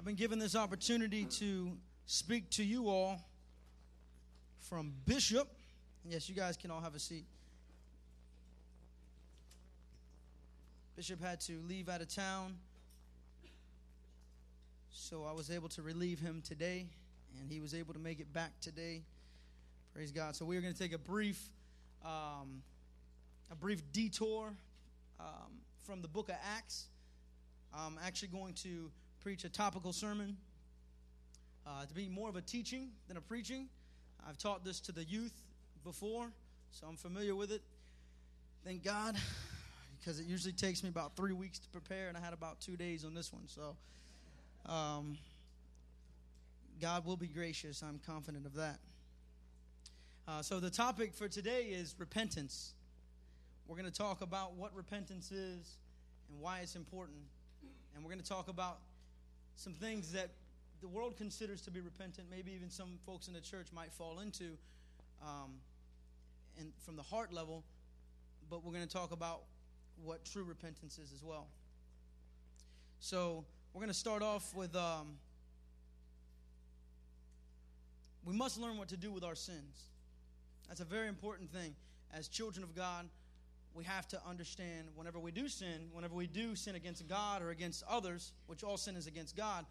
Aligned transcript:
I've 0.00 0.06
been 0.06 0.14
given 0.14 0.38
this 0.38 0.56
opportunity 0.56 1.26
to 1.26 1.72
speak 2.06 2.48
to 2.52 2.64
you 2.64 2.88
all 2.88 3.20
from 4.60 4.94
Bishop. 5.04 5.46
Yes, 6.08 6.26
you 6.26 6.34
guys 6.34 6.56
can 6.56 6.70
all 6.70 6.80
have 6.80 6.94
a 6.94 6.98
seat. 6.98 7.26
Bishop 10.96 11.22
had 11.22 11.38
to 11.42 11.60
leave 11.68 11.90
out 11.90 12.00
of 12.00 12.08
town, 12.08 12.56
so 14.90 15.26
I 15.28 15.32
was 15.32 15.50
able 15.50 15.68
to 15.68 15.82
relieve 15.82 16.18
him 16.18 16.42
today, 16.48 16.86
and 17.38 17.52
he 17.52 17.60
was 17.60 17.74
able 17.74 17.92
to 17.92 18.00
make 18.00 18.20
it 18.20 18.32
back 18.32 18.58
today. 18.62 19.02
Praise 19.92 20.12
God. 20.12 20.34
So 20.34 20.46
we're 20.46 20.62
going 20.62 20.72
to 20.72 20.78
take 20.78 20.94
a 20.94 20.98
brief, 20.98 21.38
um, 22.02 22.62
a 23.50 23.54
brief 23.54 23.82
detour 23.92 24.50
um, 25.20 25.26
from 25.84 26.00
the 26.00 26.08
book 26.08 26.30
of 26.30 26.36
Acts. 26.56 26.86
I'm 27.74 27.98
actually 28.02 28.28
going 28.28 28.54
to 28.54 28.90
preach 29.20 29.44
a 29.44 29.50
topical 29.50 29.92
sermon 29.92 30.36
uh, 31.66 31.84
to 31.84 31.92
be 31.92 32.08
more 32.08 32.30
of 32.30 32.36
a 32.36 32.40
teaching 32.40 32.88
than 33.06 33.18
a 33.18 33.20
preaching. 33.20 33.68
I've 34.26 34.38
taught 34.38 34.64
this 34.64 34.80
to 34.80 34.92
the 34.92 35.04
youth 35.04 35.34
before, 35.84 36.28
so 36.70 36.86
I'm 36.86 36.96
familiar 36.96 37.34
with 37.34 37.52
it. 37.52 37.60
Thank 38.64 38.82
God, 38.82 39.16
because 39.98 40.20
it 40.20 40.26
usually 40.26 40.54
takes 40.54 40.82
me 40.82 40.88
about 40.88 41.16
three 41.16 41.34
weeks 41.34 41.58
to 41.58 41.68
prepare, 41.68 42.08
and 42.08 42.16
I 42.16 42.20
had 42.20 42.32
about 42.32 42.60
two 42.60 42.76
days 42.76 43.04
on 43.04 43.12
this 43.12 43.30
one. 43.30 43.42
So, 43.46 43.76
um, 44.64 45.18
God 46.80 47.04
will 47.04 47.16
be 47.16 47.28
gracious. 47.28 47.82
I'm 47.82 48.00
confident 48.06 48.46
of 48.46 48.54
that. 48.54 48.78
Uh, 50.26 50.40
so, 50.40 50.60
the 50.60 50.70
topic 50.70 51.12
for 51.12 51.28
today 51.28 51.64
is 51.64 51.94
repentance. 51.98 52.72
We're 53.66 53.76
going 53.76 53.90
to 53.90 53.96
talk 53.96 54.22
about 54.22 54.54
what 54.54 54.74
repentance 54.74 55.30
is 55.30 55.76
and 56.30 56.40
why 56.40 56.60
it's 56.60 56.74
important. 56.74 57.18
And 57.94 58.02
we're 58.02 58.10
going 58.10 58.22
to 58.22 58.28
talk 58.28 58.48
about 58.48 58.78
some 59.60 59.74
things 59.74 60.12
that 60.12 60.30
the 60.80 60.88
world 60.88 61.18
considers 61.18 61.60
to 61.60 61.70
be 61.70 61.80
repentant, 61.80 62.28
maybe 62.30 62.50
even 62.52 62.70
some 62.70 62.98
folks 63.04 63.28
in 63.28 63.34
the 63.34 63.42
church 63.42 63.66
might 63.74 63.92
fall 63.92 64.20
into, 64.20 64.56
um, 65.22 65.52
and 66.58 66.72
from 66.82 66.96
the 66.96 67.02
heart 67.02 67.30
level. 67.30 67.62
But 68.48 68.64
we're 68.64 68.72
going 68.72 68.86
to 68.86 68.92
talk 68.92 69.12
about 69.12 69.42
what 70.02 70.24
true 70.24 70.44
repentance 70.44 70.98
is 70.98 71.12
as 71.12 71.22
well. 71.22 71.46
So 73.00 73.44
we're 73.74 73.80
going 73.80 73.92
to 73.92 73.94
start 73.94 74.22
off 74.22 74.54
with 74.54 74.74
um, 74.74 75.18
we 78.24 78.32
must 78.32 78.58
learn 78.58 78.78
what 78.78 78.88
to 78.88 78.96
do 78.96 79.10
with 79.10 79.24
our 79.24 79.34
sins. 79.34 79.90
That's 80.68 80.80
a 80.80 80.86
very 80.86 81.08
important 81.08 81.52
thing. 81.52 81.74
As 82.14 82.28
children 82.28 82.64
of 82.64 82.74
God, 82.74 83.06
we 83.74 83.84
have 83.84 84.06
to 84.08 84.20
understand 84.28 84.88
whenever 84.94 85.18
we 85.18 85.30
do 85.30 85.48
sin, 85.48 85.88
whenever 85.92 86.14
we 86.14 86.26
do 86.26 86.56
sin 86.56 86.74
against 86.74 87.06
God 87.08 87.42
or 87.42 87.50
against 87.50 87.84
others, 87.88 88.32
which 88.46 88.64
all 88.64 88.76
sin 88.76 88.96
is 88.96 89.06
against 89.06 89.36
God, 89.36 89.64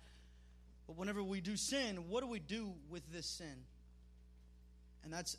but 0.88 0.98
whenever 0.98 1.22
we 1.22 1.42
do 1.42 1.56
sin, 1.56 2.10
what 2.10 2.22
do 2.22 2.28
we 2.28 2.40
do 2.40 2.74
with 2.90 3.04
this 3.12 3.26
sin? 3.26 3.64
And 5.04 5.14
that's 5.14 5.38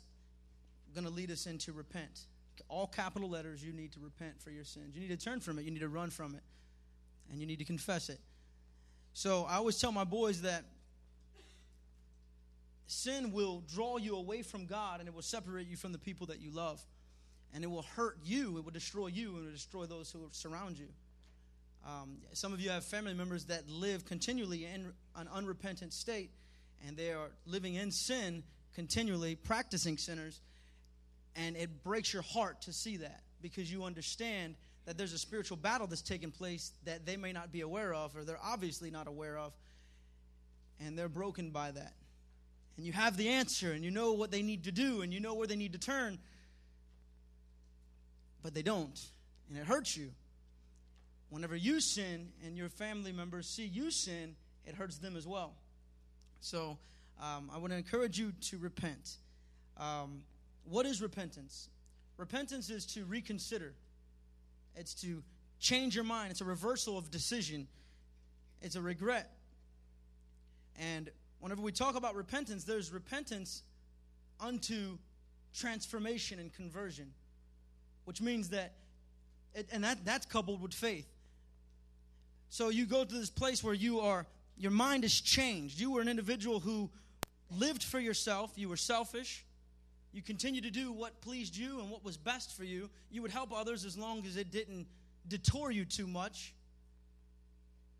going 0.93 1.05
to 1.05 1.11
lead 1.11 1.31
us 1.31 1.45
into 1.45 1.73
repent. 1.73 2.21
All 2.69 2.87
capital 2.87 3.29
letters, 3.29 3.63
you 3.63 3.73
need 3.73 3.91
to 3.93 3.99
repent 3.99 4.39
for 4.39 4.51
your 4.51 4.63
sins. 4.63 4.95
You 4.95 5.01
need 5.01 5.19
to 5.19 5.23
turn 5.23 5.39
from 5.39 5.57
it, 5.57 5.65
you 5.65 5.71
need 5.71 5.79
to 5.79 5.89
run 5.89 6.09
from 6.09 6.35
it, 6.35 6.43
and 7.29 7.39
you 7.39 7.47
need 7.47 7.59
to 7.59 7.65
confess 7.65 8.09
it. 8.09 8.19
So 9.13 9.45
I 9.49 9.55
always 9.55 9.79
tell 9.79 9.91
my 9.91 10.03
boys 10.03 10.43
that 10.43 10.63
sin 12.87 13.31
will 13.31 13.63
draw 13.73 13.97
you 13.97 14.15
away 14.15 14.41
from 14.41 14.65
God 14.65 14.99
and 14.99 15.07
it 15.07 15.15
will 15.15 15.21
separate 15.21 15.67
you 15.67 15.77
from 15.77 15.91
the 15.91 15.97
people 15.97 16.27
that 16.27 16.39
you 16.39 16.51
love 16.51 16.81
and 17.53 17.63
it 17.63 17.67
will 17.67 17.85
hurt 17.95 18.17
you, 18.23 18.57
it 18.57 18.63
will 18.63 18.71
destroy 18.71 19.07
you, 19.07 19.29
and 19.29 19.39
it 19.39 19.45
will 19.45 19.51
destroy 19.51 19.85
those 19.85 20.11
who 20.11 20.19
surround 20.31 20.77
you. 20.77 20.87
Um, 21.85 22.17
some 22.33 22.53
of 22.53 22.61
you 22.61 22.69
have 22.69 22.85
family 22.85 23.13
members 23.13 23.45
that 23.45 23.67
live 23.67 24.05
continually 24.05 24.65
in 24.65 24.93
an 25.15 25.27
unrepentant 25.33 25.93
state, 25.93 26.31
and 26.87 26.95
they 26.95 27.11
are 27.11 27.29
living 27.45 27.75
in 27.75 27.91
sin 27.91 28.43
continually, 28.75 29.35
practicing 29.35 29.97
sinners, 29.97 30.39
and 31.35 31.57
it 31.57 31.83
breaks 31.83 32.13
your 32.13 32.21
heart 32.21 32.61
to 32.63 32.73
see 32.73 32.97
that 32.97 33.21
because 33.41 33.71
you 33.71 33.83
understand 33.83 34.55
that 34.85 34.97
there's 34.97 35.13
a 35.13 35.17
spiritual 35.17 35.57
battle 35.57 35.87
that's 35.87 36.01
taking 36.01 36.31
place 36.31 36.71
that 36.85 37.05
they 37.05 37.17
may 37.17 37.31
not 37.31 37.51
be 37.51 37.61
aware 37.61 37.93
of, 37.93 38.15
or 38.15 38.23
they're 38.23 38.39
obviously 38.43 38.91
not 38.91 39.07
aware 39.07 39.37
of, 39.37 39.53
and 40.79 40.97
they're 40.97 41.09
broken 41.09 41.49
by 41.49 41.71
that. 41.71 41.93
And 42.77 42.85
you 42.85 42.93
have 42.93 43.17
the 43.17 43.29
answer, 43.29 43.71
and 43.71 43.83
you 43.83 43.91
know 43.91 44.13
what 44.13 44.31
they 44.31 44.41
need 44.41 44.63
to 44.65 44.71
do, 44.71 45.01
and 45.01 45.13
you 45.13 45.19
know 45.19 45.33
where 45.33 45.47
they 45.47 45.55
need 45.55 45.73
to 45.73 45.79
turn 45.79 46.19
but 48.41 48.53
they 48.53 48.61
don't. 48.61 48.99
And 49.49 49.57
it 49.57 49.65
hurts 49.65 49.95
you. 49.95 50.11
Whenever 51.29 51.55
you 51.55 51.79
sin 51.79 52.29
and 52.45 52.57
your 52.57 52.69
family 52.69 53.11
members 53.11 53.47
see 53.47 53.65
you 53.65 53.91
sin, 53.91 54.35
it 54.65 54.75
hurts 54.75 54.97
them 54.97 55.15
as 55.15 55.25
well. 55.25 55.53
So 56.41 56.77
um, 57.21 57.49
I 57.53 57.57
want 57.57 57.71
to 57.71 57.77
encourage 57.77 58.19
you 58.19 58.33
to 58.49 58.57
repent. 58.57 59.17
Um, 59.77 60.23
what 60.63 60.85
is 60.85 61.01
repentance? 61.01 61.69
Repentance 62.17 62.69
is 62.69 62.85
to 62.87 63.05
reconsider, 63.05 63.73
it's 64.75 64.93
to 65.01 65.23
change 65.59 65.95
your 65.95 66.03
mind, 66.03 66.31
it's 66.31 66.41
a 66.41 66.45
reversal 66.45 66.97
of 66.97 67.09
decision, 67.09 67.67
it's 68.61 68.75
a 68.75 68.81
regret. 68.81 69.31
And 70.77 71.09
whenever 71.39 71.61
we 71.61 71.71
talk 71.71 71.95
about 71.95 72.15
repentance, 72.15 72.63
there's 72.63 72.91
repentance 72.91 73.63
unto 74.39 74.97
transformation 75.53 76.39
and 76.39 76.53
conversion 76.53 77.11
which 78.05 78.21
means 78.21 78.49
that, 78.49 78.73
and 79.71 79.83
that, 79.83 80.03
that's 80.05 80.25
coupled 80.25 80.61
with 80.61 80.73
faith. 80.73 81.07
So 82.49 82.69
you 82.69 82.85
go 82.85 83.03
to 83.03 83.13
this 83.13 83.29
place 83.29 83.63
where 83.63 83.73
you 83.73 84.01
are, 84.01 84.25
your 84.57 84.71
mind 84.71 85.03
is 85.03 85.19
changed. 85.21 85.79
You 85.79 85.91
were 85.91 86.01
an 86.01 86.07
individual 86.07 86.59
who 86.59 86.89
lived 87.49 87.83
for 87.83 87.99
yourself, 87.99 88.51
you 88.55 88.69
were 88.69 88.77
selfish. 88.77 89.45
You 90.13 90.21
continued 90.21 90.65
to 90.65 90.71
do 90.71 90.91
what 90.91 91.21
pleased 91.21 91.55
you 91.55 91.79
and 91.79 91.89
what 91.89 92.03
was 92.03 92.17
best 92.17 92.55
for 92.55 92.65
you. 92.65 92.89
You 93.09 93.21
would 93.21 93.31
help 93.31 93.57
others 93.57 93.85
as 93.85 93.97
long 93.97 94.25
as 94.25 94.35
it 94.35 94.51
didn't 94.51 94.87
detour 95.27 95.71
you 95.71 95.85
too 95.85 96.05
much. 96.05 96.53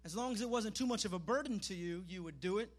As 0.03 0.15
long 0.15 0.33
as 0.33 0.41
it 0.41 0.49
wasn't 0.49 0.75
too 0.75 0.85
much 0.85 1.05
of 1.05 1.13
a 1.13 1.19
burden 1.19 1.59
to 1.61 1.73
you, 1.73 2.03
you 2.09 2.23
would 2.23 2.41
do 2.41 2.57
it. 2.57 2.69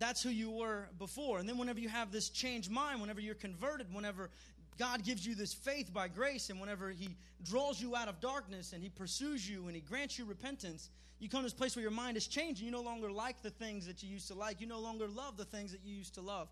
That's 0.00 0.22
who 0.22 0.30
you 0.30 0.50
were 0.50 0.88
before. 0.98 1.38
And 1.38 1.48
then, 1.48 1.58
whenever 1.58 1.78
you 1.78 1.90
have 1.90 2.10
this 2.10 2.30
changed 2.30 2.70
mind, 2.70 3.00
whenever 3.00 3.20
you're 3.20 3.34
converted, 3.34 3.86
whenever 3.92 4.30
God 4.78 5.04
gives 5.04 5.26
you 5.26 5.34
this 5.34 5.52
faith 5.52 5.92
by 5.92 6.08
grace, 6.08 6.48
and 6.48 6.58
whenever 6.58 6.88
He 6.90 7.10
draws 7.44 7.80
you 7.80 7.94
out 7.94 8.08
of 8.08 8.18
darkness 8.18 8.72
and 8.72 8.82
He 8.82 8.88
pursues 8.88 9.48
you 9.48 9.66
and 9.66 9.74
He 9.76 9.82
grants 9.82 10.18
you 10.18 10.24
repentance, 10.24 10.88
you 11.18 11.28
come 11.28 11.40
to 11.40 11.44
this 11.44 11.52
place 11.52 11.76
where 11.76 11.82
your 11.82 11.90
mind 11.90 12.16
is 12.16 12.26
changed 12.26 12.62
and 12.62 12.66
you 12.66 12.72
no 12.72 12.80
longer 12.80 13.12
like 13.12 13.42
the 13.42 13.50
things 13.50 13.86
that 13.86 14.02
you 14.02 14.08
used 14.08 14.28
to 14.28 14.34
like. 14.34 14.62
You 14.62 14.66
no 14.66 14.80
longer 14.80 15.06
love 15.06 15.36
the 15.36 15.44
things 15.44 15.70
that 15.72 15.82
you 15.84 15.94
used 15.94 16.14
to 16.14 16.22
love. 16.22 16.48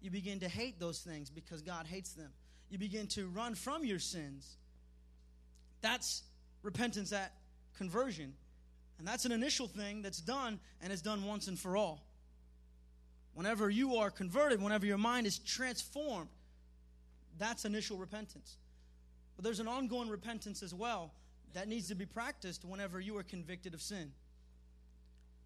You 0.00 0.10
begin 0.10 0.40
to 0.40 0.48
hate 0.48 0.80
those 0.80 1.00
things 1.00 1.28
because 1.28 1.60
God 1.60 1.86
hates 1.86 2.14
them. 2.14 2.30
You 2.70 2.78
begin 2.78 3.06
to 3.08 3.26
run 3.26 3.54
from 3.54 3.84
your 3.84 3.98
sins. 3.98 4.56
That's 5.82 6.22
repentance 6.62 7.12
at 7.12 7.34
conversion. 7.76 8.32
And 8.98 9.06
that's 9.06 9.26
an 9.26 9.32
initial 9.32 9.68
thing 9.68 10.00
that's 10.00 10.20
done 10.20 10.58
and 10.80 10.90
is 10.90 11.02
done 11.02 11.24
once 11.24 11.48
and 11.48 11.58
for 11.58 11.76
all. 11.76 12.07
Whenever 13.38 13.70
you 13.70 13.94
are 13.94 14.10
converted, 14.10 14.60
whenever 14.60 14.84
your 14.84 14.98
mind 14.98 15.24
is 15.24 15.38
transformed, 15.38 16.28
that's 17.38 17.64
initial 17.64 17.96
repentance. 17.96 18.56
But 19.36 19.44
there's 19.44 19.60
an 19.60 19.68
ongoing 19.68 20.08
repentance 20.08 20.60
as 20.60 20.74
well 20.74 21.12
that 21.54 21.68
needs 21.68 21.86
to 21.86 21.94
be 21.94 22.04
practiced 22.04 22.64
whenever 22.64 22.98
you 22.98 23.16
are 23.16 23.22
convicted 23.22 23.74
of 23.74 23.80
sin. 23.80 24.10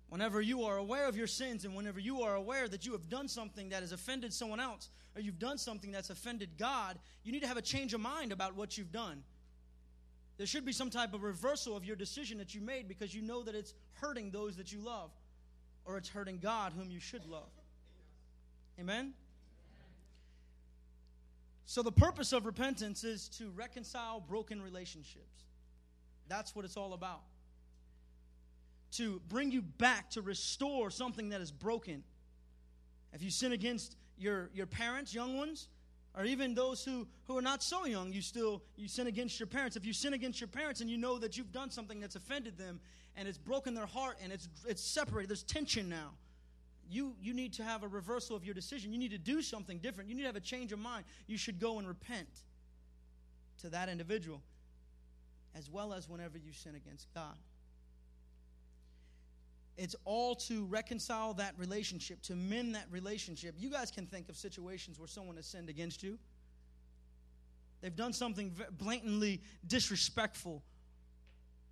Whenever 0.09 0.41
you 0.41 0.63
are 0.63 0.79
aware 0.79 1.07
of 1.07 1.19
your 1.19 1.27
sins 1.27 1.67
and 1.67 1.75
whenever 1.75 2.01
you 2.01 2.23
are 2.23 2.35
aware 2.35 2.67
that 2.67 2.87
you 2.87 2.93
have 2.93 3.11
done 3.11 3.29
something 3.29 3.69
that 3.69 3.83
has 3.83 3.93
offended 3.93 4.33
someone 4.33 4.59
else 4.59 4.89
or 5.15 5.21
you've 5.21 5.39
done 5.39 5.59
something 5.59 5.91
that's 5.91 6.09
offended 6.09 6.49
God, 6.57 6.99
you 7.25 7.31
need 7.31 7.43
to 7.43 7.47
have 7.47 7.59
a 7.59 7.63
change 7.63 7.93
of 7.93 8.01
mind 8.01 8.33
about 8.33 8.57
what 8.57 8.79
you've 8.79 8.91
done. 8.91 9.23
There 10.39 10.47
should 10.47 10.65
be 10.65 10.73
some 10.73 10.89
type 10.89 11.13
of 11.13 11.23
reversal 11.23 11.77
of 11.77 11.85
your 11.85 11.97
decision 11.97 12.39
that 12.39 12.55
you 12.55 12.63
made 12.63 12.89
because 12.89 13.15
you 13.15 13.21
know 13.21 13.43
that 13.43 13.55
it's 13.55 13.75
hurting 14.01 14.31
those 14.31 14.57
that 14.57 14.73
you 14.73 14.81
love 14.81 15.11
or 15.85 15.99
it's 15.99 16.09
hurting 16.09 16.39
God 16.39 16.73
whom 16.75 16.91
you 16.91 16.99
should 16.99 17.27
love. 17.27 17.51
Amen? 18.79 19.15
So, 21.65 21.83
the 21.83 21.93
purpose 21.93 22.33
of 22.33 22.45
repentance 22.45 23.05
is 23.05 23.29
to 23.39 23.51
reconcile 23.51 24.21
broken 24.21 24.61
relationships. 24.61 25.45
That's 26.29 26.55
what 26.55 26.65
it's 26.65 26.77
all 26.77 26.93
about. 26.93 27.23
To 28.93 29.21
bring 29.29 29.51
you 29.51 29.63
back, 29.63 30.11
to 30.11 30.23
restore 30.23 30.91
something 30.91 31.31
that 31.31 31.41
is 31.41 31.51
broken. 31.51 32.03
If 33.13 33.23
you 33.23 33.31
sin 33.31 33.53
against 33.53 33.97
your, 34.19 34.51
your 34.53 34.67
parents, 34.67 35.15
young 35.15 35.39
ones, 35.39 35.69
or 36.15 36.25
even 36.25 36.55
those 36.55 36.85
who, 36.85 37.07
who 37.25 37.39
are 37.39 37.43
not 37.43 37.63
so 37.63 37.87
young, 37.87 38.13
you 38.13 38.21
still 38.21 38.63
you 38.77 38.87
sin 38.87 39.07
against 39.07 39.41
your 39.41 39.47
parents. 39.47 39.77
If 39.77 39.87
you 39.87 39.93
sin 39.93 40.13
against 40.13 40.41
your 40.41 40.49
parents 40.49 40.81
and 40.81 40.91
you 40.91 40.99
know 40.99 41.19
that 41.19 41.39
you've 41.39 41.53
done 41.53 41.71
something 41.71 42.01
that's 42.01 42.17
offended 42.17 42.59
them 42.59 42.81
and 43.17 43.27
it's 43.27 43.39
broken 43.39 43.75
their 43.75 43.87
heart 43.87 44.19
and 44.23 44.31
it's 44.31 44.49
it's 44.67 44.83
separated, 44.83 45.31
there's 45.31 45.43
tension 45.43 45.89
now 45.89 46.11
you, 46.91 47.15
you 47.21 47.33
need 47.35 47.55
to 47.55 47.65
have 47.65 47.83
a 47.83 47.89
reversal 47.89 48.37
of 48.37 48.45
your 48.45 48.55
decision. 48.55 48.93
You 48.93 48.99
need 48.99 49.13
to 49.13 49.19
do 49.19 49.43
something 49.43 49.79
different. 49.79 50.11
You 50.11 50.17
need 50.17 50.23
to 50.23 50.29
have 50.29 50.37
a 50.37 50.41
change 50.41 50.73
of 50.73 50.79
mind. 50.79 51.05
You 51.27 51.37
should 51.39 51.59
go 51.59 51.79
and 51.79 51.89
repent 51.89 52.29
to 53.63 53.71
that 53.71 53.89
individual, 53.89 54.43
as 55.55 55.71
well 55.71 55.93
as 55.93 56.09
whenever 56.09 56.39
you 56.39 56.53
sin 56.53 56.75
against 56.75 57.07
God. 57.15 57.37
it's 59.77 59.97
all 60.05 60.35
to 60.35 60.65
reconcile 60.67 61.35
that 61.35 61.55
relationship, 61.59 62.21
to 62.23 62.35
mend 62.35 62.75
that 62.75 62.87
relationship. 62.91 63.55
You 63.59 63.71
guys 63.71 63.91
can 63.91 64.07
think 64.07 64.29
of 64.29 64.37
situations 64.37 64.99
where 64.99 65.09
someone 65.09 65.37
has 65.37 65.47
sinned 65.47 65.69
against 65.69 66.03
you. 66.03 66.19
They've 67.81 67.95
done 67.95 68.13
something 68.13 68.55
blatantly 68.71 69.41
disrespectful. 69.67 70.63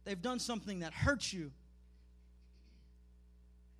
They've 0.04 0.20
done 0.20 0.38
something 0.38 0.80
that 0.80 0.92
hurts 0.92 1.32
you. 1.32 1.52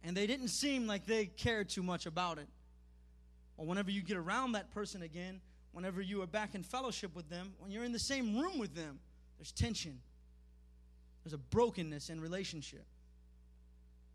And 0.03 0.17
they 0.17 0.27
didn't 0.27 0.49
seem 0.49 0.87
like 0.87 1.07
they 1.07 1.27
cared 1.27 1.69
too 1.69 1.83
much 1.83 2.07
about 2.07 2.39
it. 2.39 2.49
Or 3.57 3.67
whenever 3.67 3.91
you 3.91 4.03
get 4.03 4.17
around 4.17 4.53
that 4.53 4.71
person 4.71 5.03
again, 5.03 5.41
whenever 5.73 6.01
you 6.01 6.23
are 6.23 6.27
back 6.27 6.55
in 6.55 6.63
fellowship 6.63 7.15
with 7.15 7.29
them, 7.29 7.53
when 7.59 7.71
you're 7.71 7.85
in 7.85 7.93
the 7.93 7.99
same 7.99 8.39
room 8.39 8.59
with 8.59 8.75
them, 8.75 8.99
there's 9.39 9.53
tension. 9.53 10.01
There's 11.23 11.35
a 11.35 11.39
brokenness 11.39 12.09
in 12.09 12.21
relationship. 12.21 12.87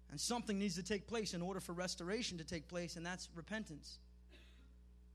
And 0.10 0.20
something 0.20 0.58
needs 0.58 0.76
to 0.76 0.84
take 0.84 1.08
place 1.08 1.34
in 1.34 1.42
order 1.42 1.60
for 1.60 1.74
restoration 1.74 2.38
to 2.38 2.44
take 2.44 2.68
place, 2.68 2.96
and 2.96 3.06
that's 3.06 3.30
repentance. 3.36 4.00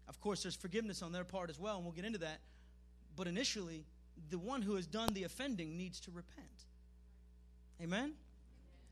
Of 0.09 0.21
course, 0.21 0.43
there's 0.43 0.57
forgiveness 0.57 1.03
on 1.03 1.13
their 1.13 1.25
part 1.25 1.51
as 1.51 1.59
well, 1.59 1.77
and 1.77 1.85
we'll 1.85 1.95
get 1.95 2.05
into 2.05 2.19
that. 2.19 2.41
But 3.17 3.27
initially, 3.27 3.85
the 4.29 4.39
one 4.39 4.63
who 4.63 4.75
has 4.75 4.87
done 4.87 5.13
the 5.13 5.25
offending 5.25 5.77
needs 5.77 6.01
to 6.01 6.11
repent. 6.11 6.47
Amen? 7.83 8.15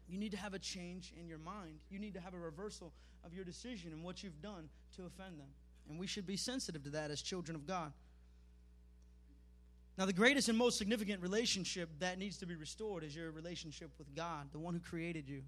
You 0.09 0.19
need 0.19 0.31
to 0.33 0.39
have 0.39 0.55
a 0.55 0.59
change 0.59 1.13
in 1.19 1.29
your 1.29 1.39
mind. 1.39 1.81
You 1.91 1.99
need 1.99 2.15
to 2.15 2.21
have 2.21 2.35
a 2.35 2.39
reversal 2.39 2.93
of 3.25 3.35
your 3.35 3.45
decision 3.45 3.93
and 3.93 4.03
what 4.03 4.23
you've 4.23 4.41
done 4.41 4.69
to 4.97 5.03
offend 5.03 5.39
them. 5.39 5.49
And 5.89 5.99
we 5.99 6.07
should 6.07 6.27
be 6.27 6.37
sensitive 6.37 6.85
to 6.85 6.91
that 6.91 7.11
as 7.11 7.21
children 7.21 7.55
of 7.55 7.67
God. 7.67 7.93
Now, 9.99 10.07
the 10.07 10.13
greatest 10.13 10.49
and 10.49 10.57
most 10.57 10.79
significant 10.79 11.21
relationship 11.23 11.91
that 11.99 12.19
needs 12.19 12.39
to 12.39 12.47
be 12.47 12.55
restored 12.55 13.03
is 13.03 13.17
your 13.17 13.33
relationship 13.33 13.91
with 13.99 14.15
God, 14.15 14.47
the 14.53 14.59
one 14.59 14.75
who 14.75 14.81
created 14.81 15.29
you. 15.29 15.43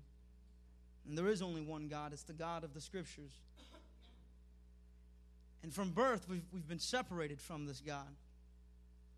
And 1.08 1.16
there 1.16 1.28
is 1.28 1.40
only 1.40 1.60
one 1.60 1.88
God, 1.88 2.12
it's 2.12 2.24
the 2.24 2.32
God 2.32 2.64
of 2.64 2.74
the 2.74 2.80
Scriptures. 2.80 3.30
And 5.62 5.72
from 5.72 5.90
birth, 5.90 6.26
we've, 6.28 6.44
we've 6.52 6.66
been 6.66 6.80
separated 6.80 7.40
from 7.40 7.66
this 7.66 7.80
God 7.80 8.08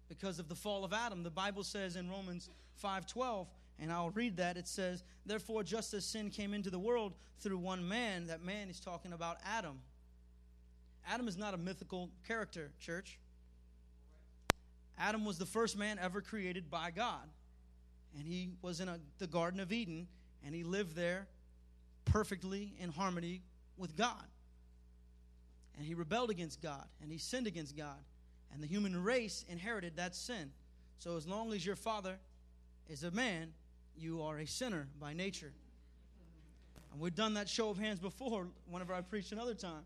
because 0.08 0.38
of 0.38 0.48
the 0.48 0.54
fall 0.54 0.84
of 0.84 0.92
Adam. 0.92 1.22
The 1.22 1.30
Bible 1.30 1.64
says 1.64 1.96
in 1.96 2.10
Romans 2.10 2.50
5:12, 2.82 3.46
and 3.82 3.93
I'll 3.93 4.11
read 4.11 4.37
that. 4.37 4.56
It 4.56 4.69
says, 4.69 5.02
"Therefore 5.26 5.64
just 5.64 5.93
as 5.93 6.06
sin 6.06 6.31
came 6.31 6.55
into 6.55 6.70
the 6.70 6.79
world 6.79 7.14
through 7.40 7.58
one 7.58 7.87
man, 7.87 8.29
that 8.29 8.40
man 8.40 8.70
is 8.70 8.79
talking 8.79 9.12
about 9.12 9.38
Adam. 9.44 9.82
Adam 11.06 11.26
is 11.26 11.37
not 11.37 11.52
a 11.52 11.56
mythical 11.56 12.11
character, 12.26 12.73
church. 12.79 13.19
Adam 14.96 15.25
was 15.25 15.37
the 15.37 15.46
first 15.46 15.76
man 15.76 15.99
ever 15.99 16.20
created 16.20 16.70
by 16.70 16.93
God. 16.93 17.29
And 18.17 18.26
he 18.26 18.52
was 18.62 18.81
in 18.81 18.88
a, 18.88 19.00
the 19.19 19.26
Garden 19.26 19.58
of 19.58 19.73
Eden, 19.73 20.06
and 20.44 20.55
he 20.55 20.62
lived 20.62 20.94
there 20.94 21.26
perfectly 22.05 22.75
in 22.79 22.90
harmony 22.90 23.43
with 23.76 23.96
God. 23.96 24.25
And 25.76 25.84
he 25.87 25.94
rebelled 25.94 26.31
against 26.31 26.61
God, 26.61 26.87
and 27.00 27.11
he 27.11 27.19
sinned 27.19 27.46
against 27.46 27.76
God. 27.76 27.99
And 28.52 28.62
the 28.62 28.67
human 28.67 29.02
race 29.02 29.44
inherited 29.49 29.96
that 29.96 30.14
sin. 30.14 30.52
So 30.99 31.17
as 31.17 31.26
long 31.26 31.52
as 31.52 31.64
your 31.67 31.75
father 31.75 32.19
is 32.88 33.02
a 33.02 33.11
man, 33.11 33.55
you 33.96 34.22
are 34.22 34.38
a 34.38 34.46
sinner 34.46 34.88
by 35.00 35.12
nature. 35.12 35.52
And 36.92 37.00
we've 37.00 37.14
done 37.14 37.34
that 37.34 37.48
show 37.48 37.70
of 37.70 37.78
hands 37.78 37.98
before 37.98 38.48
whenever 38.68 38.92
I 38.92 39.00
preached 39.00 39.32
another 39.32 39.54
time. 39.54 39.84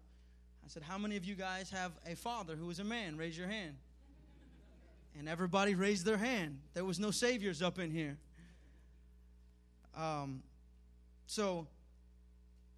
I 0.65 0.69
said, 0.69 0.83
How 0.83 0.99
many 0.99 1.17
of 1.17 1.25
you 1.25 1.35
guys 1.35 1.71
have 1.71 1.93
a 2.05 2.17
father 2.17 2.57
who 2.57 2.69
is 2.71 2.81
a 2.81 2.85
man? 2.85 3.17
Raise 3.17 3.39
your 3.39 3.47
hand. 3.47 3.77
And 5.19 5.29
everybody 5.29 5.75
raised 5.75 6.05
their 6.05 6.17
hand. 6.17 6.59
There 6.75 6.85
was 6.85 6.99
no 6.99 7.11
saviors 7.11 7.63
up 7.63 7.79
in 7.79 7.91
here. 7.91 8.19
Um, 9.97 10.43
so, 11.27 11.69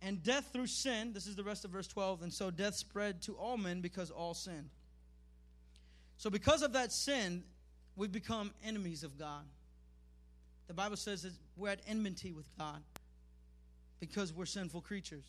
and 0.03 0.23
death 0.23 0.51
through 0.53 0.69
sin, 0.69 1.13
this 1.13 1.27
is 1.27 1.35
the 1.35 1.43
rest 1.43 1.65
of 1.65 1.73
verse 1.73 1.89
12, 1.89 2.23
and 2.23 2.33
so 2.33 2.51
death 2.51 2.75
spread 2.75 3.23
to 3.23 3.33
all 3.35 3.57
men 3.57 3.81
because 3.81 4.11
all 4.11 4.35
sinned. 4.35 4.69
So, 6.19 6.31
because 6.31 6.63
of 6.63 6.75
that 6.75 6.93
sin, 6.93 7.43
we've 7.97 8.13
become 8.13 8.53
enemies 8.65 9.03
of 9.03 9.19
God. 9.19 9.45
The 10.69 10.75
Bible 10.75 10.97
says 10.97 11.23
that 11.23 11.33
we're 11.57 11.71
at 11.71 11.81
enmity 11.89 12.33
with 12.33 12.47
God 12.59 12.83
because 14.01 14.33
we're 14.33 14.47
sinful 14.47 14.83
creatures. 14.83 15.25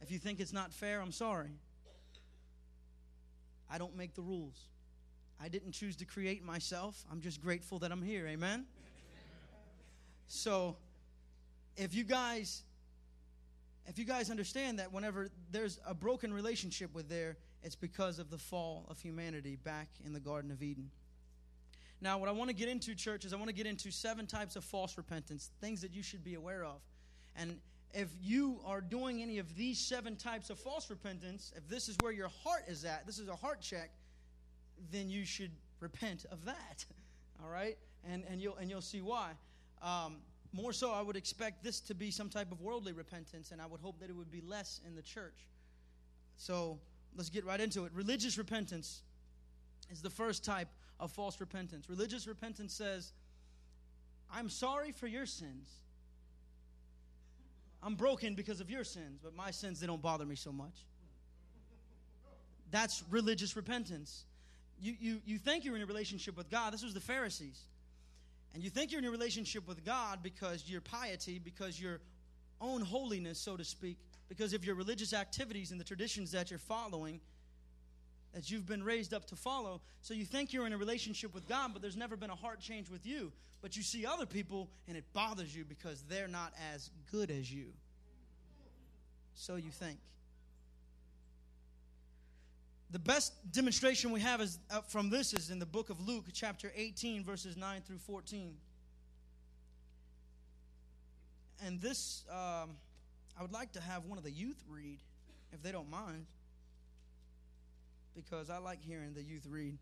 If 0.00 0.10
you 0.10 0.18
think 0.18 0.40
it's 0.40 0.52
not 0.52 0.72
fair, 0.72 1.00
I'm 1.00 1.12
sorry. 1.12 1.56
I 3.70 3.78
don't 3.78 3.96
make 3.96 4.14
the 4.14 4.22
rules. 4.22 4.68
I 5.40 5.48
didn't 5.48 5.72
choose 5.72 5.96
to 5.96 6.04
create 6.04 6.44
myself. 6.44 7.02
I'm 7.10 7.20
just 7.20 7.40
grateful 7.40 7.78
that 7.80 7.90
I'm 7.90 8.02
here. 8.02 8.26
Amen? 8.26 8.66
So, 10.28 10.76
if 11.76 11.94
you 11.94 12.04
guys 12.04 12.62
if 13.86 13.98
you 13.98 14.04
guys 14.04 14.30
understand 14.30 14.78
that 14.78 14.92
whenever 14.92 15.28
there's 15.50 15.80
a 15.86 15.94
broken 15.94 16.32
relationship 16.32 16.94
with 16.94 17.08
there, 17.08 17.36
it's 17.62 17.74
because 17.74 18.18
of 18.18 18.30
the 18.30 18.38
fall 18.38 18.86
of 18.88 19.00
humanity 19.00 19.56
back 19.56 19.88
in 20.04 20.12
the 20.12 20.20
Garden 20.20 20.50
of 20.50 20.62
Eden. 20.62 20.90
Now, 22.02 22.18
what 22.18 22.28
I 22.28 22.32
want 22.32 22.50
to 22.50 22.56
get 22.56 22.68
into, 22.68 22.96
church, 22.96 23.24
is 23.24 23.32
I 23.32 23.36
want 23.36 23.48
to 23.48 23.54
get 23.54 23.64
into 23.64 23.92
seven 23.92 24.26
types 24.26 24.56
of 24.56 24.64
false 24.64 24.98
repentance, 24.98 25.50
things 25.60 25.80
that 25.82 25.94
you 25.94 26.02
should 26.02 26.24
be 26.24 26.34
aware 26.34 26.64
of. 26.64 26.80
And 27.36 27.60
if 27.94 28.08
you 28.20 28.58
are 28.66 28.80
doing 28.80 29.22
any 29.22 29.38
of 29.38 29.54
these 29.54 29.78
seven 29.78 30.16
types 30.16 30.50
of 30.50 30.58
false 30.58 30.90
repentance, 30.90 31.52
if 31.56 31.68
this 31.68 31.88
is 31.88 31.96
where 32.00 32.10
your 32.10 32.28
heart 32.42 32.64
is 32.66 32.84
at, 32.84 33.06
this 33.06 33.20
is 33.20 33.28
a 33.28 33.36
heart 33.36 33.60
check, 33.60 33.92
then 34.90 35.10
you 35.10 35.24
should 35.24 35.52
repent 35.78 36.26
of 36.32 36.44
that. 36.44 36.84
All 37.42 37.48
right? 37.48 37.78
And, 38.10 38.24
and, 38.28 38.40
you'll, 38.40 38.56
and 38.56 38.68
you'll 38.68 38.80
see 38.80 39.00
why. 39.00 39.30
Um, 39.80 40.16
more 40.52 40.72
so, 40.72 40.90
I 40.90 41.02
would 41.02 41.16
expect 41.16 41.62
this 41.62 41.78
to 41.82 41.94
be 41.94 42.10
some 42.10 42.28
type 42.28 42.50
of 42.50 42.60
worldly 42.60 42.92
repentance, 42.92 43.52
and 43.52 43.62
I 43.62 43.66
would 43.66 43.80
hope 43.80 44.00
that 44.00 44.10
it 44.10 44.16
would 44.16 44.30
be 44.30 44.40
less 44.40 44.80
in 44.84 44.96
the 44.96 45.02
church. 45.02 45.46
So 46.36 46.80
let's 47.16 47.30
get 47.30 47.44
right 47.44 47.60
into 47.60 47.84
it. 47.84 47.92
Religious 47.94 48.38
repentance 48.38 49.02
is 49.88 50.02
the 50.02 50.10
first 50.10 50.44
type 50.44 50.68
of 51.02 51.10
false 51.10 51.40
repentance. 51.40 51.90
Religious 51.90 52.28
repentance 52.28 52.72
says, 52.72 53.12
I'm 54.32 54.48
sorry 54.48 54.92
for 54.92 55.08
your 55.08 55.26
sins. 55.26 55.68
I'm 57.82 57.96
broken 57.96 58.36
because 58.36 58.60
of 58.60 58.70
your 58.70 58.84
sins, 58.84 59.18
but 59.22 59.34
my 59.34 59.50
sins, 59.50 59.80
they 59.80 59.88
don't 59.88 60.00
bother 60.00 60.24
me 60.24 60.36
so 60.36 60.52
much. 60.52 60.86
That's 62.70 63.02
religious 63.10 63.56
repentance. 63.56 64.24
You, 64.80 64.94
you, 64.98 65.20
you 65.26 65.38
think 65.38 65.64
you're 65.64 65.74
in 65.74 65.82
a 65.82 65.86
relationship 65.86 66.36
with 66.36 66.48
God. 66.48 66.72
This 66.72 66.84
was 66.84 66.94
the 66.94 67.00
Pharisees. 67.00 67.60
And 68.54 68.62
you 68.62 68.70
think 68.70 68.92
you're 68.92 69.00
in 69.00 69.04
a 69.04 69.10
relationship 69.10 69.66
with 69.66 69.84
God 69.84 70.20
because 70.22 70.68
your 70.68 70.80
piety, 70.80 71.40
because 71.40 71.80
your 71.80 72.00
own 72.60 72.80
holiness, 72.80 73.40
so 73.40 73.56
to 73.56 73.64
speak, 73.64 73.98
because 74.28 74.52
of 74.52 74.64
your 74.64 74.76
religious 74.76 75.12
activities 75.12 75.72
and 75.72 75.80
the 75.80 75.84
traditions 75.84 76.30
that 76.30 76.50
you're 76.50 76.60
following, 76.60 77.20
that 78.32 78.50
you've 78.50 78.66
been 78.66 78.82
raised 78.82 79.12
up 79.12 79.26
to 79.26 79.36
follow. 79.36 79.80
So 80.00 80.14
you 80.14 80.24
think 80.24 80.52
you're 80.52 80.66
in 80.66 80.72
a 80.72 80.78
relationship 80.78 81.34
with 81.34 81.46
God, 81.48 81.70
but 81.72 81.82
there's 81.82 81.96
never 81.96 82.16
been 82.16 82.30
a 82.30 82.34
heart 82.34 82.60
change 82.60 82.88
with 82.90 83.06
you. 83.06 83.32
But 83.60 83.76
you 83.76 83.82
see 83.82 84.06
other 84.06 84.26
people 84.26 84.70
and 84.88 84.96
it 84.96 85.04
bothers 85.12 85.54
you 85.54 85.64
because 85.64 86.02
they're 86.08 86.28
not 86.28 86.52
as 86.72 86.90
good 87.10 87.30
as 87.30 87.52
you. 87.52 87.66
So 89.34 89.56
you 89.56 89.70
think. 89.70 89.98
The 92.90 92.98
best 92.98 93.32
demonstration 93.52 94.12
we 94.12 94.20
have 94.20 94.40
is, 94.42 94.58
uh, 94.70 94.82
from 94.82 95.08
this 95.08 95.32
is 95.32 95.50
in 95.50 95.58
the 95.58 95.66
book 95.66 95.88
of 95.88 96.06
Luke, 96.06 96.26
chapter 96.32 96.70
18, 96.76 97.24
verses 97.24 97.56
9 97.56 97.80
through 97.82 97.98
14. 97.98 98.54
And 101.64 101.80
this, 101.80 102.24
um, 102.30 102.76
I 103.38 103.42
would 103.42 103.52
like 103.52 103.72
to 103.72 103.80
have 103.80 104.04
one 104.04 104.18
of 104.18 104.24
the 104.24 104.30
youth 104.30 104.62
read, 104.68 104.98
if 105.52 105.62
they 105.62 105.72
don't 105.72 105.90
mind 105.90 106.26
because 108.14 108.50
I 108.50 108.58
like 108.58 108.80
hearing 108.82 109.14
the 109.14 109.22
youth 109.22 109.46
read. 109.48 109.78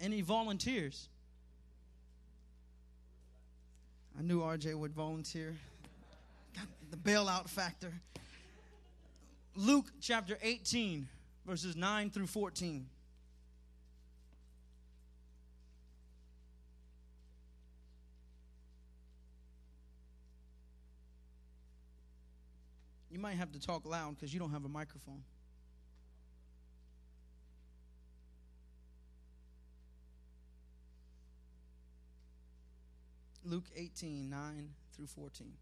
Any 0.00 0.22
volunteers? 0.22 1.08
I 4.18 4.22
knew 4.22 4.40
RJ 4.40 4.74
would 4.74 4.92
volunteer. 4.92 5.56
the 6.90 6.96
bailout 6.96 7.48
factor. 7.48 7.92
Luke 9.56 9.86
chapter 10.00 10.38
18, 10.42 11.08
verses 11.46 11.76
9 11.76 12.10
through 12.10 12.26
14. 12.26 12.86
You 23.10 23.18
might 23.18 23.34
have 23.34 23.52
to 23.52 23.60
talk 23.60 23.84
loud 23.84 24.14
because 24.14 24.32
you 24.32 24.38
don't 24.38 24.52
have 24.52 24.64
a 24.64 24.68
microphone. 24.68 25.22
Luke 33.44 33.70
18, 33.74 34.28
9 34.28 34.68
through 34.94 35.06
14. 35.06 35.52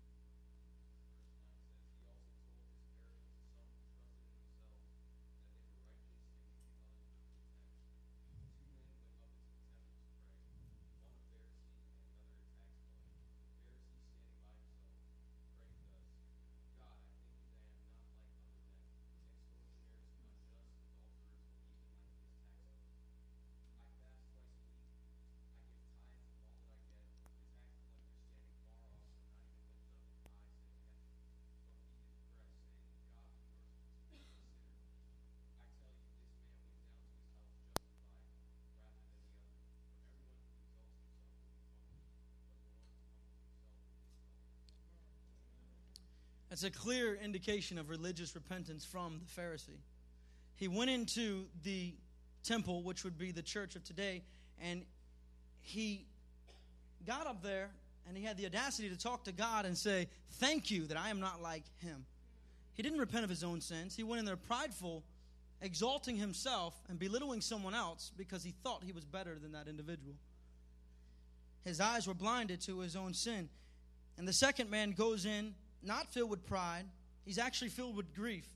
That's 46.48 46.64
a 46.64 46.70
clear 46.70 47.14
indication 47.14 47.78
of 47.78 47.90
religious 47.90 48.34
repentance 48.34 48.84
from 48.84 49.20
the 49.20 49.40
Pharisee. 49.40 49.80
He 50.56 50.68
went 50.68 50.90
into 50.90 51.44
the 51.62 51.94
temple, 52.42 52.82
which 52.82 53.04
would 53.04 53.18
be 53.18 53.32
the 53.32 53.42
church 53.42 53.76
of 53.76 53.84
today, 53.84 54.22
and 54.60 54.82
he 55.60 56.06
got 57.06 57.26
up 57.26 57.42
there 57.42 57.70
and 58.06 58.16
he 58.16 58.24
had 58.24 58.38
the 58.38 58.46
audacity 58.46 58.88
to 58.88 58.96
talk 58.96 59.24
to 59.24 59.32
God 59.32 59.66
and 59.66 59.76
say, 59.76 60.08
Thank 60.40 60.70
you 60.70 60.86
that 60.86 60.96
I 60.96 61.10
am 61.10 61.20
not 61.20 61.42
like 61.42 61.64
him. 61.78 62.06
He 62.72 62.82
didn't 62.82 63.00
repent 63.00 63.24
of 63.24 63.30
his 63.30 63.44
own 63.44 63.60
sins. 63.60 63.94
He 63.94 64.02
went 64.02 64.20
in 64.20 64.24
there 64.24 64.36
prideful, 64.36 65.04
exalting 65.60 66.16
himself 66.16 66.74
and 66.88 66.98
belittling 66.98 67.42
someone 67.42 67.74
else 67.74 68.10
because 68.16 68.42
he 68.42 68.54
thought 68.62 68.82
he 68.82 68.92
was 68.92 69.04
better 69.04 69.38
than 69.38 69.52
that 69.52 69.68
individual. 69.68 70.14
His 71.64 71.80
eyes 71.80 72.06
were 72.06 72.14
blinded 72.14 72.62
to 72.62 72.78
his 72.78 72.96
own 72.96 73.12
sin. 73.12 73.50
And 74.16 74.26
the 74.26 74.32
second 74.32 74.70
man 74.70 74.92
goes 74.92 75.26
in, 75.26 75.54
not 75.82 76.12
filled 76.12 76.30
with 76.30 76.46
pride, 76.46 76.84
he's 77.24 77.38
actually 77.38 77.70
filled 77.70 77.96
with 77.96 78.14
grief. 78.14 78.46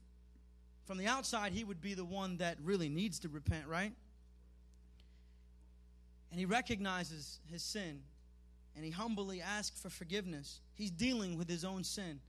From 0.85 0.97
the 0.97 1.07
outside, 1.07 1.53
he 1.53 1.63
would 1.63 1.81
be 1.81 1.93
the 1.93 2.05
one 2.05 2.37
that 2.37 2.57
really 2.61 2.89
needs 2.89 3.19
to 3.19 3.29
repent, 3.29 3.67
right? 3.67 3.93
And 6.31 6.39
he 6.39 6.45
recognizes 6.45 7.39
his 7.51 7.63
sin 7.63 8.01
and 8.75 8.83
he 8.83 8.91
humbly 8.91 9.41
asks 9.41 9.79
for 9.79 9.89
forgiveness. 9.89 10.59
He's 10.73 10.91
dealing 10.91 11.37
with 11.37 11.47
his 11.47 11.63
own 11.63 11.83
sin. 11.83 12.19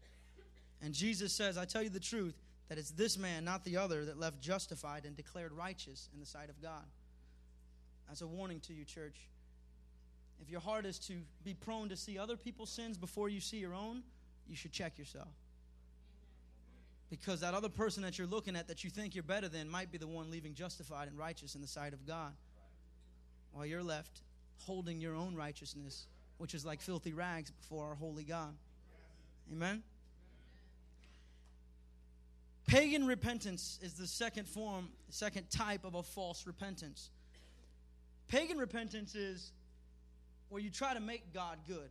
And 0.83 0.93
Jesus 0.93 1.33
says, 1.33 1.57
I 1.57 1.65
tell 1.65 1.83
you 1.83 1.89
the 1.89 2.01
truth, 2.01 2.35
that 2.69 2.79
it's 2.79 2.91
this 2.91 3.19
man, 3.19 3.45
not 3.45 3.65
the 3.65 3.77
other, 3.77 4.05
that 4.05 4.19
left 4.19 4.41
justified 4.41 5.05
and 5.05 5.17
declared 5.17 5.53
righteous 5.53 6.09
in 6.13 6.21
the 6.21 6.27
sight 6.27 6.49
of 6.49 6.61
God. 6.61 6.85
That's 8.09 8.21
a 8.21 8.27
warning 8.27 8.61
to 8.61 8.75
you, 8.75 8.85
church. 8.85 9.17
If 10.41 10.51
your 10.51 10.61
heart 10.61 10.85
is 10.85 10.99
to 11.01 11.15
be 11.43 11.55
prone 11.55 11.89
to 11.89 11.97
see 11.97 12.19
other 12.19 12.37
people's 12.37 12.71
sins 12.71 12.99
before 12.99 13.29
you 13.29 13.41
see 13.41 13.59
your 13.59 13.75
own, 13.75 14.03
you 14.49 14.57
should 14.57 14.73
check 14.73 14.99
yourself. 14.99 15.29
Because 17.11 17.41
that 17.41 17.55
other 17.55 17.69
person 17.69 18.03
that 18.03 18.19
you're 18.19 18.27
looking 18.27 18.57
at 18.57 18.69
that 18.69 18.83
you 18.83 18.91
think 18.91 19.15
you're 19.15 19.23
better 19.23 19.49
than 19.49 19.69
might 19.69 19.93
be 19.93 19.99
the 19.99 20.07
one 20.07 20.31
leaving 20.31 20.55
justified 20.55 21.09
and 21.09 21.19
righteous 21.19 21.55
in 21.55 21.61
the 21.61 21.69
sight 21.69 21.93
of 21.93 22.07
God. 22.07 22.33
While 23.53 23.67
you're 23.67 23.83
left 23.83 24.21
holding 24.67 25.01
your 25.01 25.15
own 25.15 25.35
righteousness, 25.35 26.07
which 26.39 26.55
is 26.55 26.65
like 26.65 26.81
filthy 26.81 27.13
rags 27.13 27.51
before 27.51 27.87
our 27.87 27.95
holy 27.95 28.25
God. 28.25 28.55
Amen? 29.53 29.83
Pagan 32.67 33.07
repentance 33.07 33.79
is 33.83 33.95
the 33.95 34.07
second 34.07 34.49
form, 34.49 34.89
second 35.11 35.51
type 35.51 35.85
of 35.85 35.95
a 35.95 36.03
false 36.03 36.47
repentance. 36.47 37.11
Pagan 38.29 38.59
repentance 38.59 39.15
is 39.15 39.53
where 40.49 40.63
you 40.63 40.71
try 40.71 40.95
to 40.95 41.01
make 41.01 41.33
God 41.35 41.59
good. 41.69 41.91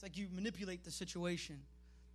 It's 0.00 0.02
like 0.02 0.16
you 0.16 0.28
manipulate 0.34 0.82
the 0.82 0.90
situation. 0.90 1.58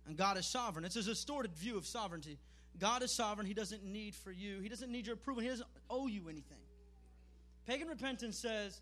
And 0.08 0.16
God 0.16 0.36
is 0.36 0.44
sovereign. 0.44 0.84
It's 0.84 0.96
a 0.96 1.04
distorted 1.04 1.54
view 1.54 1.76
of 1.76 1.86
sovereignty. 1.86 2.36
God 2.80 3.04
is 3.04 3.12
sovereign. 3.12 3.46
He 3.46 3.54
doesn't 3.54 3.84
need 3.84 4.12
for 4.12 4.32
you, 4.32 4.58
He 4.60 4.68
doesn't 4.68 4.90
need 4.90 5.06
your 5.06 5.14
approval. 5.14 5.40
He 5.40 5.48
doesn't 5.48 5.68
owe 5.88 6.08
you 6.08 6.28
anything. 6.28 6.58
Pagan 7.64 7.86
repentance 7.86 8.38
says, 8.38 8.80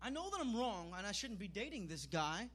I 0.00 0.08
know 0.08 0.30
that 0.30 0.38
I'm 0.40 0.54
wrong 0.54 0.92
and 0.96 1.04
I 1.04 1.10
shouldn't 1.10 1.40
be 1.40 1.48
dating 1.48 1.88
this 1.88 2.06
guy, 2.06 2.48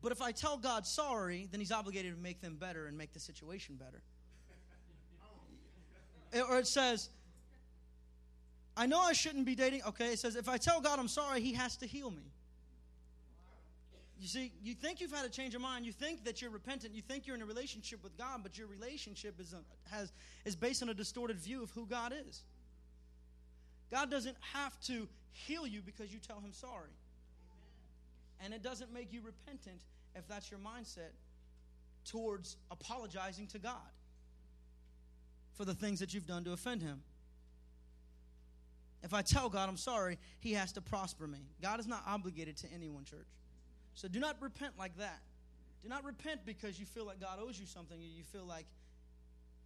but 0.00 0.10
if 0.10 0.22
I 0.22 0.32
tell 0.32 0.56
God 0.56 0.86
sorry, 0.86 1.46
then 1.50 1.60
He's 1.60 1.70
obligated 1.70 2.14
to 2.14 2.18
make 2.22 2.40
them 2.40 2.56
better 2.58 2.86
and 2.86 2.96
make 2.96 3.12
the 3.12 3.20
situation 3.20 3.76
better. 3.76 4.00
or 6.48 6.58
it 6.58 6.66
says, 6.66 7.10
I 8.74 8.86
know 8.86 9.00
I 9.02 9.12
shouldn't 9.12 9.44
be 9.44 9.54
dating. 9.54 9.82
Okay, 9.86 10.14
it 10.14 10.18
says, 10.18 10.34
if 10.34 10.48
I 10.48 10.56
tell 10.56 10.80
God 10.80 10.98
I'm 10.98 11.08
sorry, 11.08 11.42
He 11.42 11.52
has 11.52 11.76
to 11.76 11.86
heal 11.86 12.10
me. 12.10 12.32
You 14.20 14.28
see, 14.28 14.52
you 14.62 14.74
think 14.74 15.00
you've 15.00 15.12
had 15.12 15.24
a 15.24 15.30
change 15.30 15.54
of 15.54 15.62
mind. 15.62 15.86
You 15.86 15.92
think 15.92 16.24
that 16.24 16.42
you're 16.42 16.50
repentant. 16.50 16.94
You 16.94 17.00
think 17.00 17.26
you're 17.26 17.36
in 17.36 17.40
a 17.42 17.46
relationship 17.46 18.04
with 18.04 18.18
God, 18.18 18.40
but 18.42 18.58
your 18.58 18.66
relationship 18.66 19.40
is, 19.40 19.54
a, 19.54 19.94
has, 19.94 20.12
is 20.44 20.54
based 20.54 20.82
on 20.82 20.90
a 20.90 20.94
distorted 20.94 21.38
view 21.38 21.62
of 21.62 21.70
who 21.70 21.86
God 21.86 22.12
is. 22.28 22.42
God 23.90 24.10
doesn't 24.10 24.36
have 24.52 24.78
to 24.82 25.08
heal 25.32 25.66
you 25.66 25.80
because 25.80 26.12
you 26.12 26.18
tell 26.18 26.38
Him 26.38 26.52
sorry. 26.52 26.90
And 28.44 28.52
it 28.52 28.62
doesn't 28.62 28.92
make 28.92 29.10
you 29.10 29.22
repentant 29.22 29.80
if 30.14 30.28
that's 30.28 30.50
your 30.50 30.60
mindset 30.60 31.12
towards 32.04 32.58
apologizing 32.70 33.46
to 33.48 33.58
God 33.58 33.72
for 35.54 35.64
the 35.64 35.74
things 35.74 35.98
that 36.00 36.12
you've 36.12 36.26
done 36.26 36.44
to 36.44 36.52
offend 36.52 36.82
Him. 36.82 37.00
If 39.02 39.14
I 39.14 39.22
tell 39.22 39.48
God 39.48 39.70
I'm 39.70 39.78
sorry, 39.78 40.18
He 40.40 40.52
has 40.52 40.72
to 40.72 40.82
prosper 40.82 41.26
me. 41.26 41.38
God 41.62 41.80
is 41.80 41.86
not 41.86 42.02
obligated 42.06 42.58
to 42.58 42.66
anyone, 42.74 43.04
church. 43.04 43.26
So 43.94 44.08
do 44.08 44.20
not 44.20 44.36
repent 44.40 44.74
like 44.78 44.96
that. 44.98 45.20
Do 45.82 45.88
not 45.88 46.04
repent 46.04 46.40
because 46.44 46.78
you 46.78 46.86
feel 46.86 47.06
like 47.06 47.20
God 47.20 47.38
owes 47.40 47.58
you 47.58 47.66
something 47.66 47.98
or 47.98 48.02
you 48.02 48.24
feel 48.24 48.44
like 48.44 48.66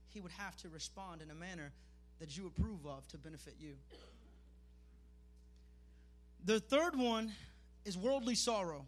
He 0.08 0.20
would 0.20 0.32
have 0.32 0.56
to 0.58 0.68
respond 0.68 1.22
in 1.22 1.30
a 1.30 1.34
manner 1.34 1.72
that 2.20 2.36
you 2.36 2.46
approve 2.46 2.86
of 2.86 3.06
to 3.08 3.18
benefit 3.18 3.54
you. 3.58 3.74
The 6.44 6.60
third 6.60 6.96
one 6.96 7.32
is 7.84 7.96
worldly 7.96 8.34
sorrow. 8.34 8.86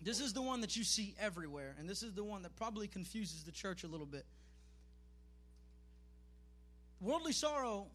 This 0.00 0.20
is 0.20 0.32
the 0.32 0.42
one 0.42 0.60
that 0.60 0.76
you 0.76 0.84
see 0.84 1.14
everywhere, 1.18 1.74
and 1.78 1.88
this 1.88 2.02
is 2.02 2.14
the 2.14 2.22
one 2.22 2.42
that 2.42 2.54
probably 2.56 2.86
confuses 2.86 3.42
the 3.42 3.50
church 3.50 3.82
a 3.82 3.88
little 3.88 4.06
bit. 4.06 4.24
Worldly 7.00 7.32
sorrow, 7.32 7.88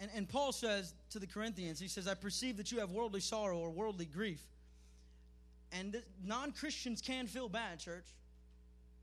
and, 0.00 0.10
and 0.14 0.28
Paul 0.28 0.52
says 0.52 0.94
to 1.10 1.20
the 1.20 1.26
Corinthians, 1.26 1.78
he 1.78 1.86
says, 1.86 2.08
I 2.08 2.14
perceive 2.14 2.56
that 2.56 2.72
you 2.72 2.80
have 2.80 2.90
worldly 2.90 3.20
sorrow 3.20 3.58
or 3.58 3.70
worldly 3.70 4.06
grief. 4.06 4.42
And 5.74 6.02
non 6.24 6.52
Christians 6.52 7.00
can 7.00 7.26
feel 7.26 7.48
bad, 7.48 7.80
church. 7.80 8.06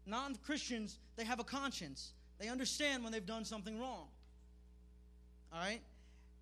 Non 0.05 0.35
Christians, 0.45 0.99
they 1.17 1.25
have 1.25 1.39
a 1.39 1.43
conscience. 1.43 2.13
They 2.39 2.47
understand 2.47 3.03
when 3.03 3.11
they've 3.11 3.25
done 3.25 3.45
something 3.45 3.79
wrong. 3.79 4.07
All 5.53 5.59
right? 5.59 5.81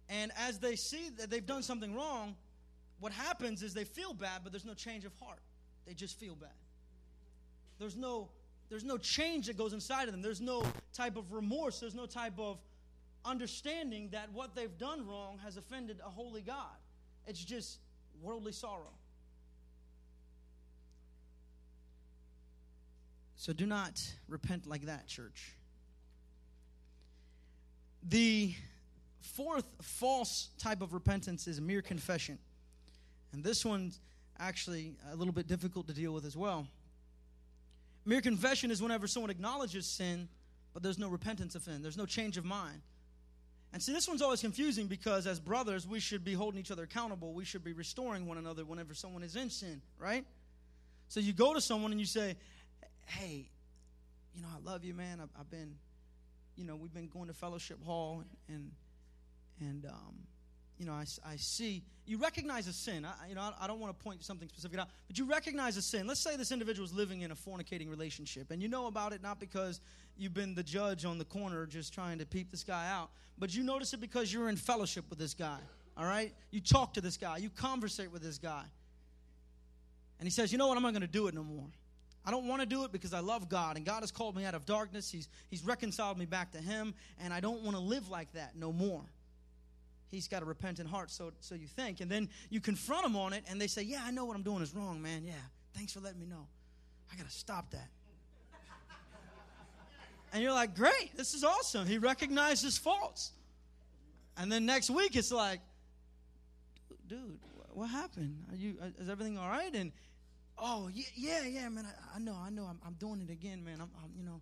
And 0.08 0.32
as 0.38 0.60
they 0.60 0.76
see 0.76 1.10
that 1.18 1.30
they've 1.30 1.46
done 1.46 1.64
something 1.64 1.96
wrong, 1.96 2.36
what 3.00 3.12
happens 3.12 3.64
is 3.64 3.74
they 3.74 3.84
feel 3.84 4.14
bad, 4.14 4.42
but 4.44 4.52
there's 4.52 4.66
no 4.66 4.74
change 4.74 5.04
of 5.04 5.14
heart. 5.20 5.42
They 5.86 5.94
just 5.94 6.20
feel 6.20 6.36
bad. 6.36 6.50
There's 7.80 7.96
no 7.96 8.30
there's 8.70 8.84
no 8.84 8.98
change 9.00 9.48
that 9.48 9.58
goes 9.58 9.74
inside 9.74 10.08
of 10.08 10.12
them. 10.12 10.22
There's 10.22 10.42
no 10.42 10.64
type 10.94 11.18
of 11.18 11.34
remorse. 11.34 11.80
There's 11.80 11.96
no 11.96 12.06
type 12.06 12.38
of 12.38 12.60
understanding 13.26 14.10
that 14.12 14.32
what 14.32 14.54
they've 14.54 14.78
done 14.78 15.08
wrong 15.08 15.40
has 15.44 15.58
offended 15.58 16.00
a 16.06 16.10
holy 16.10 16.42
God. 16.42 16.78
It's 17.26 17.44
just 17.44 17.80
worldly 18.22 18.52
sorrow. 18.52 18.94
So 23.40 23.54
do 23.54 23.66
not 23.66 24.02
repent 24.28 24.68
like 24.68 24.88
that, 24.88 25.08
church. 25.08 25.56
The 28.04 28.54
fourth 29.22 29.66
false 29.82 30.50
type 30.60 30.82
of 30.82 30.94
repentance 30.94 31.48
is 31.48 31.62
mere 31.62 31.82
confession. 31.82 32.38
And 33.32 33.42
this 33.42 33.64
one's 33.64 34.02
actually 34.38 34.98
a 35.10 35.16
little 35.16 35.32
bit 35.32 35.48
difficult 35.48 35.88
to 35.88 35.94
deal 35.94 36.12
with 36.12 36.26
as 36.26 36.36
well. 36.36 36.68
Mere 38.04 38.20
confession 38.20 38.72
is 38.72 38.82
whenever 38.82 39.08
someone 39.08 39.30
acknowledges 39.30 39.86
sin, 39.86 40.28
but 40.74 40.84
there's 40.84 41.00
no 41.00 41.08
repentance 41.08 41.56
of 41.56 41.64
sin, 41.64 41.82
there's 41.82 41.98
no 41.98 42.06
change 42.06 42.36
of 42.36 42.44
mind. 42.44 42.82
And 43.72 43.82
see, 43.82 43.94
this 43.94 44.06
one's 44.06 44.22
always 44.22 44.42
confusing 44.42 44.88
because 44.88 45.26
as 45.26 45.40
brothers, 45.40 45.88
we 45.88 46.02
should 46.02 46.26
be 46.26 46.34
holding 46.34 46.60
each 46.60 46.72
other 46.72 46.84
accountable. 46.84 47.34
We 47.34 47.46
should 47.46 47.64
be 47.64 47.72
restoring 47.72 48.26
one 48.26 48.38
another 48.38 48.66
whenever 48.66 48.94
someone 48.94 49.24
is 49.24 49.38
in 49.38 49.50
sin, 49.50 49.82
right? 49.98 50.26
So 51.08 51.22
you 51.22 51.32
go 51.32 51.54
to 51.54 51.62
someone 51.62 51.92
and 51.92 52.02
you 52.02 52.06
say, 52.06 52.36
hey, 53.10 53.50
you 54.34 54.42
know, 54.42 54.48
I 54.54 54.60
love 54.64 54.84
you, 54.84 54.94
man. 54.94 55.20
I've, 55.22 55.30
I've 55.40 55.50
been, 55.50 55.76
you 56.56 56.66
know, 56.66 56.76
we've 56.76 56.94
been 56.94 57.08
going 57.08 57.28
to 57.28 57.34
fellowship 57.34 57.84
hall 57.84 58.24
and, 58.48 58.72
and, 59.60 59.86
um, 59.86 60.16
you 60.78 60.86
know, 60.86 60.94
I, 60.94 61.04
I 61.26 61.36
see, 61.36 61.84
you 62.06 62.18
recognize 62.18 62.68
a 62.68 62.74
sin. 62.74 63.04
I, 63.06 63.28
you 63.28 63.36
know, 63.36 63.42
I, 63.42 63.66
I 63.66 63.68
don't 63.68 63.80
want 63.80 63.98
to 63.98 64.04
point 64.04 64.24
something 64.24 64.48
specific 64.48 64.80
out, 64.80 64.88
but 65.08 65.18
you 65.18 65.26
recognize 65.26 65.76
a 65.76 65.82
sin. 65.82 66.08
Let's 66.08 66.22
say 66.22 66.38
this 66.38 66.54
individual 66.54 66.86
is 66.86 66.94
living 66.94 67.22
in 67.22 67.32
a 67.32 67.36
fornicating 67.36 67.90
relationship, 67.90 68.50
and 68.50 68.62
you 68.62 68.70
know 68.70 68.88
about 68.88 69.12
it 69.12 69.22
not 69.22 69.42
because 69.42 69.82
you've 70.18 70.34
been 70.34 70.56
the 70.56 70.64
judge 70.64 71.04
on 71.04 71.18
the 71.18 71.26
corner 71.26 71.66
just 71.66 71.94
trying 71.94 72.20
to 72.20 72.26
peep 72.26 72.50
this 72.50 72.64
guy 72.64 72.90
out, 72.90 73.10
but 73.38 73.54
you 73.54 73.62
notice 73.62 73.94
it 73.94 74.00
because 74.00 74.32
you're 74.32 74.48
in 74.48 74.56
fellowship 74.56 75.04
with 75.10 75.20
this 75.20 75.34
guy, 75.34 75.60
all 75.98 76.06
right? 76.06 76.34
You 76.52 76.62
talk 76.62 76.94
to 76.94 77.02
this 77.02 77.18
guy, 77.18 77.38
you 77.38 77.50
conversate 77.50 78.12
with 78.12 78.22
this 78.22 78.38
guy. 78.38 78.64
And 80.20 80.26
he 80.26 80.32
says, 80.32 80.52
You 80.52 80.58
know 80.58 80.68
what? 80.68 80.78
I'm 80.78 80.84
not 80.84 80.92
going 80.92 81.02
to 81.02 81.08
do 81.08 81.28
it 81.28 81.34
no 81.34 81.44
more. 81.44 81.68
I 82.30 82.32
don't 82.32 82.46
want 82.46 82.62
to 82.62 82.68
do 82.68 82.84
it 82.84 82.92
because 82.92 83.12
I 83.12 83.22
love 83.22 83.50
God, 83.50 83.76
and 83.76 83.84
God 83.84 84.02
has 84.02 84.12
called 84.12 84.36
me 84.36 84.46
out 84.46 84.54
of 84.54 84.64
darkness. 84.64 85.10
He's, 85.10 85.28
he's 85.50 85.66
reconciled 85.66 86.20
me 86.20 86.28
back 86.28 86.52
to 86.52 86.60
Him, 86.60 86.94
and 87.20 87.34
I 87.34 87.40
don't 87.40 87.64
want 87.64 87.76
to 87.76 87.82
live 87.82 88.08
like 88.08 88.32
that 88.34 88.56
no 88.56 88.72
more. 88.72 89.02
He's 90.12 90.28
got 90.28 90.44
a 90.44 90.46
repentant 90.46 90.88
heart, 90.88 91.10
so, 91.10 91.32
so 91.40 91.56
you 91.56 91.66
think. 91.66 92.02
And 92.02 92.12
then 92.12 92.30
you 92.52 92.62
confront 92.62 93.02
them 93.02 93.16
on 93.16 93.34
it, 93.34 93.46
and 93.50 93.60
they 93.60 93.66
say, 93.66 93.82
Yeah, 93.82 94.04
I 94.06 94.12
know 94.12 94.26
what 94.26 94.36
I'm 94.36 94.44
doing 94.44 94.62
is 94.62 94.76
wrong, 94.76 95.02
man. 95.02 95.24
Yeah, 95.26 95.34
thanks 95.74 95.92
for 95.92 96.02
letting 96.02 96.20
me 96.20 96.28
know. 96.28 96.46
I 97.12 97.16
got 97.16 97.26
to 97.26 97.36
stop 97.36 97.72
that. 97.72 97.90
and 100.32 100.44
you're 100.44 100.54
like, 100.54 100.76
Great, 100.76 101.18
this 101.18 101.34
is 101.34 101.44
awesome. 101.44 101.88
He 101.88 101.98
recognized 101.98 102.64
his 102.64 102.78
faults. 102.78 103.32
And 104.38 104.52
then 104.52 104.68
next 104.68 104.92
week, 104.92 105.16
it's 105.16 105.32
like, 105.32 105.62
Dude, 107.08 107.40
what 107.74 107.90
happened? 107.90 108.46
Are 108.52 108.56
you, 108.56 108.76
uh, 108.80 109.02
is 109.02 109.10
everything 109.10 109.40
all 109.40 109.50
right? 109.50 109.74
And 109.74 109.92
oh 110.62 110.90
yeah, 110.94 111.06
yeah, 111.16 111.46
yeah, 111.46 111.70
man. 111.70 111.86
I, 111.86 112.18
I 112.18 112.20
know, 112.20 112.36
I 112.36 112.50
know. 112.50 112.64
I'm, 112.64 112.80
I'm, 112.86 112.94
doing 112.94 113.22
it 113.22 113.32
again, 113.32 113.64
man. 113.64 113.82
I'm, 113.82 113.90
I'm, 114.04 114.12
you 114.18 114.24
know. 114.24 114.42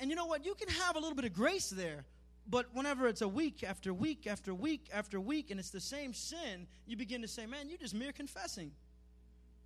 And 0.00 0.10
you 0.10 0.16
know 0.16 0.26
what? 0.26 0.44
You 0.44 0.54
can 0.54 0.68
have 0.68 0.96
a 0.96 0.98
little 0.98 1.16
bit 1.16 1.24
of 1.24 1.32
grace 1.32 1.70
there, 1.70 2.04
but 2.48 2.66
whenever 2.72 3.08
it's 3.08 3.22
a 3.22 3.28
week 3.28 3.64
after 3.64 3.92
week 3.92 4.26
after 4.26 4.54
week 4.54 4.88
after 4.92 5.20
week, 5.20 5.50
and 5.50 5.58
it's 5.58 5.70
the 5.70 5.80
same 5.80 6.14
sin, 6.14 6.66
you 6.86 6.96
begin 6.96 7.22
to 7.22 7.28
say, 7.28 7.46
man, 7.46 7.68
you're 7.68 7.78
just 7.78 7.94
mere 7.94 8.12
confessing. 8.12 8.70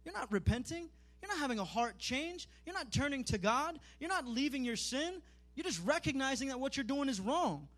You're 0.04 0.14
not 0.14 0.32
repenting. 0.32 0.88
You're 1.20 1.30
not 1.30 1.38
having 1.38 1.58
a 1.58 1.64
heart 1.64 1.98
change. 1.98 2.48
You're 2.66 2.74
not 2.74 2.90
turning 2.90 3.24
to 3.24 3.38
God. 3.38 3.78
You're 4.00 4.10
not 4.10 4.26
leaving 4.26 4.64
your 4.64 4.76
sin. 4.76 5.22
You're 5.54 5.64
just 5.64 5.84
recognizing 5.84 6.48
that 6.48 6.58
what 6.58 6.76
you're 6.76 6.84
doing 6.84 7.08
is 7.08 7.20
wrong. 7.20 7.68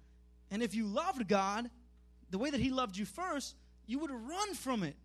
And 0.51 0.63
if 0.63 0.75
you 0.75 0.87
loved 0.87 1.29
God 1.29 1.69
the 2.31 2.39
way 2.39 2.51
that 2.51 2.61
He 2.61 2.71
loved 2.71 2.97
you 2.97 3.05
first, 3.05 3.55
you 3.87 3.99
would 3.99 4.11
run 4.11 4.55
from 4.55 4.83
it. 4.83 4.97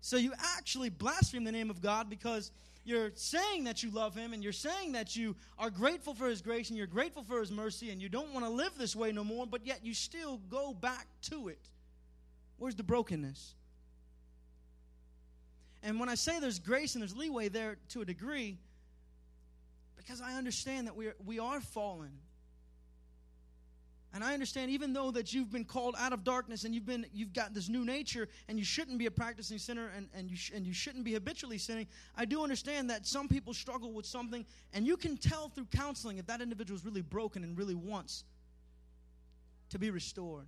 So 0.00 0.16
you 0.16 0.32
actually 0.56 0.88
blaspheme 0.88 1.44
the 1.44 1.52
name 1.52 1.70
of 1.70 1.82
God 1.82 2.08
because 2.08 2.50
you're 2.84 3.10
saying 3.14 3.64
that 3.64 3.82
you 3.82 3.90
love 3.90 4.14
Him 4.14 4.32
and 4.32 4.42
you're 4.42 4.52
saying 4.52 4.92
that 4.92 5.14
you 5.14 5.36
are 5.58 5.70
grateful 5.70 6.14
for 6.14 6.26
His 6.26 6.40
grace 6.40 6.70
and 6.70 6.78
you're 6.78 6.86
grateful 6.86 7.22
for 7.22 7.40
His 7.40 7.52
mercy 7.52 7.90
and 7.90 8.00
you 8.00 8.08
don't 8.08 8.32
want 8.32 8.44
to 8.44 8.50
live 8.50 8.72
this 8.78 8.96
way 8.96 9.12
no 9.12 9.22
more, 9.22 9.46
but 9.46 9.66
yet 9.66 9.84
you 9.84 9.92
still 9.92 10.40
go 10.48 10.72
back 10.72 11.06
to 11.22 11.48
it. 11.48 11.68
Where's 12.56 12.74
the 12.74 12.82
brokenness? 12.82 13.54
And 15.82 15.98
when 16.00 16.08
I 16.08 16.14
say 16.14 16.40
there's 16.40 16.58
grace 16.58 16.94
and 16.94 17.02
there's 17.02 17.16
leeway 17.16 17.48
there 17.48 17.76
to 17.90 18.02
a 18.02 18.04
degree, 18.04 18.58
because 19.96 20.20
I 20.20 20.34
understand 20.36 20.86
that 20.86 20.96
we 20.96 21.08
are, 21.08 21.16
we 21.24 21.38
are 21.38 21.60
fallen. 21.60 22.10
And 24.12 24.24
I 24.24 24.34
understand, 24.34 24.72
even 24.72 24.92
though 24.92 25.12
that 25.12 25.32
you've 25.32 25.52
been 25.52 25.64
called 25.64 25.94
out 25.96 26.12
of 26.12 26.24
darkness 26.24 26.64
and 26.64 26.74
you've 26.74 26.86
been 26.86 27.06
you've 27.12 27.32
got 27.32 27.54
this 27.54 27.68
new 27.68 27.84
nature 27.84 28.28
and 28.48 28.58
you 28.58 28.64
shouldn't 28.64 28.98
be 28.98 29.06
a 29.06 29.10
practicing 29.10 29.58
sinner 29.58 29.90
and, 29.96 30.08
and 30.14 30.28
you 30.28 30.36
sh- 30.36 30.50
and 30.52 30.66
you 30.66 30.72
shouldn't 30.72 31.04
be 31.04 31.12
habitually 31.12 31.58
sinning, 31.58 31.86
I 32.16 32.24
do 32.24 32.42
understand 32.42 32.90
that 32.90 33.06
some 33.06 33.28
people 33.28 33.54
struggle 33.54 33.92
with 33.92 34.06
something, 34.06 34.44
and 34.72 34.84
you 34.84 34.96
can 34.96 35.16
tell 35.16 35.48
through 35.48 35.66
counseling 35.66 36.18
if 36.18 36.26
that 36.26 36.40
individual 36.40 36.76
is 36.76 36.84
really 36.84 37.02
broken 37.02 37.44
and 37.44 37.56
really 37.56 37.76
wants 37.76 38.24
to 39.70 39.78
be 39.78 39.90
restored. 39.90 40.46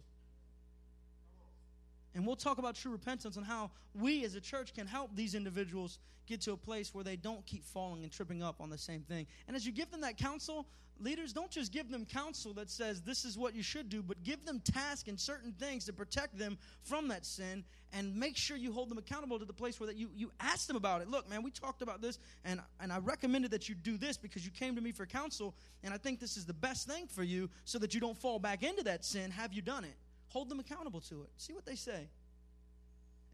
And 2.14 2.26
we'll 2.26 2.36
talk 2.36 2.58
about 2.58 2.74
true 2.74 2.92
repentance 2.92 3.36
and 3.36 3.46
how 3.46 3.70
we 3.94 4.24
as 4.24 4.34
a 4.34 4.40
church 4.40 4.74
can 4.74 4.86
help 4.86 5.10
these 5.14 5.34
individuals 5.34 5.98
get 6.26 6.40
to 6.42 6.52
a 6.52 6.56
place 6.56 6.94
where 6.94 7.04
they 7.04 7.16
don't 7.16 7.44
keep 7.46 7.64
falling 7.64 8.02
and 8.02 8.12
tripping 8.12 8.42
up 8.42 8.60
on 8.60 8.70
the 8.70 8.78
same 8.78 9.02
thing. 9.02 9.26
And 9.48 9.56
as 9.56 9.66
you 9.66 9.72
give 9.72 9.90
them 9.90 10.02
that 10.02 10.18
counsel, 10.18 10.66
leaders, 11.00 11.32
don't 11.32 11.50
just 11.50 11.72
give 11.72 11.90
them 11.90 12.04
counsel 12.04 12.52
that 12.54 12.70
says 12.70 13.02
this 13.02 13.24
is 13.24 13.36
what 13.36 13.54
you 13.54 13.62
should 13.62 13.88
do, 13.88 14.02
but 14.02 14.22
give 14.22 14.44
them 14.44 14.60
tasks 14.60 15.08
and 15.08 15.18
certain 15.18 15.52
things 15.52 15.86
to 15.86 15.92
protect 15.92 16.38
them 16.38 16.58
from 16.82 17.08
that 17.08 17.26
sin 17.26 17.64
and 17.92 18.14
make 18.16 18.36
sure 18.36 18.56
you 18.56 18.72
hold 18.72 18.88
them 18.88 18.98
accountable 18.98 19.38
to 19.38 19.44
the 19.44 19.52
place 19.52 19.78
where 19.80 19.86
that 19.86 19.96
you, 19.96 20.08
you 20.14 20.30
ask 20.40 20.66
them 20.66 20.76
about 20.76 21.02
it. 21.02 21.08
Look, 21.08 21.28
man, 21.28 21.42
we 21.42 21.50
talked 21.50 21.82
about 21.82 22.00
this 22.00 22.18
and, 22.44 22.60
and 22.80 22.92
I 22.92 22.98
recommended 22.98 23.50
that 23.50 23.68
you 23.68 23.74
do 23.74 23.96
this 23.96 24.16
because 24.16 24.44
you 24.44 24.50
came 24.50 24.76
to 24.76 24.80
me 24.80 24.92
for 24.92 25.06
counsel 25.06 25.54
and 25.82 25.92
I 25.92 25.98
think 25.98 26.20
this 26.20 26.36
is 26.36 26.46
the 26.46 26.54
best 26.54 26.86
thing 26.86 27.06
for 27.06 27.22
you 27.22 27.50
so 27.64 27.78
that 27.78 27.94
you 27.94 28.00
don't 28.00 28.16
fall 28.16 28.38
back 28.38 28.62
into 28.62 28.84
that 28.84 29.04
sin. 29.04 29.30
Have 29.30 29.52
you 29.52 29.62
done 29.62 29.84
it? 29.84 29.96
Hold 30.32 30.48
them 30.48 30.60
accountable 30.60 31.00
to 31.02 31.22
it. 31.22 31.30
See 31.36 31.52
what 31.52 31.66
they 31.66 31.74
say. 31.74 32.08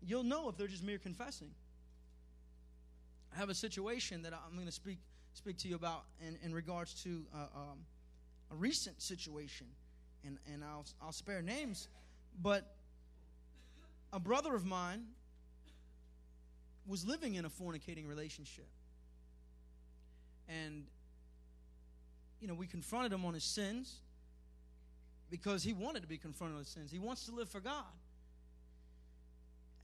You'll 0.04 0.24
know 0.24 0.48
if 0.48 0.56
they're 0.56 0.66
just 0.66 0.84
mere 0.84 0.98
confessing. 0.98 1.50
I 3.34 3.38
have 3.38 3.50
a 3.50 3.54
situation 3.54 4.22
that 4.22 4.32
I'm 4.32 4.54
going 4.54 4.66
to 4.66 4.72
speak 4.72 4.98
speak 5.34 5.58
to 5.58 5.68
you 5.68 5.76
about 5.76 6.02
in, 6.26 6.36
in 6.42 6.52
regards 6.52 6.94
to 7.04 7.24
uh, 7.32 7.38
um, 7.54 7.78
a 8.50 8.56
recent 8.56 9.00
situation, 9.00 9.68
and, 10.24 10.38
and 10.52 10.64
I'll, 10.64 10.84
I'll 11.00 11.12
spare 11.12 11.42
names, 11.42 11.86
but 12.42 12.74
a 14.12 14.18
brother 14.18 14.54
of 14.56 14.64
mine 14.66 15.04
was 16.88 17.06
living 17.06 17.34
in 17.34 17.44
a 17.44 17.50
fornicating 17.50 18.08
relationship. 18.08 18.66
And, 20.48 20.86
you 22.40 22.48
know, 22.48 22.54
we 22.54 22.66
confronted 22.66 23.12
him 23.12 23.24
on 23.24 23.34
his 23.34 23.44
sins 23.44 24.00
because 25.30 25.62
he 25.62 25.72
wanted 25.72 26.02
to 26.02 26.08
be 26.08 26.18
confronted 26.18 26.58
with 26.58 26.66
sins. 26.66 26.90
He 26.90 26.98
wants 26.98 27.26
to 27.26 27.32
live 27.32 27.48
for 27.48 27.60
God. 27.60 27.84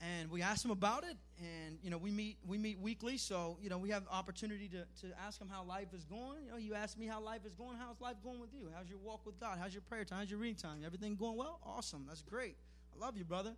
And 0.01 0.29
we 0.29 0.41
asked 0.41 0.63
him 0.65 0.71
about 0.71 1.03
it 1.03 1.15
and 1.39 1.77
you 1.81 1.89
know 1.89 1.97
we 1.97 2.11
meet 2.11 2.37
we 2.45 2.57
meet 2.57 2.77
weekly 2.79 3.17
so 3.17 3.57
you 3.61 3.69
know 3.69 3.77
we 3.77 3.89
have 3.89 4.03
opportunity 4.11 4.67
to, 4.67 5.07
to 5.07 5.13
ask 5.25 5.39
him 5.39 5.47
how 5.49 5.63
life 5.63 5.93
is 5.93 6.03
going. 6.03 6.43
You 6.45 6.51
know 6.51 6.57
you 6.57 6.75
ask 6.75 6.97
me 6.97 7.07
how 7.07 7.21
life 7.21 7.45
is 7.45 7.55
going 7.55 7.77
how's 7.79 8.01
life 8.01 8.17
going 8.21 8.41
with 8.41 8.53
you? 8.53 8.69
How's 8.75 8.89
your 8.89 8.99
walk 8.99 9.25
with 9.25 9.39
god? 9.39 9.57
How's 9.59 9.73
your 9.73 9.81
prayer 9.83 10.03
time? 10.03 10.19
How's 10.19 10.29
your 10.29 10.39
reading 10.39 10.57
time? 10.57 10.81
Everything 10.85 11.15
going 11.15 11.37
well? 11.37 11.59
Awesome. 11.65 12.05
That's 12.07 12.21
great. 12.21 12.57
I 12.93 13.03
love 13.03 13.17
you 13.17 13.23
brother. 13.23 13.53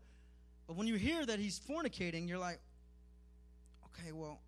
But 0.67 0.75
when 0.75 0.85
you 0.85 0.95
hear 0.95 1.25
that 1.25 1.39
he's 1.39 1.59
fornicating 1.59 2.29
you're 2.29 2.37
like 2.37 2.59
okay 3.85 4.11
well 4.11 4.39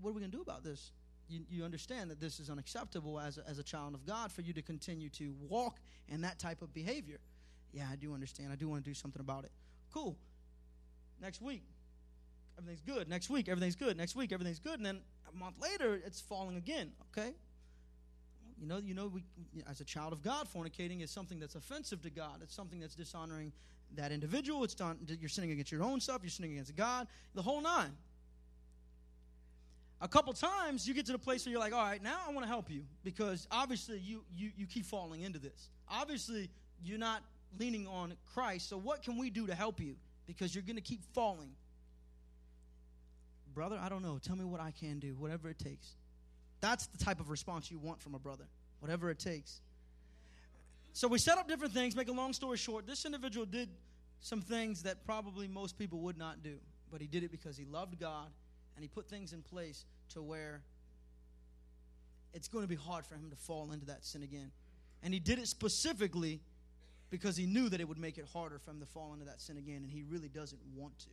what 0.00 0.10
are 0.10 0.12
we 0.14 0.22
to 0.22 0.28
do 0.28 0.40
about 0.40 0.64
this 0.64 0.92
you, 1.32 1.44
you 1.50 1.64
understand 1.64 2.10
that 2.10 2.20
this 2.20 2.38
is 2.38 2.50
unacceptable 2.50 3.18
as 3.18 3.38
a, 3.38 3.48
as 3.48 3.58
a 3.58 3.62
child 3.62 3.94
of 3.94 4.06
god 4.06 4.30
for 4.30 4.42
you 4.42 4.52
to 4.52 4.62
continue 4.62 5.08
to 5.08 5.34
walk 5.48 5.78
in 6.08 6.20
that 6.20 6.38
type 6.38 6.62
of 6.62 6.72
behavior 6.74 7.18
yeah 7.72 7.86
i 7.90 7.96
do 7.96 8.14
understand 8.14 8.52
i 8.52 8.56
do 8.56 8.68
want 8.68 8.84
to 8.84 8.88
do 8.88 8.94
something 8.94 9.20
about 9.20 9.44
it 9.44 9.50
cool 9.92 10.16
Next 11.22 11.40
week, 11.40 11.62
everything's 12.58 12.80
good. 12.80 13.08
Next 13.08 13.30
week, 13.30 13.48
everything's 13.48 13.76
good. 13.76 13.96
Next 13.96 14.16
week, 14.16 14.32
everything's 14.32 14.58
good. 14.58 14.74
And 14.74 14.84
then 14.84 15.00
a 15.32 15.36
month 15.38 15.54
later, 15.62 15.94
it's 16.04 16.20
falling 16.20 16.56
again. 16.56 16.90
Okay? 17.16 17.32
You 18.60 18.66
know, 18.66 18.78
you 18.78 18.94
know, 18.94 19.06
we, 19.06 19.22
as 19.70 19.80
a 19.80 19.84
child 19.84 20.12
of 20.12 20.20
God, 20.20 20.48
fornicating 20.52 21.02
is 21.02 21.12
something 21.12 21.38
that's 21.38 21.54
offensive 21.54 22.02
to 22.02 22.10
God. 22.10 22.40
It's 22.42 22.54
something 22.54 22.80
that's 22.80 22.96
dishonoring 22.96 23.52
that 23.94 24.10
individual. 24.10 24.64
It's 24.64 24.74
done, 24.74 24.98
you're 25.20 25.28
sinning 25.28 25.52
against 25.52 25.70
your 25.70 25.84
own 25.84 26.00
self. 26.00 26.22
You're 26.22 26.30
sinning 26.30 26.52
against 26.52 26.74
God. 26.74 27.06
The 27.34 27.42
whole 27.42 27.60
nine. 27.60 27.92
A 30.02 30.08
couple 30.08 30.32
times 30.34 30.86
you 30.86 30.92
get 30.92 31.06
to 31.06 31.12
the 31.12 31.18
place 31.18 31.46
where 31.46 31.52
you're 31.52 31.60
like, 31.60 31.72
all 31.72 31.82
right, 31.82 32.02
now 32.02 32.18
I 32.28 32.32
want 32.32 32.44
to 32.44 32.48
help 32.48 32.70
you 32.70 32.82
because 33.04 33.46
obviously 33.50 33.98
you, 33.98 34.24
you 34.34 34.50
you 34.56 34.66
keep 34.66 34.84
falling 34.84 35.22
into 35.22 35.38
this. 35.38 35.70
Obviously 35.88 36.50
you're 36.84 36.98
not 36.98 37.22
leaning 37.58 37.86
on 37.86 38.14
Christ. 38.34 38.68
So 38.68 38.76
what 38.76 39.02
can 39.02 39.16
we 39.16 39.30
do 39.30 39.46
to 39.46 39.54
help 39.54 39.80
you? 39.80 39.94
because 40.26 40.54
you're 40.54 40.62
going 40.62 40.76
to 40.76 40.82
keep 40.82 41.02
falling. 41.14 41.50
Brother, 43.54 43.78
I 43.82 43.88
don't 43.88 44.02
know. 44.02 44.18
Tell 44.22 44.36
me 44.36 44.44
what 44.44 44.60
I 44.60 44.70
can 44.70 44.98
do, 44.98 45.14
whatever 45.18 45.48
it 45.48 45.58
takes. 45.58 45.94
That's 46.60 46.86
the 46.86 47.04
type 47.04 47.20
of 47.20 47.28
response 47.28 47.70
you 47.70 47.78
want 47.78 48.00
from 48.00 48.14
a 48.14 48.18
brother, 48.18 48.44
whatever 48.80 49.10
it 49.10 49.18
takes. 49.18 49.60
So 50.92 51.08
we 51.08 51.18
set 51.18 51.38
up 51.38 51.48
different 51.48 51.72
things. 51.72 51.96
Make 51.96 52.08
a 52.08 52.12
long 52.12 52.32
story 52.32 52.56
short, 52.56 52.86
this 52.86 53.04
individual 53.04 53.46
did 53.46 53.68
some 54.20 54.40
things 54.40 54.82
that 54.84 55.04
probably 55.04 55.48
most 55.48 55.78
people 55.78 55.98
would 56.00 56.16
not 56.16 56.42
do, 56.42 56.56
but 56.90 57.00
he 57.00 57.06
did 57.06 57.24
it 57.24 57.30
because 57.30 57.56
he 57.56 57.64
loved 57.64 57.98
God 57.98 58.28
and 58.76 58.82
he 58.82 58.88
put 58.88 59.08
things 59.08 59.32
in 59.32 59.42
place 59.42 59.84
to 60.10 60.22
where 60.22 60.62
it's 62.34 62.48
going 62.48 62.64
to 62.64 62.68
be 62.68 62.76
hard 62.76 63.04
for 63.04 63.14
him 63.14 63.30
to 63.30 63.36
fall 63.36 63.72
into 63.72 63.86
that 63.86 64.04
sin 64.04 64.22
again. 64.22 64.50
And 65.02 65.12
he 65.12 65.20
did 65.20 65.38
it 65.38 65.48
specifically 65.48 66.40
because 67.10 67.36
he 67.36 67.44
knew 67.44 67.68
that 67.68 67.80
it 67.80 67.86
would 67.86 67.98
make 67.98 68.16
it 68.16 68.24
harder 68.32 68.58
for 68.58 68.70
him 68.70 68.80
to 68.80 68.86
fall 68.86 69.12
into 69.12 69.26
that 69.26 69.40
sin 69.40 69.58
again, 69.58 69.82
and 69.82 69.90
he 69.90 70.02
really 70.08 70.28
doesn't 70.28 70.60
want 70.74 70.98
to. 71.00 71.10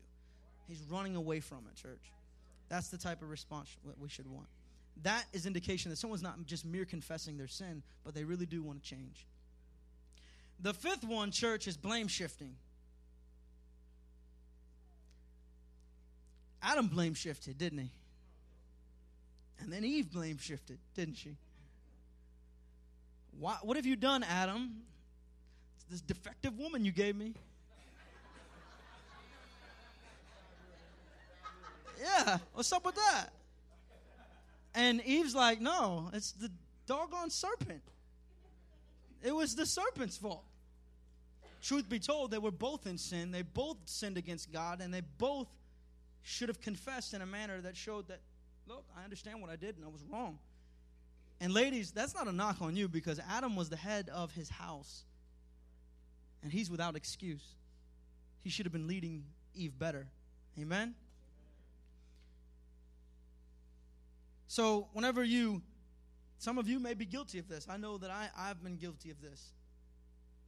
He's 0.68 0.82
running 0.90 1.16
away 1.16 1.40
from 1.42 1.60
it, 1.70 1.76
church. 1.76 2.14
That's 2.70 2.90
the 2.90 2.98
type 2.98 3.22
of 3.22 3.30
response 3.30 3.76
that 3.86 4.00
we 4.00 4.08
should 4.08 4.28
want. 4.28 4.48
That 5.04 5.26
is 5.34 5.46
indication 5.46 5.90
that 5.90 5.98
someone's 5.98 6.22
not 6.22 6.46
just 6.46 6.66
mere 6.66 6.86
confessing 6.86 7.38
their 7.38 7.48
sin, 7.48 7.84
but 8.06 8.14
they 8.14 8.24
really 8.24 8.46
do 8.46 8.62
want 8.62 8.82
to 8.82 8.90
change. 8.90 9.26
The 10.62 10.74
fifth 10.74 11.04
one, 11.04 11.32
church, 11.32 11.68
is 11.68 11.76
blame 11.78 12.08
shifting. 12.08 12.56
Adam 16.62 16.88
blame 16.88 17.14
shifted, 17.14 17.58
didn't 17.58 17.80
he? 17.80 17.92
And 19.60 19.72
then 19.72 19.84
Eve 19.84 20.12
blame 20.12 20.38
shifted, 20.38 20.80
didn't 20.96 21.16
she? 21.16 21.36
Why, 23.38 23.58
what 23.62 23.78
have 23.78 23.86
you 23.86 23.96
done, 23.96 24.24
Adam? 24.24 24.84
this 25.90 26.02
defective 26.02 26.58
woman 26.58 26.86
you 26.86 26.92
gave 26.92 27.16
me. 27.16 27.34
yeah, 32.00 32.38
what's 32.54 32.72
up 32.72 32.86
with 32.86 32.96
that? 32.96 33.30
And 34.76 35.02
Eve's 35.02 35.34
like, 35.34 35.60
no, 35.60 36.12
it's 36.14 36.32
the 36.34 36.52
doggone 36.86 37.32
serpent. 37.32 37.82
It 39.24 39.34
was 39.34 39.56
the 39.56 39.66
serpent's 39.66 40.16
fault. 40.16 40.46
Truth 41.62 41.90
be 41.90 42.00
told, 42.00 42.32
they 42.32 42.38
were 42.38 42.52
both 42.52 42.86
in 42.88 42.98
sin. 42.98 43.32
They 43.32 43.42
both 43.42 43.78
sinned 43.86 44.18
against 44.18 44.52
God, 44.52 44.80
and 44.80 44.94
they 44.94 45.02
both 45.18 45.48
should 46.24 46.50
have 46.50 46.62
confessed 46.62 47.14
in 47.14 47.22
a 47.22 47.26
manner 47.26 47.62
that 47.62 47.76
showed 47.76 48.08
that, 48.08 48.20
look, 48.68 48.86
I 48.98 49.04
understand 49.04 49.42
what 49.42 49.50
I 49.50 49.56
did 49.56 49.76
and 49.76 49.86
I 49.86 49.90
was 49.90 50.04
wrong. 50.04 50.40
And 51.42 51.54
ladies, 51.54 51.92
that's 51.92 52.14
not 52.14 52.28
a 52.28 52.32
knock 52.32 52.58
on 52.62 52.76
you 52.76 52.88
because 52.88 53.20
Adam 53.30 53.56
was 53.56 53.70
the 53.70 53.78
head 53.78 54.10
of 54.10 54.32
his 54.34 54.50
house 54.50 55.04
and 56.44 56.52
he's 56.52 56.70
without 56.70 56.96
excuse. 56.96 57.56
He 58.42 58.50
should 58.50 58.66
have 58.66 58.74
been 58.74 58.88
leading 58.88 59.24
Eve 59.54 59.78
better. 59.78 60.08
Amen? 60.60 60.96
So, 64.48 64.88
whenever 64.94 65.24
you, 65.24 65.62
some 66.40 66.58
of 66.58 66.68
you 66.68 66.80
may 66.80 66.94
be 66.94 67.06
guilty 67.06 67.38
of 67.40 67.48
this. 67.48 67.68
I 67.70 67.78
know 67.78 67.98
that 68.00 68.10
I, 68.10 68.30
I've 68.38 68.64
been 68.64 68.78
guilty 68.78 69.12
of 69.12 69.22
this 69.22 69.54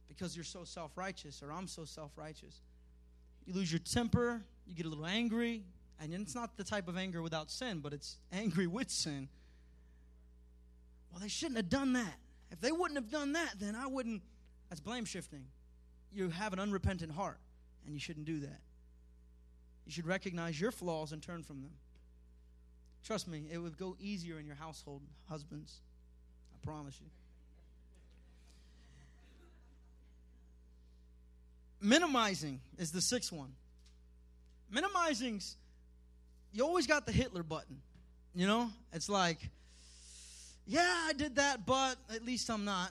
because 0.08 0.36
you're 0.36 0.44
so 0.44 0.64
self 0.64 0.96
righteous, 0.96 1.42
or 1.42 1.52
I'm 1.52 1.68
so 1.68 1.84
self 1.84 2.10
righteous. 2.16 2.60
You 3.46 3.54
lose 3.54 3.70
your 3.70 3.78
temper, 3.78 4.42
you 4.66 4.74
get 4.74 4.86
a 4.86 4.88
little 4.88 5.06
angry 5.06 5.64
And 6.02 6.12
it's 6.12 6.34
not 6.34 6.56
the 6.56 6.64
type 6.64 6.88
of 6.88 6.96
anger 6.96 7.22
without 7.22 7.48
sin, 7.50 7.78
but 7.78 7.92
it's 7.92 8.16
angry 8.32 8.66
with 8.66 8.90
sin. 8.90 9.28
Well, 11.10 11.20
they 11.20 11.28
shouldn't 11.28 11.58
have 11.58 11.68
done 11.68 11.92
that. 11.92 12.14
If 12.50 12.60
they 12.60 12.72
wouldn't 12.72 12.98
have 12.98 13.10
done 13.10 13.34
that, 13.34 13.54
then 13.60 13.76
I 13.76 13.86
wouldn't. 13.86 14.22
That's 14.68 14.80
blame 14.80 15.04
shifting. 15.04 15.44
You 16.12 16.30
have 16.30 16.52
an 16.52 16.58
unrepentant 16.58 17.12
heart, 17.12 17.38
and 17.84 17.94
you 17.94 18.00
shouldn't 18.00 18.26
do 18.26 18.40
that. 18.40 18.60
You 19.86 19.92
should 19.92 20.06
recognize 20.06 20.60
your 20.60 20.72
flaws 20.72 21.12
and 21.12 21.22
turn 21.22 21.44
from 21.44 21.60
them. 21.60 21.70
Trust 23.04 23.28
me, 23.28 23.44
it 23.52 23.58
would 23.58 23.78
go 23.78 23.96
easier 24.00 24.38
in 24.40 24.46
your 24.46 24.56
household, 24.56 25.02
husbands. 25.28 25.80
I 26.52 26.64
promise 26.64 26.98
you. 27.00 27.06
Minimizing 31.80 32.60
is 32.78 32.92
the 32.92 33.00
sixth 33.00 33.32
one. 33.32 33.54
Minimizing's, 34.72 35.56
you 36.50 36.64
always 36.64 36.86
got 36.86 37.06
the 37.06 37.12
Hitler 37.12 37.42
button. 37.42 37.76
You 38.34 38.46
know? 38.46 38.70
It's 38.92 39.08
like, 39.08 39.50
yeah, 40.66 41.04
I 41.06 41.12
did 41.12 41.36
that, 41.36 41.66
but 41.66 41.96
at 42.12 42.24
least 42.24 42.50
I'm 42.50 42.64
not. 42.64 42.90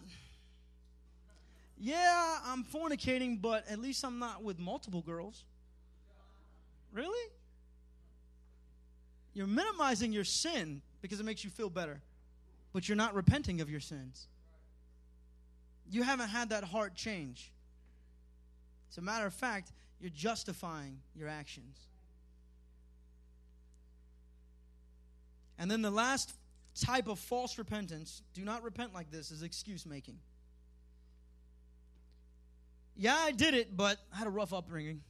Yeah, 1.79 2.37
I'm 2.45 2.63
fornicating, 2.63 3.41
but 3.41 3.65
at 3.67 3.79
least 3.79 4.05
I'm 4.05 4.19
not 4.19 4.43
with 4.43 4.59
multiple 4.59 5.01
girls. 5.01 5.43
Really? 6.93 7.31
You're 9.33 9.47
minimizing 9.47 10.13
your 10.13 10.25
sin 10.25 10.83
because 11.01 11.19
it 11.19 11.23
makes 11.23 11.43
you 11.43 11.49
feel 11.49 11.69
better, 11.69 12.01
but 12.73 12.87
you're 12.87 12.97
not 12.97 13.15
repenting 13.15 13.61
of 13.61 13.69
your 13.69 13.79
sins. 13.79 14.27
You 15.89 16.03
haven't 16.03 16.29
had 16.29 16.49
that 16.49 16.63
heart 16.63 16.93
change. 16.93 17.51
As 18.91 18.97
a 18.97 19.01
matter 19.01 19.25
of 19.25 19.33
fact, 19.33 19.71
you're 20.01 20.09
justifying 20.09 20.97
your 21.15 21.27
actions. 21.27 21.77
And 25.57 25.69
then 25.69 25.81
the 25.81 25.91
last 25.91 26.33
type 26.79 27.07
of 27.07 27.19
false 27.19 27.57
repentance, 27.57 28.23
do 28.33 28.43
not 28.43 28.63
repent 28.63 28.93
like 28.93 29.11
this, 29.11 29.29
is 29.29 29.43
excuse 29.43 29.85
making. 29.85 30.17
Yeah, 32.95 33.15
I 33.15 33.31
did 33.31 33.53
it, 33.53 33.77
but 33.77 33.97
I 34.13 34.17
had 34.17 34.27
a 34.27 34.31
rough 34.31 34.53
upbringing. 34.53 35.01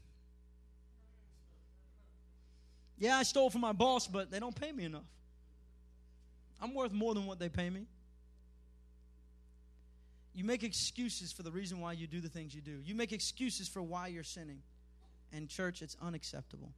Yeah, 2.97 3.17
I 3.17 3.23
stole 3.23 3.49
from 3.49 3.61
my 3.61 3.71
boss, 3.71 4.07
but 4.07 4.29
they 4.29 4.39
don't 4.39 4.55
pay 4.55 4.71
me 4.71 4.83
enough. 4.83 5.07
I'm 6.61 6.73
worth 6.73 6.91
more 6.91 7.13
than 7.13 7.25
what 7.25 7.39
they 7.39 7.49
pay 7.49 7.69
me. 7.69 7.87
You 10.33 10.43
make 10.43 10.63
excuses 10.63 11.31
for 11.31 11.43
the 11.43 11.51
reason 11.51 11.79
why 11.79 11.93
you 11.93 12.07
do 12.07 12.21
the 12.21 12.29
things 12.29 12.53
you 12.53 12.61
do. 12.61 12.79
You 12.85 12.95
make 12.95 13.11
excuses 13.11 13.67
for 13.67 13.81
why 13.81 14.07
you're 14.07 14.23
sinning. 14.23 14.61
And, 15.33 15.47
church, 15.47 15.81
it's 15.81 15.95
unacceptable. 16.01 16.71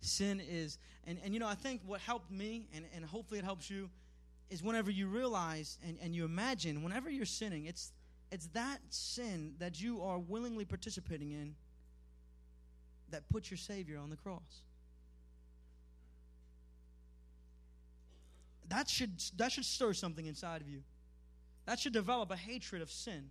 Sin 0.00 0.40
is, 0.40 0.78
and, 1.06 1.18
and 1.24 1.34
you 1.34 1.40
know, 1.40 1.46
I 1.46 1.54
think 1.54 1.82
what 1.86 2.00
helped 2.00 2.30
me, 2.30 2.66
and, 2.74 2.84
and 2.94 3.04
hopefully 3.04 3.38
it 3.38 3.44
helps 3.44 3.70
you, 3.70 3.90
is 4.48 4.62
whenever 4.62 4.90
you 4.90 5.06
realize 5.06 5.78
and, 5.86 5.96
and 6.02 6.14
you 6.14 6.24
imagine, 6.24 6.82
whenever 6.82 7.08
you're 7.08 7.24
sinning, 7.24 7.66
it's, 7.66 7.92
it's 8.32 8.46
that 8.48 8.78
sin 8.88 9.54
that 9.58 9.80
you 9.80 10.02
are 10.02 10.18
willingly 10.18 10.64
participating 10.64 11.30
in 11.30 11.54
that 13.10 13.28
put 13.28 13.50
your 13.50 13.58
Savior 13.58 13.98
on 13.98 14.10
the 14.10 14.16
cross. 14.16 14.62
That 18.68 18.88
should, 18.88 19.20
that 19.36 19.52
should 19.52 19.64
stir 19.64 19.92
something 19.92 20.26
inside 20.26 20.60
of 20.60 20.68
you. 20.68 20.82
That 21.66 21.78
should 21.78 21.92
develop 21.92 22.30
a 22.30 22.36
hatred 22.36 22.82
of 22.82 22.90
sin. 22.90 23.30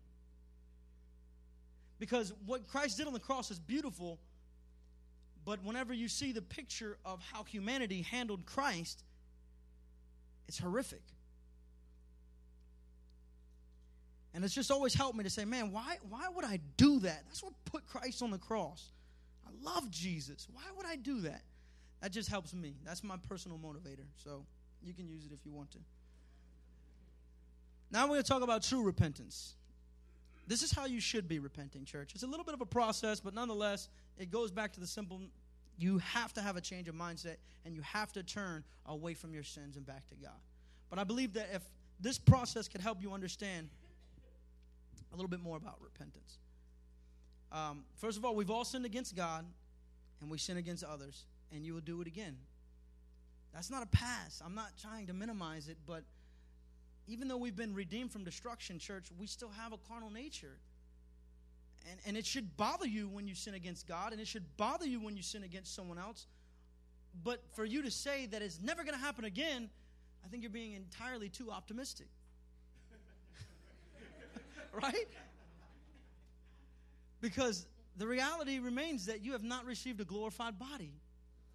Because 2.00 2.34
what 2.46 2.68
Christ 2.68 2.98
did 2.98 3.08
on 3.08 3.14
the 3.14 3.20
cross 3.20 3.52
is 3.52 3.60
beautiful, 3.60 4.20
but 5.46 5.64
whenever 5.64 5.94
you 5.94 6.08
see 6.08 6.32
the 6.32 6.42
picture 6.42 6.98
of 7.06 7.22
how 7.22 7.44
humanity 7.44 8.02
handled 8.02 8.46
Christ, 8.46 9.04
it's 10.48 10.58
horrific. 10.58 11.02
And 14.34 14.46
it's 14.46 14.54
just 14.54 14.72
always 14.72 14.94
helped 14.94 15.18
me 15.18 15.24
to 15.24 15.30
say, 15.30 15.44
man, 15.44 15.72
why, 15.72 15.98
why 16.08 16.28
would 16.34 16.46
I 16.46 16.60
do 16.78 17.00
that? 17.00 17.24
That's 17.28 17.44
what 17.44 17.54
put 17.66 17.86
Christ 17.88 18.22
on 18.22 18.32
the 18.32 18.38
cross. 18.38 18.92
I 19.46 19.50
love 19.64 19.90
Jesus. 19.90 20.48
Why 20.52 20.64
would 20.78 20.86
I 20.86 20.96
do 20.96 21.22
that? 21.22 21.42
That 22.02 22.12
just 22.12 22.30
helps 22.30 22.54
me. 22.54 22.76
That's 22.86 23.04
my 23.04 23.18
personal 23.28 23.58
motivator. 23.58 24.06
So 24.24 24.46
you 24.82 24.94
can 24.94 25.08
use 25.08 25.26
it 25.26 25.32
if 25.34 25.46
you 25.46 25.52
want 25.52 25.72
to. 25.72 25.80
Now 27.92 28.04
we're 28.04 28.10
going 28.10 28.24
to 28.24 28.28
talk 28.28 28.44
about 28.44 28.64
true 28.64 28.84
repentance. 28.84 29.56
This 30.50 30.64
is 30.64 30.72
how 30.72 30.86
you 30.86 31.00
should 31.00 31.28
be 31.28 31.38
repenting, 31.38 31.86
church. 31.86 32.14
It's 32.16 32.24
a 32.24 32.28
little 32.28 32.44
bit 32.44 32.56
of 32.56 32.62
a 32.62 32.66
process, 32.66 33.20
but 33.20 33.36
nonetheless, 33.36 33.88
it 34.18 34.32
goes 34.32 34.50
back 34.50 34.74
to 34.74 34.80
the 34.80 34.88
simple 34.88 35.22
you 35.78 36.00
have 36.00 36.34
to 36.34 36.42
have 36.42 36.58
a 36.58 36.62
change 36.62 36.88
of 36.88 36.96
mindset 36.96 37.36
and 37.66 37.76
you 37.76 37.82
have 37.84 38.12
to 38.14 38.24
turn 38.24 38.64
away 38.88 39.14
from 39.14 39.32
your 39.32 39.44
sins 39.44 39.78
and 39.78 39.86
back 39.86 40.08
to 40.10 40.16
God. 40.16 40.42
But 40.90 40.98
I 40.98 41.04
believe 41.04 41.34
that 41.34 41.50
if 41.54 41.62
this 42.00 42.18
process 42.18 42.68
could 42.68 42.82
help 42.82 43.00
you 43.00 43.14
understand 43.14 43.70
a 45.14 45.16
little 45.16 45.30
bit 45.30 45.40
more 45.40 45.56
about 45.56 45.76
repentance. 45.82 46.40
Um, 47.52 47.84
first 47.98 48.18
of 48.18 48.26
all, 48.26 48.34
we've 48.34 48.50
all 48.50 48.66
sinned 48.66 48.86
against 48.86 49.16
God 49.16 49.46
and 50.20 50.32
we 50.32 50.40
sin 50.40 50.58
against 50.58 50.84
others, 50.84 51.26
and 51.54 51.64
you 51.64 51.76
will 51.76 51.82
do 51.82 52.02
it 52.02 52.08
again. 52.08 52.36
That's 53.54 53.70
not 53.70 53.84
a 53.84 53.88
pass. 53.88 54.42
I'm 54.44 54.56
not 54.56 54.72
trying 54.82 55.06
to 55.08 55.14
minimize 55.14 55.70
it, 55.70 55.78
but 55.86 56.04
even 57.10 57.28
though 57.28 57.38
we've 57.38 57.56
been 57.56 57.74
redeemed 57.74 58.12
from 58.12 58.24
destruction, 58.24 58.78
church, 58.78 59.08
we 59.18 59.26
still 59.26 59.50
have 59.50 59.74
a 59.74 59.78
carnal 59.90 60.12
nature. 60.12 60.58
And, 61.90 62.00
and 62.06 62.18
it 62.18 62.26
should 62.26 62.56
bother 62.56 62.88
you 62.88 63.08
when 63.08 63.28
you 63.28 63.36
sin 63.36 63.56
against 63.56 63.88
God, 63.88 64.12
and 64.12 64.22
it 64.22 64.28
should 64.28 64.46
bother 64.58 64.86
you 64.86 65.00
when 65.00 65.18
you 65.18 65.24
sin 65.24 65.44
against 65.44 65.76
someone 65.76 65.98
else. 65.98 66.28
But 67.24 67.42
for 67.56 67.66
you 67.66 67.82
to 67.82 67.92
say 67.92 68.28
that 68.28 68.42
it's 68.42 68.60
never 68.62 68.84
going 68.84 68.94
to 68.94 69.00
happen 69.02 69.26
again, 69.26 69.70
I 70.24 70.28
think 70.28 70.44
you're 70.44 70.52
being 70.52 70.74
entirely 70.74 71.30
too 71.30 71.52
optimistic. 71.52 72.08
right? 74.74 75.08
Because 77.22 77.66
the 77.98 78.06
reality 78.06 78.60
remains 78.60 79.08
that 79.08 79.22
you 79.22 79.32
have 79.32 79.44
not 79.44 79.66
received 79.66 80.00
a 80.00 80.06
glorified 80.06 80.60
body. 80.60 80.94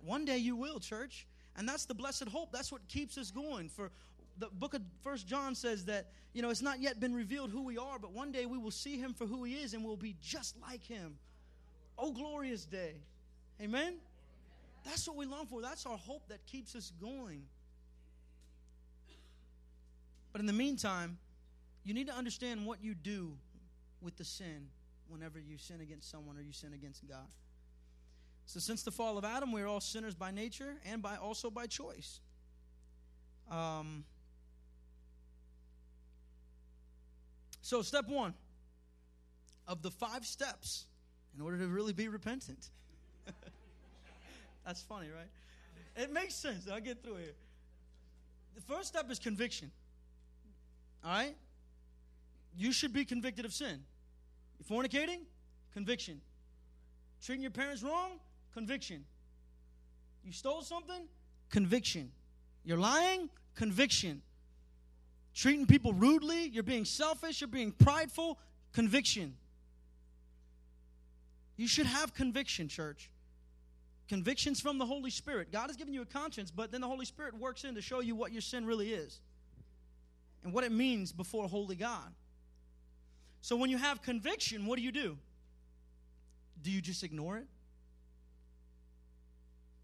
One 0.00 0.24
day 0.24 0.38
you 0.38 0.56
will, 0.56 0.80
church. 0.80 1.26
And 1.56 1.68
that's 1.68 1.84
the 1.84 1.94
blessed 1.94 2.28
hope. 2.28 2.50
That's 2.52 2.72
what 2.72 2.86
keeps 2.88 3.16
us 3.16 3.30
going. 3.30 3.68
For 3.68 3.90
the 4.38 4.48
book 4.48 4.74
of 4.74 4.82
First 5.02 5.26
John 5.26 5.54
says 5.54 5.84
that, 5.86 6.10
you 6.32 6.42
know, 6.42 6.50
it's 6.50 6.62
not 6.62 6.80
yet 6.80 7.00
been 7.00 7.14
revealed 7.14 7.50
who 7.50 7.62
we 7.62 7.78
are, 7.78 7.98
but 7.98 8.12
one 8.12 8.32
day 8.32 8.46
we 8.46 8.58
will 8.58 8.70
see 8.70 8.98
him 8.98 9.14
for 9.14 9.26
who 9.26 9.44
he 9.44 9.54
is 9.54 9.74
and 9.74 9.84
we'll 9.84 9.96
be 9.96 10.16
just 10.20 10.56
like 10.60 10.84
him. 10.84 11.16
Oh, 11.96 12.12
glorious 12.12 12.64
day. 12.64 12.94
Amen? 13.60 13.94
That's 14.84 15.06
what 15.06 15.16
we 15.16 15.26
long 15.26 15.46
for. 15.46 15.62
That's 15.62 15.86
our 15.86 15.96
hope 15.96 16.28
that 16.28 16.44
keeps 16.46 16.74
us 16.74 16.92
going. 17.00 17.44
But 20.32 20.40
in 20.40 20.46
the 20.46 20.52
meantime, 20.52 21.18
you 21.84 21.94
need 21.94 22.08
to 22.08 22.14
understand 22.14 22.66
what 22.66 22.82
you 22.82 22.94
do 22.94 23.36
with 24.00 24.16
the 24.16 24.24
sin 24.24 24.68
whenever 25.08 25.38
you 25.38 25.58
sin 25.58 25.80
against 25.80 26.10
someone 26.10 26.36
or 26.36 26.42
you 26.42 26.52
sin 26.52 26.72
against 26.72 27.06
God. 27.08 27.28
So, 28.46 28.60
since 28.60 28.82
the 28.82 28.90
fall 28.90 29.16
of 29.16 29.24
Adam, 29.24 29.52
we 29.52 29.62
are 29.62 29.66
all 29.66 29.80
sinners 29.80 30.14
by 30.14 30.30
nature 30.30 30.74
and 30.84 31.00
by 31.00 31.16
also 31.16 31.50
by 31.50 31.66
choice. 31.66 32.20
Um, 33.50 34.04
so, 37.64 37.80
step 37.80 38.10
one 38.10 38.34
of 39.66 39.80
the 39.80 39.90
five 39.90 40.26
steps 40.26 40.84
in 41.34 41.40
order 41.40 41.56
to 41.56 41.66
really 41.66 41.94
be 41.94 42.08
repentant. 42.08 42.68
That's 44.66 44.82
funny, 44.82 45.06
right? 45.08 46.04
It 46.04 46.12
makes 46.12 46.34
sense. 46.34 46.68
I'll 46.70 46.82
get 46.82 47.02
through 47.02 47.16
here. 47.16 47.32
The 48.54 48.60
first 48.60 48.88
step 48.88 49.10
is 49.10 49.18
conviction. 49.18 49.70
All 51.02 51.12
right? 51.12 51.34
You 52.54 52.70
should 52.70 52.92
be 52.92 53.06
convicted 53.06 53.46
of 53.46 53.52
sin. 53.54 53.80
You're 54.58 54.78
fornicating? 54.78 55.20
Conviction. 55.72 56.20
Treating 57.24 57.40
your 57.40 57.50
parents 57.50 57.82
wrong? 57.82 58.20
Conviction. 58.52 59.06
You 60.22 60.32
stole 60.32 60.60
something? 60.60 61.08
Conviction. 61.48 62.12
You're 62.62 62.76
lying? 62.76 63.30
Conviction. 63.54 64.20
Treating 65.34 65.66
people 65.66 65.92
rudely? 65.92 66.48
You're 66.48 66.62
being 66.62 66.84
selfish? 66.84 67.40
You're 67.40 67.48
being 67.48 67.72
prideful? 67.72 68.38
Conviction. 68.72 69.36
You 71.56 71.68
should 71.68 71.86
have 71.86 72.14
conviction, 72.14 72.68
church. 72.68 73.10
Convictions 74.08 74.60
from 74.60 74.78
the 74.78 74.86
Holy 74.86 75.10
Spirit. 75.10 75.50
God 75.50 75.68
has 75.68 75.76
given 75.76 75.94
you 75.94 76.02
a 76.02 76.06
conscience, 76.06 76.50
but 76.50 76.70
then 76.70 76.80
the 76.80 76.88
Holy 76.88 77.04
Spirit 77.04 77.38
works 77.38 77.64
in 77.64 77.74
to 77.74 77.82
show 77.82 78.00
you 78.00 78.14
what 78.14 78.32
your 78.32 78.42
sin 78.42 78.66
really 78.66 78.92
is 78.92 79.20
and 80.44 80.52
what 80.52 80.62
it 80.62 80.72
means 80.72 81.10
before 81.10 81.48
holy 81.48 81.74
God. 81.74 82.12
So 83.40 83.56
when 83.56 83.70
you 83.70 83.78
have 83.78 84.02
conviction, 84.02 84.66
what 84.66 84.76
do 84.76 84.82
you 84.82 84.92
do? 84.92 85.18
Do 86.62 86.70
you 86.70 86.80
just 86.80 87.02
ignore 87.02 87.38
it? 87.38 87.46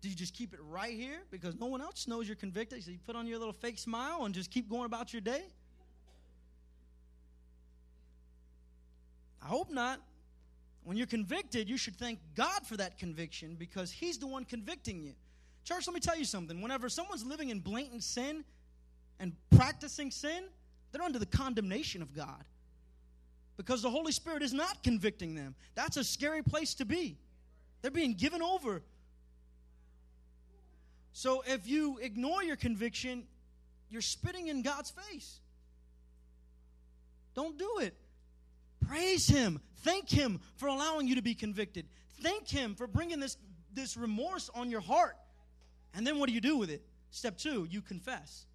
Do 0.01 0.09
you 0.09 0.15
just 0.15 0.35
keep 0.35 0.55
it 0.55 0.61
right 0.63 0.95
here 0.95 1.23
because 1.31 1.59
no 1.59 1.67
one 1.67 1.81
else 1.81 2.09
knows 2.09 2.27
you're 2.27 2.37
convicted? 2.37 2.83
So 2.83 2.91
you 2.91 2.99
put 3.07 3.17
on 3.17 3.27
your 3.27 3.39
little 3.39 3.53
fake 3.53 3.79
smile 3.79 4.25
and 4.25 4.35
just 4.35 4.51
keep 4.51 4.69
going 4.69 4.87
about 4.87 5.13
your 5.13 5.21
day? 5.21 5.43
I 9.43 9.47
hope 9.47 9.71
not. 9.71 10.01
When 10.85 10.97
you're 10.97 11.07
convicted, 11.07 11.69
you 11.69 11.77
should 11.77 11.97
thank 11.97 12.19
God 12.35 12.67
for 12.67 12.77
that 12.79 12.99
conviction 12.99 13.55
because 13.59 13.91
He's 13.91 14.19
the 14.19 14.27
one 14.27 14.45
convicting 14.45 15.03
you. 15.03 15.13
Church, 15.65 15.87
let 15.87 15.95
me 15.95 16.01
tell 16.01 16.17
you 16.17 16.25
something. 16.25 16.63
Whenever 16.63 16.89
someone's 16.89 17.25
living 17.25 17.51
in 17.51 17.61
blatant 17.61 18.03
sin 18.03 18.45
and 19.19 19.35
practicing 19.51 20.11
sin, 20.11 20.45
they're 20.91 21.03
under 21.03 21.19
the 21.19 21.27
condemnation 21.27 22.01
of 22.01 22.15
God 22.15 22.45
because 23.57 23.83
the 23.83 23.91
Holy 23.91 24.13
Spirit 24.13 24.43
is 24.43 24.55
not 24.55 24.83
convicting 24.83 25.35
them. 25.35 25.55
That's 25.75 25.99
a 25.99 26.05
scary 26.05 26.43
place 26.43 26.73
to 26.75 26.87
be. 26.87 27.19
They're 27.83 27.91
being 27.91 28.15
given 28.15 28.43
over. 28.43 28.83
So 31.13 31.43
if 31.47 31.67
you 31.67 31.99
ignore 31.99 32.43
your 32.43 32.57
conviction, 32.57 33.25
you're 33.91 34.03
spitting 34.03 34.49
in 34.49 34.63
God's 34.63 34.91
face. 34.91 35.41
Don't 37.35 37.59
do 37.59 37.79
it. 37.81 37.95
Praise 38.87 39.27
Him. 39.27 39.61
Thank 39.79 40.11
Him 40.11 40.41
for 40.57 40.69
allowing 40.69 41.07
you 41.07 41.17
to 41.17 41.23
be 41.23 41.35
convicted. 41.35 41.87
Thank 42.23 42.49
Him 42.49 42.75
for 42.75 42.87
bringing 42.87 43.21
this, 43.21 43.37
this 43.73 43.97
remorse 43.97 44.51
on 44.55 44.71
your 44.71 44.81
heart. 44.81 45.17
And 45.95 46.07
then 46.07 46.19
what 46.19 46.29
do 46.29 46.35
you 46.35 46.41
do 46.41 46.57
with 46.57 46.71
it? 46.71 46.83
Step 47.11 47.37
two, 47.37 47.67
you 47.71 47.81
confess. 47.81 48.47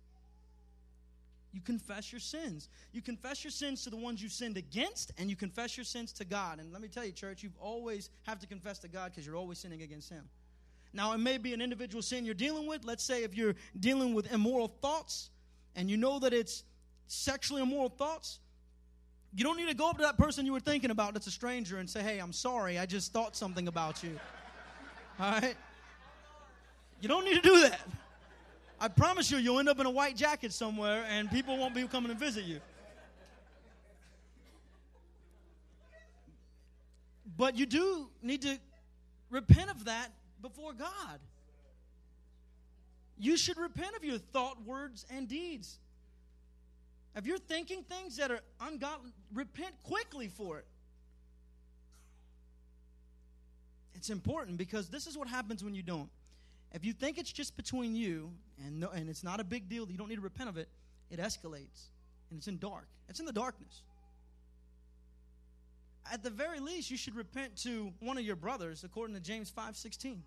You 1.52 1.62
confess 1.62 2.12
your 2.12 2.20
sins. 2.20 2.68
You 2.92 3.02
confess 3.02 3.44
your 3.44 3.52
sins 3.52 3.84
to 3.86 3.90
the 3.90 3.96
ones 3.96 4.22
you 4.22 4.28
sinned 4.28 4.58
against, 4.58 5.14
and 5.18 5.30
you 5.30 5.38
confess 5.38 5.78
your 5.78 5.86
sins 5.86 6.12
to 6.14 6.26
God. 6.26 6.60
And 6.60 6.74
let 6.74 6.82
me 6.82 6.90
tell 6.90 7.06
you, 7.06 7.14
church, 7.14 7.44
you 7.44 7.52
always 7.62 8.10
have 8.24 8.40
to 8.40 8.48
confess 8.48 8.80
to 8.80 8.90
God 8.90 9.12
because 9.12 9.26
you're 9.26 9.38
always 9.38 9.60
sinning 9.60 9.82
against 9.82 10.10
Him. 10.10 10.26
Now, 10.96 11.12
it 11.12 11.18
may 11.18 11.38
be 11.38 11.54
an 11.54 11.62
individual 11.62 12.02
sin 12.02 12.24
you're 12.24 12.34
dealing 12.34 12.68
with. 12.68 12.86
Let's 12.86 13.04
say 13.04 13.24
if 13.24 13.36
you're 13.36 13.56
dealing 13.78 14.14
with 14.14 14.32
immoral 14.32 14.70
thoughts 14.82 15.30
and 15.76 15.90
you 15.90 15.98
know 15.98 16.20
that 16.20 16.34
it's 16.34 16.64
sexually 17.08 17.62
immoral 17.62 17.90
thoughts, 17.90 18.40
you 19.36 19.44
don't 19.44 19.58
need 19.58 19.68
to 19.68 19.76
go 19.76 19.90
up 19.90 19.98
to 19.98 20.04
that 20.04 20.18
person 20.18 20.46
you 20.46 20.54
were 20.54 20.62
thinking 20.62 20.92
about 20.92 21.14
that's 21.14 21.28
a 21.28 21.32
stranger 21.32 21.78
and 21.80 21.90
say, 21.90 22.02
Hey, 22.02 22.20
I'm 22.20 22.32
sorry, 22.32 22.80
I 22.80 22.86
just 22.86 23.12
thought 23.12 23.36
something 23.36 23.68
about 23.68 24.02
you. 24.04 24.18
All 25.20 25.32
right? 25.32 25.56
You 27.02 27.10
don't 27.10 27.26
need 27.26 27.36
to 27.36 27.42
do 27.42 27.60
that. 27.62 27.82
I 28.80 28.88
promise 28.88 29.30
you, 29.30 29.38
you'll 29.38 29.60
end 29.60 29.68
up 29.68 29.80
in 29.82 29.86
a 29.86 29.92
white 29.92 30.16
jacket 30.16 30.54
somewhere 30.54 31.06
and 31.10 31.30
people 31.30 31.58
won't 31.58 31.76
be 31.76 31.86
coming 31.88 32.10
to 32.10 32.18
visit 32.18 32.46
you. 32.46 32.62
But 37.38 37.58
you 37.58 37.66
do 37.66 38.08
need 38.22 38.44
to 38.44 38.58
repent 39.30 39.70
of 39.70 39.86
that 39.86 40.10
before 40.46 40.74
God. 40.74 41.20
You 43.18 43.36
should 43.36 43.58
repent 43.58 43.96
of 43.96 44.04
your 44.04 44.20
thought, 44.20 44.64
words, 44.64 45.06
and 45.10 45.28
deeds. 45.28 45.80
If 47.16 47.26
you're 47.26 47.40
thinking 47.40 47.82
things 47.84 48.18
that 48.18 48.30
are 48.30 48.42
ungodly, 48.62 49.12
repent 49.34 49.74
quickly 49.84 50.28
for 50.28 50.60
it. 50.60 50.66
It's 53.96 54.10
important 54.12 54.58
because 54.58 54.90
this 54.90 55.08
is 55.08 55.18
what 55.18 55.28
happens 55.28 55.64
when 55.64 55.74
you 55.74 55.82
don't. 55.82 56.10
If 56.74 56.86
you 56.86 56.94
think 56.94 57.18
it's 57.18 57.32
just 57.32 57.58
between 57.58 57.96
you 57.96 58.32
and 58.64 58.82
no, 58.82 58.90
and 58.90 59.10
it's 59.10 59.24
not 59.24 59.40
a 59.40 59.44
big 59.44 59.68
deal, 59.68 59.90
you 59.90 59.98
don't 59.98 60.10
need 60.10 60.18
to 60.18 60.22
repent 60.22 60.50
of 60.50 60.58
it, 60.58 60.68
it 61.10 61.20
escalates 61.20 61.88
and 62.30 62.38
it's 62.38 62.48
in 62.48 62.60
dark. 62.60 62.88
It's 63.10 63.20
in 63.20 63.26
the 63.26 63.34
darkness. 63.34 63.82
At 66.12 66.22
the 66.22 66.30
very 66.30 66.60
least, 66.60 66.92
you 66.92 66.98
should 66.98 67.16
repent 67.16 67.56
to 67.64 67.92
one 68.00 68.18
of 68.18 68.24
your 68.24 68.36
brothers, 68.36 68.84
according 68.84 69.16
to 69.16 69.22
James 69.22 69.50
5:16. 69.50 70.22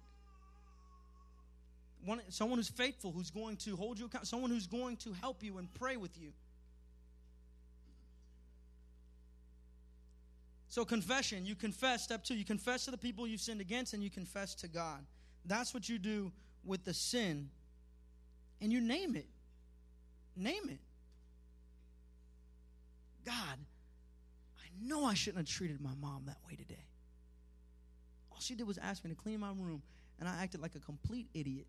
One, 2.04 2.20
someone 2.28 2.58
who's 2.58 2.68
faithful, 2.68 3.12
who's 3.12 3.30
going 3.30 3.56
to 3.58 3.76
hold 3.76 3.98
you 3.98 4.06
accountable, 4.06 4.26
someone 4.26 4.50
who's 4.50 4.66
going 4.66 4.96
to 4.98 5.12
help 5.12 5.42
you 5.42 5.58
and 5.58 5.72
pray 5.74 5.96
with 5.96 6.18
you. 6.18 6.32
So, 10.68 10.84
confession, 10.84 11.46
you 11.46 11.54
confess, 11.54 12.04
step 12.04 12.24
two, 12.24 12.34
you 12.34 12.44
confess 12.44 12.84
to 12.84 12.90
the 12.90 12.98
people 12.98 13.26
you've 13.26 13.40
sinned 13.40 13.60
against 13.60 13.94
and 13.94 14.02
you 14.02 14.10
confess 14.10 14.54
to 14.56 14.68
God. 14.68 15.04
That's 15.44 15.72
what 15.72 15.88
you 15.88 15.98
do 15.98 16.30
with 16.64 16.84
the 16.84 16.92
sin. 16.92 17.48
And 18.60 18.72
you 18.72 18.80
name 18.80 19.16
it. 19.16 19.26
Name 20.36 20.68
it. 20.68 20.78
God, 23.24 23.58
I 24.58 24.86
know 24.86 25.04
I 25.04 25.14
shouldn't 25.14 25.48
have 25.48 25.56
treated 25.56 25.80
my 25.80 25.94
mom 26.00 26.24
that 26.26 26.38
way 26.46 26.54
today. 26.54 26.84
All 28.30 28.38
she 28.40 28.54
did 28.54 28.66
was 28.66 28.78
ask 28.78 29.04
me 29.04 29.10
to 29.10 29.16
clean 29.16 29.40
my 29.40 29.48
room, 29.48 29.82
and 30.20 30.28
I 30.28 30.42
acted 30.42 30.60
like 30.60 30.74
a 30.74 30.80
complete 30.80 31.26
idiot. 31.34 31.66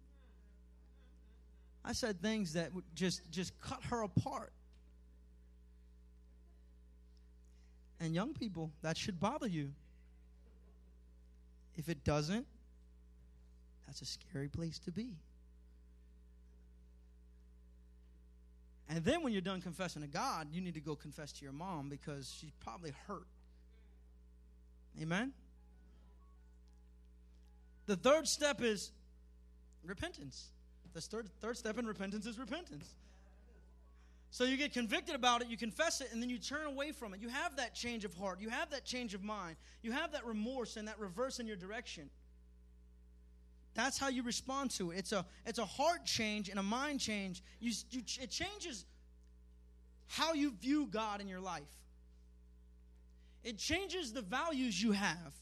I 1.89 1.91
said 1.93 2.21
things 2.21 2.53
that 2.53 2.69
just 2.93 3.31
just 3.31 3.59
cut 3.61 3.83
her 3.85 4.03
apart. 4.03 4.53
And 7.99 8.13
young 8.13 8.35
people, 8.35 8.69
that 8.83 8.95
should 8.95 9.19
bother 9.19 9.47
you. 9.47 9.71
If 11.75 11.89
it 11.89 12.03
doesn't, 12.03 12.45
that's 13.87 14.03
a 14.03 14.05
scary 14.05 14.49
place 14.49 14.77
to 14.79 14.91
be. 14.91 15.15
And 18.87 19.03
then 19.03 19.23
when 19.23 19.33
you're 19.33 19.41
done 19.41 19.59
confessing 19.59 20.03
to 20.03 20.07
God, 20.07 20.49
you 20.51 20.61
need 20.61 20.75
to 20.75 20.81
go 20.81 20.95
confess 20.95 21.31
to 21.33 21.43
your 21.43 21.53
mom 21.53 21.89
because 21.89 22.31
she's 22.39 22.51
probably 22.63 22.93
hurt. 23.07 23.25
Amen? 25.01 25.33
The 27.87 27.95
third 27.95 28.27
step 28.27 28.61
is 28.61 28.91
repentance. 29.83 30.49
The 30.93 31.01
third, 31.01 31.29
third 31.39 31.57
step 31.57 31.77
in 31.77 31.85
repentance 31.85 32.25
is 32.25 32.39
repentance. 32.39 32.95
So 34.31 34.43
you 34.43 34.57
get 34.57 34.73
convicted 34.73 35.15
about 35.15 35.41
it, 35.41 35.47
you 35.47 35.57
confess 35.57 36.01
it, 36.01 36.09
and 36.11 36.21
then 36.21 36.29
you 36.29 36.37
turn 36.37 36.67
away 36.67 36.91
from 36.91 37.13
it. 37.13 37.19
You 37.19 37.29
have 37.29 37.55
that 37.55 37.73
change 37.73 38.05
of 38.05 38.13
heart, 38.13 38.39
you 38.39 38.49
have 38.49 38.69
that 38.71 38.85
change 38.85 39.13
of 39.13 39.23
mind, 39.23 39.55
you 39.81 39.91
have 39.91 40.11
that 40.11 40.25
remorse 40.25 40.77
and 40.77 40.87
that 40.87 40.99
reverse 40.99 41.39
in 41.39 41.47
your 41.47 41.55
direction. 41.55 42.09
That's 43.73 43.97
how 43.97 44.09
you 44.09 44.23
respond 44.23 44.71
to 44.71 44.91
it. 44.91 44.97
It's 44.97 45.11
a, 45.11 45.25
it's 45.45 45.59
a 45.59 45.65
heart 45.65 46.05
change 46.05 46.49
and 46.49 46.59
a 46.59 46.63
mind 46.63 46.99
change. 46.99 47.43
You, 47.59 47.71
you, 47.91 48.01
it 48.21 48.29
changes 48.29 48.85
how 50.07 50.33
you 50.33 50.51
view 50.51 50.87
God 50.87 51.21
in 51.21 51.27
your 51.27 51.39
life, 51.39 51.63
it 53.43 53.57
changes 53.57 54.13
the 54.13 54.21
values 54.21 54.81
you 54.81 54.91
have. 54.91 55.33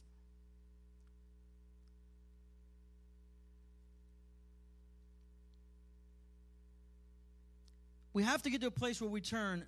We 8.17 8.23
have 8.23 8.41
to 8.41 8.49
get 8.49 8.61
to 8.61 8.67
a 8.67 8.71
place 8.71 8.99
where 8.99 9.11
we 9.11 9.21
turn 9.21 9.63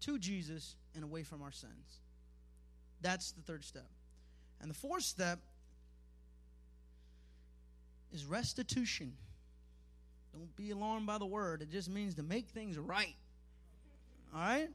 to 0.00 0.18
Jesus 0.18 0.76
and 0.94 1.02
away 1.02 1.22
from 1.22 1.40
our 1.40 1.50
sins. 1.50 2.02
That's 3.00 3.32
the 3.32 3.40
third 3.40 3.64
step. 3.64 3.86
And 4.60 4.68
the 4.68 4.74
fourth 4.74 5.04
step 5.04 5.38
is 8.12 8.26
restitution. 8.26 9.14
Don't 10.34 10.54
be 10.56 10.72
alarmed 10.72 11.06
by 11.06 11.16
the 11.16 11.24
word. 11.24 11.62
It 11.62 11.70
just 11.70 11.88
means 11.88 12.16
to 12.16 12.22
make 12.22 12.50
things 12.50 12.76
right. 12.76 13.16
All 14.34 14.40
right? 14.40 14.68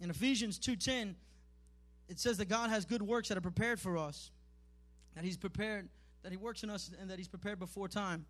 In 0.00 0.10
Ephesians 0.10 0.58
2:10, 0.58 1.14
it 2.08 2.18
says 2.18 2.38
that 2.38 2.46
God 2.46 2.68
has 2.68 2.84
good 2.84 3.00
works 3.00 3.28
that 3.28 3.38
are 3.38 3.42
prepared 3.52 3.78
for 3.78 3.96
us. 3.96 4.32
That 5.14 5.22
he's 5.22 5.36
prepared, 5.36 5.88
that 6.24 6.32
he 6.32 6.36
works 6.36 6.64
in 6.64 6.70
us 6.70 6.90
and 6.98 7.10
that 7.10 7.18
he's 7.18 7.28
prepared 7.28 7.60
before 7.60 7.86
time. 7.86 8.26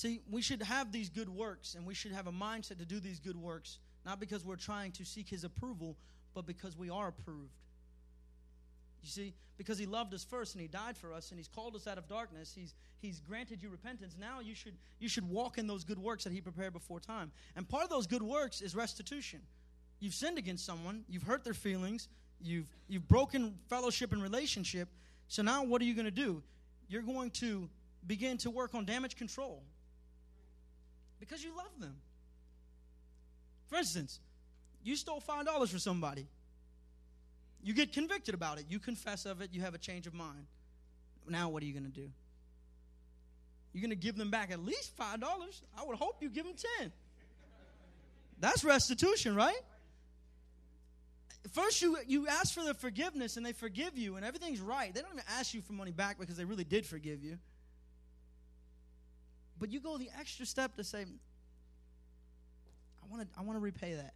See, 0.00 0.22
we 0.30 0.40
should 0.40 0.62
have 0.62 0.92
these 0.92 1.10
good 1.10 1.28
works 1.28 1.74
and 1.74 1.86
we 1.86 1.92
should 1.92 2.12
have 2.12 2.26
a 2.26 2.32
mindset 2.32 2.78
to 2.78 2.86
do 2.86 3.00
these 3.00 3.20
good 3.20 3.36
works, 3.36 3.80
not 4.06 4.18
because 4.18 4.46
we're 4.46 4.56
trying 4.56 4.92
to 4.92 5.04
seek 5.04 5.28
his 5.28 5.44
approval, 5.44 5.94
but 6.32 6.46
because 6.46 6.74
we 6.74 6.88
are 6.88 7.08
approved. 7.08 7.52
You 9.02 9.10
see, 9.10 9.34
because 9.58 9.76
he 9.76 9.84
loved 9.84 10.14
us 10.14 10.24
first 10.24 10.54
and 10.54 10.62
he 10.62 10.68
died 10.68 10.96
for 10.96 11.12
us 11.12 11.32
and 11.32 11.38
he's 11.38 11.48
called 11.48 11.76
us 11.76 11.86
out 11.86 11.98
of 11.98 12.08
darkness, 12.08 12.54
he's, 12.54 12.72
he's 13.02 13.20
granted 13.20 13.62
you 13.62 13.68
repentance. 13.68 14.16
Now 14.18 14.40
you 14.40 14.54
should, 14.54 14.72
you 15.00 15.06
should 15.06 15.28
walk 15.28 15.58
in 15.58 15.66
those 15.66 15.84
good 15.84 15.98
works 15.98 16.24
that 16.24 16.32
he 16.32 16.40
prepared 16.40 16.72
before 16.72 16.98
time. 16.98 17.30
And 17.54 17.68
part 17.68 17.84
of 17.84 17.90
those 17.90 18.06
good 18.06 18.22
works 18.22 18.62
is 18.62 18.74
restitution. 18.74 19.40
You've 19.98 20.14
sinned 20.14 20.38
against 20.38 20.64
someone, 20.64 21.04
you've 21.10 21.24
hurt 21.24 21.44
their 21.44 21.52
feelings, 21.52 22.08
you've, 22.40 22.70
you've 22.88 23.06
broken 23.06 23.58
fellowship 23.68 24.14
and 24.14 24.22
relationship. 24.22 24.88
So 25.28 25.42
now 25.42 25.62
what 25.62 25.82
are 25.82 25.84
you 25.84 25.92
going 25.92 26.06
to 26.06 26.10
do? 26.10 26.42
You're 26.88 27.02
going 27.02 27.32
to 27.32 27.68
begin 28.06 28.38
to 28.38 28.50
work 28.50 28.74
on 28.74 28.86
damage 28.86 29.14
control 29.14 29.62
because 31.20 31.44
you 31.44 31.56
love 31.56 31.78
them. 31.78 31.94
For 33.68 33.76
instance, 33.76 34.18
you 34.82 34.96
stole 34.96 35.20
$5 35.20 35.68
from 35.68 35.78
somebody. 35.78 36.26
You 37.62 37.74
get 37.74 37.92
convicted 37.92 38.34
about 38.34 38.58
it. 38.58 38.64
You 38.68 38.78
confess 38.78 39.26
of 39.26 39.40
it. 39.42 39.50
You 39.52 39.60
have 39.60 39.74
a 39.74 39.78
change 39.78 40.06
of 40.06 40.14
mind. 40.14 40.46
Now, 41.28 41.50
what 41.50 41.62
are 41.62 41.66
you 41.66 41.72
going 41.72 41.84
to 41.84 41.90
do? 41.90 42.10
You're 43.72 43.82
going 43.82 43.90
to 43.90 43.96
give 43.96 44.16
them 44.16 44.30
back 44.30 44.50
at 44.50 44.64
least 44.64 44.96
$5. 44.98 45.22
I 45.22 45.84
would 45.84 45.96
hope 45.96 46.16
you 46.20 46.30
give 46.30 46.44
them 46.44 46.54
10 46.80 46.90
That's 48.40 48.64
restitution, 48.64 49.36
right? 49.36 49.60
First, 51.52 51.80
you, 51.80 51.96
you 52.06 52.26
ask 52.26 52.52
for 52.52 52.64
their 52.64 52.74
forgiveness 52.74 53.36
and 53.36 53.46
they 53.46 53.52
forgive 53.52 53.96
you, 53.96 54.16
and 54.16 54.24
everything's 54.24 54.60
right. 54.60 54.92
They 54.92 55.00
don't 55.00 55.12
even 55.12 55.24
ask 55.38 55.54
you 55.54 55.62
for 55.62 55.72
money 55.72 55.92
back 55.92 56.18
because 56.18 56.36
they 56.36 56.44
really 56.44 56.64
did 56.64 56.84
forgive 56.84 57.22
you. 57.22 57.38
But 59.60 59.70
you 59.70 59.78
go 59.78 59.98
the 59.98 60.08
extra 60.18 60.46
step 60.46 60.74
to 60.76 60.84
say, 60.84 61.02
I 63.02 63.06
want 63.10 63.22
to 63.22 63.38
I 63.38 63.42
want 63.42 63.56
to 63.56 63.60
repay 63.62 63.94
that. 63.94 64.14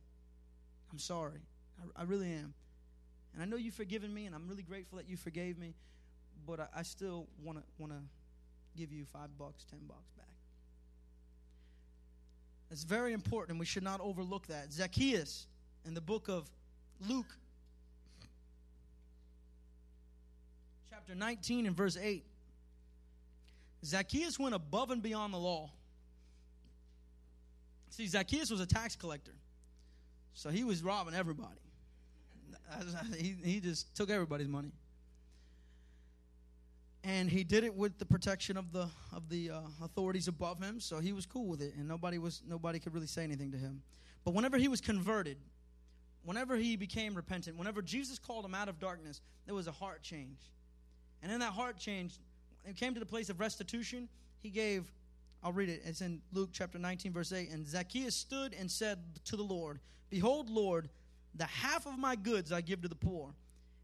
I'm 0.90 0.98
sorry. 0.98 1.40
I, 1.78 2.02
I 2.02 2.04
really 2.04 2.32
am. 2.32 2.54
And 3.34 3.42
I 3.42 3.44
know 3.44 3.56
you've 3.56 3.74
forgiven 3.74 4.12
me, 4.12 4.26
and 4.26 4.34
I'm 4.34 4.48
really 4.48 4.62
grateful 4.62 4.96
that 4.98 5.08
you 5.08 5.16
forgave 5.16 5.58
me, 5.58 5.74
but 6.46 6.60
I, 6.60 6.66
I 6.76 6.82
still 6.82 7.26
want 7.42 7.58
to 7.58 7.64
want 7.78 7.92
to 7.92 7.98
give 8.76 8.90
you 8.90 9.04
five 9.04 9.36
bucks, 9.38 9.64
ten 9.70 9.80
bucks 9.86 10.10
back. 10.16 10.26
It's 12.70 12.84
very 12.84 13.12
important, 13.12 13.50
and 13.50 13.60
we 13.60 13.66
should 13.66 13.82
not 13.82 14.00
overlook 14.00 14.46
that. 14.46 14.72
Zacchaeus, 14.72 15.46
in 15.84 15.94
the 15.94 16.00
book 16.00 16.28
of 16.28 16.48
Luke, 17.06 17.36
chapter 20.90 21.14
19 21.14 21.66
and 21.66 21.76
verse 21.76 21.98
8. 22.00 22.24
Zacchaeus 23.84 24.38
went 24.38 24.54
above 24.54 24.90
and 24.90 25.02
beyond 25.02 25.34
the 25.34 25.38
law. 25.38 25.70
See, 27.90 28.06
Zacchaeus 28.06 28.50
was 28.50 28.60
a 28.60 28.66
tax 28.66 28.96
collector, 28.96 29.34
so 30.32 30.50
he 30.50 30.64
was 30.64 30.82
robbing 30.82 31.14
everybody. 31.14 31.60
He, 33.16 33.36
he 33.44 33.60
just 33.60 33.94
took 33.94 34.10
everybody's 34.10 34.48
money. 34.48 34.72
And 37.04 37.28
he 37.28 37.44
did 37.44 37.62
it 37.62 37.74
with 37.74 37.98
the 37.98 38.06
protection 38.06 38.56
of 38.56 38.72
the 38.72 38.88
of 39.12 39.28
the 39.28 39.50
uh, 39.50 39.60
authorities 39.82 40.26
above 40.26 40.58
him, 40.58 40.80
so 40.80 40.98
he 40.98 41.12
was 41.12 41.26
cool 41.26 41.46
with 41.46 41.60
it, 41.60 41.74
and 41.76 41.86
nobody 41.86 42.18
was 42.18 42.42
nobody 42.48 42.78
could 42.78 42.94
really 42.94 43.06
say 43.06 43.22
anything 43.22 43.52
to 43.52 43.58
him. 43.58 43.82
But 44.24 44.32
whenever 44.32 44.56
he 44.56 44.68
was 44.68 44.80
converted, 44.80 45.36
whenever 46.24 46.56
he 46.56 46.76
became 46.76 47.14
repentant, 47.14 47.58
whenever 47.58 47.82
Jesus 47.82 48.18
called 48.18 48.44
him 48.44 48.54
out 48.54 48.68
of 48.68 48.80
darkness, 48.80 49.20
there 49.44 49.54
was 49.54 49.66
a 49.66 49.72
heart 49.72 50.02
change. 50.02 50.38
And 51.22 51.30
in 51.30 51.40
that 51.40 51.52
heart 51.52 51.76
change, 51.76 52.18
he 52.66 52.72
came 52.74 52.94
to 52.94 53.00
the 53.00 53.06
place 53.06 53.28
of 53.30 53.40
restitution, 53.40 54.08
he 54.42 54.50
gave, 54.50 54.90
I'll 55.42 55.52
read 55.52 55.68
it. 55.68 55.82
It's 55.84 56.00
in 56.00 56.22
Luke 56.32 56.50
chapter 56.52 56.78
19, 56.78 57.12
verse 57.12 57.32
8. 57.32 57.50
And 57.50 57.66
Zacchaeus 57.66 58.14
stood 58.14 58.54
and 58.54 58.70
said 58.70 58.98
to 59.26 59.36
the 59.36 59.42
Lord, 59.42 59.80
Behold, 60.10 60.48
Lord, 60.48 60.88
the 61.34 61.44
half 61.44 61.86
of 61.86 61.98
my 61.98 62.16
goods 62.16 62.52
I 62.52 62.60
give 62.60 62.82
to 62.82 62.88
the 62.88 62.94
poor. 62.94 63.34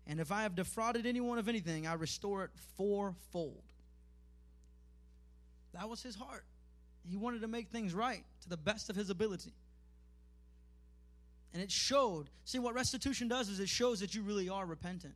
And 0.06 0.20
if 0.20 0.32
I 0.32 0.42
have 0.42 0.54
defrauded 0.54 1.06
anyone 1.06 1.38
of 1.38 1.48
anything, 1.48 1.86
I 1.86 1.94
restore 1.94 2.44
it 2.44 2.50
fourfold. 2.76 3.62
That 5.74 5.88
was 5.88 6.02
his 6.02 6.14
heart. 6.14 6.44
He 7.08 7.16
wanted 7.16 7.42
to 7.42 7.48
make 7.48 7.68
things 7.68 7.94
right 7.94 8.24
to 8.42 8.48
the 8.48 8.56
best 8.56 8.90
of 8.90 8.96
his 8.96 9.10
ability. 9.10 9.52
And 11.52 11.62
it 11.62 11.70
showed. 11.70 12.30
See, 12.44 12.58
what 12.58 12.74
restitution 12.74 13.28
does 13.28 13.48
is 13.48 13.60
it 13.60 13.68
shows 13.68 14.00
that 14.00 14.14
you 14.14 14.22
really 14.22 14.48
are 14.48 14.64
repentant. 14.64 15.14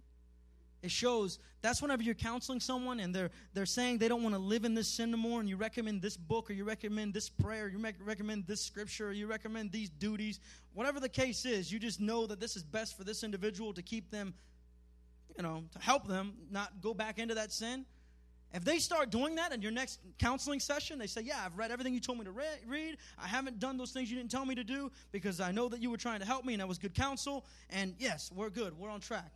It 0.84 0.90
shows 0.90 1.38
that's 1.62 1.80
whenever 1.80 2.02
you're 2.02 2.14
counseling 2.14 2.60
someone 2.60 3.00
and 3.00 3.14
they're 3.14 3.30
they're 3.54 3.64
saying 3.64 3.96
they 3.96 4.06
don't 4.06 4.22
want 4.22 4.34
to 4.34 4.38
live 4.38 4.66
in 4.66 4.74
this 4.74 4.86
sin 4.86 5.14
anymore, 5.14 5.40
and 5.40 5.48
you 5.48 5.56
recommend 5.56 6.02
this 6.02 6.14
book 6.14 6.50
or 6.50 6.52
you 6.52 6.64
recommend 6.64 7.14
this 7.14 7.30
prayer, 7.30 7.68
you 7.68 7.82
recommend 8.04 8.46
this 8.46 8.60
scripture, 8.60 9.08
or 9.08 9.12
you 9.12 9.26
recommend 9.26 9.72
these 9.72 9.88
duties, 9.88 10.40
whatever 10.74 11.00
the 11.00 11.08
case 11.08 11.46
is, 11.46 11.72
you 11.72 11.78
just 11.78 12.02
know 12.02 12.26
that 12.26 12.38
this 12.38 12.54
is 12.54 12.62
best 12.62 12.98
for 12.98 13.02
this 13.04 13.24
individual 13.24 13.72
to 13.72 13.80
keep 13.80 14.10
them, 14.10 14.34
you 15.38 15.42
know, 15.42 15.64
to 15.72 15.78
help 15.78 16.06
them 16.06 16.34
not 16.50 16.82
go 16.82 16.92
back 16.92 17.18
into 17.18 17.34
that 17.34 17.50
sin. 17.50 17.86
If 18.52 18.62
they 18.62 18.78
start 18.78 19.08
doing 19.08 19.36
that 19.36 19.54
in 19.54 19.62
your 19.62 19.72
next 19.72 20.00
counseling 20.18 20.60
session, 20.60 20.98
they 20.98 21.06
say, 21.06 21.22
Yeah, 21.22 21.40
I've 21.46 21.56
read 21.56 21.70
everything 21.70 21.94
you 21.94 22.00
told 22.00 22.18
me 22.18 22.26
to 22.26 22.30
re- 22.30 22.44
read. 22.66 22.98
I 23.18 23.26
haven't 23.26 23.58
done 23.58 23.78
those 23.78 23.92
things 23.92 24.10
you 24.10 24.18
didn't 24.18 24.30
tell 24.30 24.44
me 24.44 24.54
to 24.54 24.64
do 24.64 24.92
because 25.12 25.40
I 25.40 25.50
know 25.50 25.70
that 25.70 25.80
you 25.80 25.90
were 25.90 25.96
trying 25.96 26.20
to 26.20 26.26
help 26.26 26.44
me 26.44 26.52
and 26.52 26.60
that 26.60 26.68
was 26.68 26.76
good 26.76 26.94
counsel. 26.94 27.46
And 27.70 27.94
yes, 27.98 28.30
we're 28.34 28.50
good. 28.50 28.78
We're 28.78 28.90
on 28.90 29.00
track. 29.00 29.32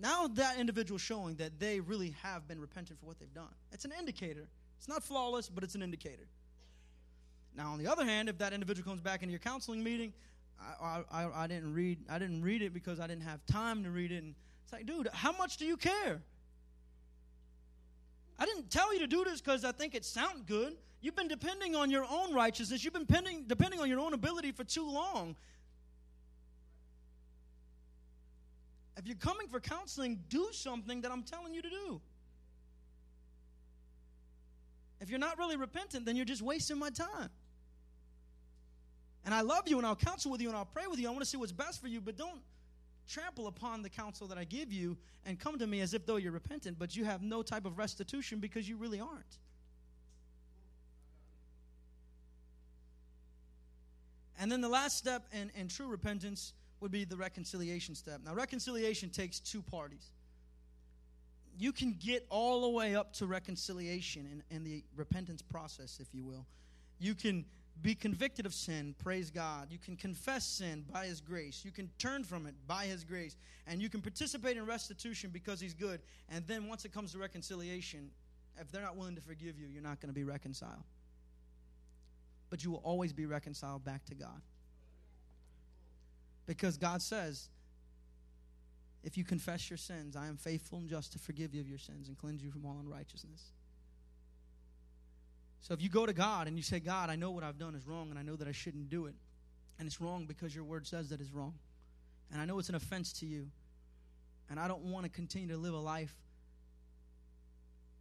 Now 0.00 0.28
that 0.28 0.58
individual 0.58 0.98
showing 0.98 1.36
that 1.36 1.58
they 1.58 1.80
really 1.80 2.14
have 2.22 2.46
been 2.46 2.60
repentant 2.60 3.00
for 3.00 3.06
what 3.06 3.18
they've 3.18 3.32
done. 3.34 3.52
It's 3.72 3.84
an 3.84 3.92
indicator. 3.98 4.48
It's 4.78 4.88
not 4.88 5.02
flawless, 5.02 5.48
but 5.48 5.64
it's 5.64 5.74
an 5.74 5.82
indicator. 5.82 6.28
Now, 7.56 7.72
on 7.72 7.78
the 7.78 7.88
other 7.88 8.04
hand, 8.04 8.28
if 8.28 8.38
that 8.38 8.52
individual 8.52 8.88
comes 8.88 9.00
back 9.00 9.22
into 9.22 9.32
your 9.32 9.40
counseling 9.40 9.82
meeting, 9.82 10.12
I, 10.80 11.02
I, 11.10 11.44
I 11.44 11.46
didn't 11.46 11.72
read 11.72 11.98
I 12.08 12.18
didn't 12.18 12.42
read 12.42 12.62
it 12.62 12.72
because 12.72 13.00
I 13.00 13.06
didn't 13.06 13.22
have 13.22 13.44
time 13.46 13.84
to 13.84 13.90
read 13.90 14.12
it. 14.12 14.22
And 14.22 14.34
it's 14.64 14.72
like, 14.72 14.86
dude, 14.86 15.08
how 15.12 15.32
much 15.32 15.56
do 15.56 15.64
you 15.64 15.76
care? 15.76 16.20
I 18.38 18.46
didn't 18.46 18.70
tell 18.70 18.92
you 18.92 19.00
to 19.00 19.06
do 19.06 19.24
this 19.24 19.40
because 19.40 19.64
I 19.64 19.72
think 19.72 19.94
it 19.94 20.04
sounds 20.04 20.42
good. 20.46 20.76
You've 21.00 21.16
been 21.16 21.28
depending 21.28 21.74
on 21.74 21.90
your 21.90 22.04
own 22.08 22.32
righteousness. 22.32 22.84
You've 22.84 22.92
been 22.92 23.06
pending, 23.06 23.44
depending 23.46 23.80
on 23.80 23.88
your 23.88 24.00
own 24.00 24.14
ability 24.14 24.52
for 24.52 24.64
too 24.64 24.88
long. 24.88 25.36
If 28.98 29.06
you're 29.06 29.16
coming 29.16 29.46
for 29.46 29.60
counseling, 29.60 30.18
do 30.28 30.48
something 30.52 31.02
that 31.02 31.12
I'm 31.12 31.22
telling 31.22 31.54
you 31.54 31.62
to 31.62 31.70
do. 31.70 32.00
If 35.00 35.08
you're 35.08 35.20
not 35.20 35.38
really 35.38 35.56
repentant, 35.56 36.04
then 36.04 36.16
you're 36.16 36.24
just 36.24 36.42
wasting 36.42 36.78
my 36.78 36.90
time. 36.90 37.30
And 39.24 39.32
I 39.32 39.42
love 39.42 39.68
you 39.68 39.78
and 39.78 39.86
I'll 39.86 39.94
counsel 39.94 40.32
with 40.32 40.40
you 40.40 40.48
and 40.48 40.56
I'll 40.56 40.64
pray 40.64 40.86
with 40.88 40.98
you. 40.98 41.06
I 41.06 41.10
want 41.10 41.22
to 41.22 41.26
see 41.26 41.36
what's 41.36 41.52
best 41.52 41.80
for 41.80 41.86
you, 41.86 42.00
but 42.00 42.16
don't 42.16 42.40
trample 43.08 43.46
upon 43.46 43.82
the 43.82 43.88
counsel 43.88 44.26
that 44.26 44.36
I 44.36 44.44
give 44.44 44.72
you 44.72 44.96
and 45.24 45.38
come 45.38 45.58
to 45.58 45.66
me 45.66 45.80
as 45.80 45.94
if 45.94 46.04
though 46.04 46.16
you're 46.16 46.32
repentant, 46.32 46.78
but 46.78 46.96
you 46.96 47.04
have 47.04 47.22
no 47.22 47.42
type 47.42 47.66
of 47.66 47.78
restitution 47.78 48.40
because 48.40 48.68
you 48.68 48.76
really 48.76 48.98
aren't. 48.98 49.38
And 54.40 54.50
then 54.50 54.60
the 54.60 54.68
last 54.68 54.98
step 54.98 55.26
in, 55.32 55.50
in 55.54 55.68
true 55.68 55.88
repentance 55.88 56.52
would 56.80 56.90
be 56.90 57.04
the 57.04 57.16
reconciliation 57.16 57.94
step. 57.94 58.20
Now, 58.24 58.34
reconciliation 58.34 59.10
takes 59.10 59.40
two 59.40 59.62
parties. 59.62 60.10
You 61.58 61.72
can 61.72 61.96
get 61.98 62.26
all 62.30 62.62
the 62.62 62.68
way 62.68 62.94
up 62.94 63.12
to 63.14 63.26
reconciliation 63.26 64.28
and, 64.30 64.42
in 64.50 64.64
the 64.64 64.84
repentance 64.96 65.42
process, 65.42 65.98
if 66.00 66.14
you 66.14 66.24
will. 66.24 66.46
You 67.00 67.14
can 67.14 67.44
be 67.80 67.94
convicted 67.94 68.46
of 68.46 68.54
sin, 68.54 68.94
praise 68.98 69.30
God. 69.30 69.68
You 69.70 69.78
can 69.78 69.96
confess 69.96 70.46
sin 70.46 70.84
by 70.92 71.06
His 71.06 71.20
grace. 71.20 71.62
You 71.64 71.70
can 71.70 71.90
turn 71.98 72.24
from 72.24 72.46
it 72.46 72.54
by 72.66 72.86
His 72.86 73.04
grace. 73.04 73.36
And 73.66 73.80
you 73.80 73.88
can 73.88 74.00
participate 74.00 74.56
in 74.56 74.66
restitution 74.66 75.30
because 75.32 75.60
He's 75.60 75.74
good. 75.74 76.00
And 76.28 76.46
then 76.46 76.68
once 76.68 76.84
it 76.84 76.92
comes 76.92 77.12
to 77.12 77.18
reconciliation, 77.18 78.10
if 78.60 78.70
they're 78.70 78.82
not 78.82 78.96
willing 78.96 79.14
to 79.14 79.20
forgive 79.20 79.58
you, 79.58 79.68
you're 79.68 79.82
not 79.82 80.00
going 80.00 80.08
to 80.08 80.14
be 80.14 80.24
reconciled. 80.24 80.84
But 82.50 82.64
you 82.64 82.70
will 82.70 82.82
always 82.82 83.12
be 83.12 83.26
reconciled 83.26 83.84
back 83.84 84.04
to 84.06 84.14
God. 84.14 84.40
Because 86.48 86.78
God 86.78 87.02
says, 87.02 87.50
if 89.04 89.18
you 89.18 89.22
confess 89.22 89.68
your 89.68 89.76
sins, 89.76 90.16
I 90.16 90.28
am 90.28 90.38
faithful 90.38 90.78
and 90.78 90.88
just 90.88 91.12
to 91.12 91.18
forgive 91.18 91.54
you 91.54 91.60
of 91.60 91.68
your 91.68 91.78
sins 91.78 92.08
and 92.08 92.16
cleanse 92.16 92.42
you 92.42 92.50
from 92.50 92.64
all 92.64 92.78
unrighteousness. 92.80 93.52
So 95.60 95.74
if 95.74 95.82
you 95.82 95.90
go 95.90 96.06
to 96.06 96.14
God 96.14 96.48
and 96.48 96.56
you 96.56 96.62
say, 96.62 96.80
God, 96.80 97.10
I 97.10 97.16
know 97.16 97.30
what 97.30 97.44
I've 97.44 97.58
done 97.58 97.74
is 97.74 97.86
wrong 97.86 98.08
and 98.08 98.18
I 98.18 98.22
know 98.22 98.34
that 98.34 98.48
I 98.48 98.52
shouldn't 98.52 98.88
do 98.88 99.04
it, 99.04 99.14
and 99.78 99.86
it's 99.86 100.00
wrong 100.00 100.24
because 100.24 100.54
your 100.54 100.64
word 100.64 100.86
says 100.86 101.10
that 101.10 101.20
it's 101.20 101.32
wrong, 101.32 101.52
and 102.32 102.40
I 102.40 102.46
know 102.46 102.58
it's 102.58 102.70
an 102.70 102.74
offense 102.74 103.12
to 103.14 103.26
you, 103.26 103.48
and 104.48 104.58
I 104.58 104.68
don't 104.68 104.84
want 104.84 105.04
to 105.04 105.10
continue 105.10 105.48
to 105.48 105.58
live 105.58 105.74
a 105.74 105.78
life 105.78 106.14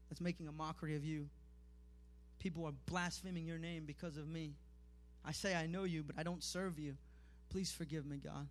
that's 0.08 0.22
making 0.22 0.48
a 0.48 0.54
mockery 0.54 0.96
of 0.96 1.04
you. 1.04 1.28
People 2.40 2.66
are 2.66 2.74
blaspheming 2.86 3.46
your 3.46 3.58
name 3.58 3.84
because 3.86 4.16
of 4.16 4.26
me. 4.26 4.54
I 5.26 5.34
say 5.34 5.54
I 5.54 5.68
know 5.68 5.84
you, 5.84 6.04
but 6.04 6.16
I 6.18 6.24
don't 6.24 6.42
serve 6.42 6.80
you. 6.80 6.96
Please 7.50 7.72
forgive 7.72 8.06
me, 8.06 8.18
God. 8.18 8.48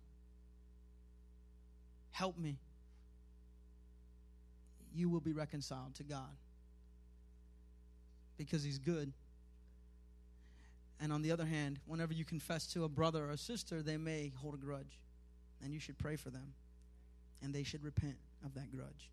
Help 2.11 2.37
me. 2.37 2.57
You 4.93 5.09
will 5.09 5.19
be 5.19 5.33
reconciled 5.33 5.95
to 5.95 6.03
God 6.03 6.35
because 8.37 8.63
he's 8.63 8.79
good. 8.79 9.13
And 10.99 11.13
on 11.13 11.21
the 11.21 11.31
other 11.31 11.45
hand, 11.45 11.79
whenever 11.85 12.13
you 12.13 12.25
confess 12.25 12.65
to 12.73 12.83
a 12.83 12.89
brother 12.89 13.25
or 13.25 13.31
a 13.31 13.37
sister, 13.37 13.83
they 13.83 13.97
may 13.97 14.31
hold 14.35 14.55
a 14.55 14.57
grudge. 14.57 14.99
And 15.63 15.73
you 15.73 15.79
should 15.79 15.97
pray 15.97 16.15
for 16.15 16.29
them. 16.29 16.53
And 17.43 17.53
they 17.53 17.63
should 17.63 17.83
repent 17.83 18.17
of 18.43 18.55
that 18.55 18.71
grudge. 18.71 19.11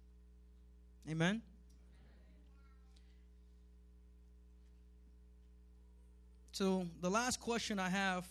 Amen? 1.11 1.43
So, 6.53 6.87
the 7.01 7.11
last 7.11 7.41
question 7.41 7.79
I 7.79 7.91
have 7.91 8.25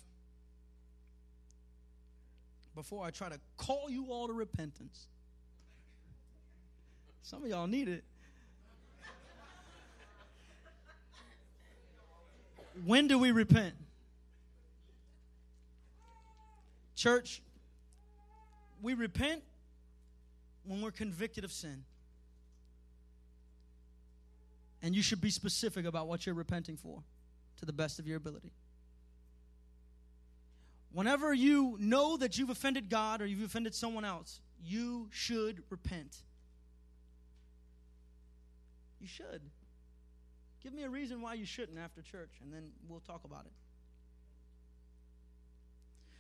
before 2.76 3.06
I 3.06 3.12
try 3.12 3.30
to 3.30 3.40
call 3.58 3.90
you 3.90 4.08
all 4.10 4.28
to 4.28 4.34
repentance. 4.34 5.08
Some 7.22 7.44
of 7.44 7.50
y'all 7.50 7.68
need 7.68 7.88
it. 7.88 8.04
When 12.86 13.08
do 13.08 13.20
we 13.20 13.32
repent? 13.32 13.76
Church, 16.96 17.42
we 18.82 18.94
repent 18.94 19.44
when 20.66 20.82
we're 20.82 20.92
convicted 20.92 21.44
of 21.44 21.52
sin. 21.52 21.84
And 24.82 24.96
you 24.96 25.02
should 25.02 25.22
be 25.22 25.30
specific 25.30 25.86
about 25.86 26.08
what 26.08 26.26
you're 26.26 26.36
repenting 26.36 26.76
for 26.76 27.04
to 27.58 27.66
the 27.66 27.74
best 27.74 28.00
of 28.00 28.08
your 28.08 28.18
ability. 28.18 28.52
Whenever 30.94 31.34
you 31.34 31.76
know 31.80 32.18
that 32.18 32.38
you've 32.38 32.52
offended 32.52 32.88
God 32.88 33.22
or 33.22 33.26
you've 33.26 33.44
offended 33.44 33.74
someone 33.74 34.06
else, 34.06 34.40
you 34.64 35.10
should 35.12 35.64
repent. 35.70 36.16
You 39.02 39.08
should. 39.08 39.42
Give 40.62 40.72
me 40.72 40.84
a 40.84 40.90
reason 40.90 41.20
why 41.20 41.34
you 41.34 41.46
shouldn't 41.46 41.80
after 41.80 42.02
church, 42.02 42.30
and 42.42 42.54
then 42.54 42.70
we'll 42.88 43.02
talk 43.02 43.24
about 43.26 43.46
it. 43.46 43.52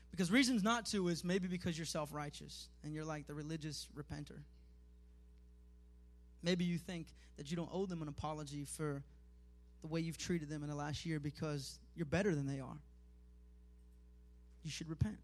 Because 0.09 0.31
reasons 0.31 0.63
not 0.63 0.87
to 0.87 1.07
is 1.07 1.23
maybe 1.23 1.47
because 1.47 1.77
you're 1.77 1.85
self 1.85 2.11
righteous 2.11 2.67
and 2.83 2.93
you're 2.93 3.05
like 3.05 3.27
the 3.27 3.33
religious 3.33 3.87
repenter. 3.95 4.41
Maybe 6.41 6.65
you 6.65 6.77
think 6.77 7.07
that 7.37 7.49
you 7.49 7.57
don't 7.57 7.69
owe 7.71 7.85
them 7.85 8.01
an 8.01 8.07
apology 8.07 8.65
for 8.65 9.03
the 9.81 9.87
way 9.87 10.01
you've 10.01 10.17
treated 10.17 10.49
them 10.49 10.63
in 10.63 10.69
the 10.69 10.75
last 10.75 11.05
year 11.05 11.19
because 11.19 11.79
you're 11.95 12.05
better 12.05 12.35
than 12.35 12.47
they 12.47 12.59
are. 12.59 12.77
You 14.63 14.71
should 14.71 14.89
repent. 14.89 15.17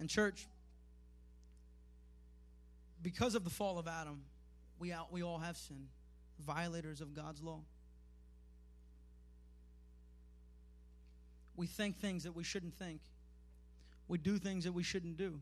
And, 0.00 0.08
church, 0.08 0.46
because 3.02 3.34
of 3.34 3.44
the 3.44 3.50
fall 3.50 3.78
of 3.78 3.86
Adam, 3.86 4.22
we, 4.78 4.92
out, 4.92 5.12
we 5.12 5.22
all 5.22 5.38
have 5.38 5.56
sinned, 5.56 5.88
violators 6.44 7.00
of 7.00 7.14
God's 7.14 7.42
law. 7.42 7.60
We 11.56 11.66
think 11.66 11.98
things 11.98 12.24
that 12.24 12.34
we 12.34 12.42
shouldn't 12.42 12.74
think, 12.74 13.00
we 14.08 14.18
do 14.18 14.38
things 14.38 14.64
that 14.64 14.72
we 14.72 14.82
shouldn't 14.82 15.16
do. 15.16 15.40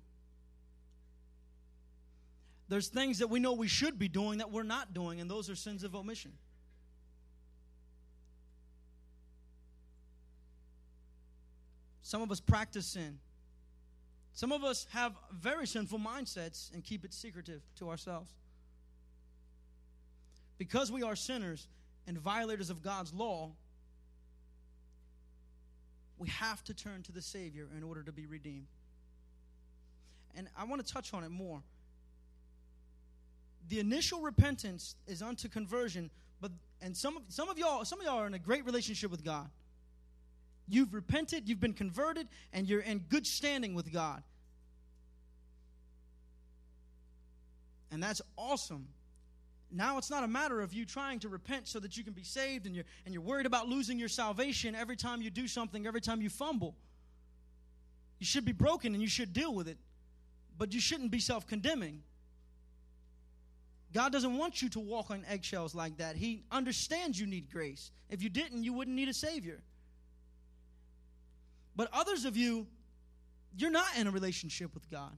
There's 2.68 2.88
things 2.88 3.18
that 3.18 3.28
we 3.28 3.40
know 3.40 3.52
we 3.52 3.68
should 3.68 3.98
be 3.98 4.08
doing 4.08 4.38
that 4.38 4.50
we're 4.50 4.62
not 4.62 4.94
doing, 4.94 5.20
and 5.20 5.30
those 5.30 5.48
are 5.48 5.56
sins 5.56 5.84
of 5.84 5.94
omission. 5.94 6.32
Some 12.12 12.20
of 12.20 12.30
us 12.30 12.40
practice 12.40 12.84
sin. 12.84 13.20
Some 14.34 14.52
of 14.52 14.64
us 14.64 14.86
have 14.90 15.14
very 15.32 15.66
sinful 15.66 15.98
mindsets 15.98 16.70
and 16.74 16.84
keep 16.84 17.06
it 17.06 17.14
secretive 17.14 17.62
to 17.76 17.88
ourselves. 17.88 18.30
Because 20.58 20.92
we 20.92 21.02
are 21.02 21.16
sinners 21.16 21.68
and 22.06 22.18
violators 22.18 22.68
of 22.68 22.82
God's 22.82 23.14
law, 23.14 23.52
we 26.18 26.28
have 26.28 26.62
to 26.64 26.74
turn 26.74 27.02
to 27.04 27.12
the 27.12 27.22
Savior 27.22 27.66
in 27.74 27.82
order 27.82 28.02
to 28.02 28.12
be 28.12 28.26
redeemed. 28.26 28.68
And 30.36 30.48
I 30.54 30.64
want 30.64 30.86
to 30.86 30.92
touch 30.92 31.14
on 31.14 31.24
it 31.24 31.30
more. 31.30 31.62
The 33.70 33.80
initial 33.80 34.20
repentance 34.20 34.96
is 35.06 35.22
unto 35.22 35.48
conversion, 35.48 36.10
but 36.42 36.52
and 36.82 36.94
some 36.94 37.16
of, 37.16 37.22
some 37.30 37.48
of 37.48 37.56
y'all 37.56 37.86
some 37.86 38.00
of 38.00 38.04
y'all 38.04 38.18
are 38.18 38.26
in 38.26 38.34
a 38.34 38.38
great 38.38 38.66
relationship 38.66 39.10
with 39.10 39.24
God. 39.24 39.48
You've 40.68 40.94
repented, 40.94 41.48
you've 41.48 41.60
been 41.60 41.74
converted, 41.74 42.28
and 42.52 42.68
you're 42.68 42.80
in 42.80 43.00
good 43.00 43.26
standing 43.26 43.74
with 43.74 43.92
God. 43.92 44.22
And 47.90 48.02
that's 48.02 48.22
awesome. 48.38 48.88
Now 49.70 49.98
it's 49.98 50.10
not 50.10 50.24
a 50.24 50.28
matter 50.28 50.60
of 50.60 50.72
you 50.72 50.84
trying 50.84 51.18
to 51.20 51.28
repent 51.28 51.66
so 51.66 51.80
that 51.80 51.96
you 51.96 52.04
can 52.04 52.12
be 52.12 52.24
saved 52.24 52.66
and 52.66 52.74
you're, 52.74 52.84
and 53.04 53.14
you're 53.14 53.22
worried 53.22 53.46
about 53.46 53.68
losing 53.68 53.98
your 53.98 54.08
salvation 54.08 54.74
every 54.74 54.96
time 54.96 55.22
you 55.22 55.30
do 55.30 55.48
something, 55.48 55.86
every 55.86 56.00
time 56.00 56.20
you 56.20 56.28
fumble. 56.28 56.76
You 58.18 58.26
should 58.26 58.44
be 58.44 58.52
broken 58.52 58.94
and 58.94 59.02
you 59.02 59.08
should 59.08 59.32
deal 59.32 59.54
with 59.54 59.68
it, 59.68 59.78
but 60.56 60.72
you 60.72 60.80
shouldn't 60.80 61.10
be 61.10 61.18
self 61.18 61.46
condemning. 61.46 62.02
God 63.92 64.12
doesn't 64.12 64.38
want 64.38 64.62
you 64.62 64.68
to 64.70 64.80
walk 64.80 65.10
on 65.10 65.24
eggshells 65.28 65.74
like 65.74 65.98
that. 65.98 66.16
He 66.16 66.44
understands 66.50 67.18
you 67.20 67.26
need 67.26 67.50
grace. 67.50 67.90
If 68.08 68.22
you 68.22 68.30
didn't, 68.30 68.64
you 68.64 68.72
wouldn't 68.72 68.96
need 68.96 69.08
a 69.08 69.14
Savior. 69.14 69.60
But 71.74 71.88
others 71.92 72.24
of 72.24 72.36
you, 72.36 72.66
you're 73.56 73.70
not 73.70 73.96
in 73.96 74.06
a 74.06 74.10
relationship 74.10 74.74
with 74.74 74.90
God. 74.90 75.16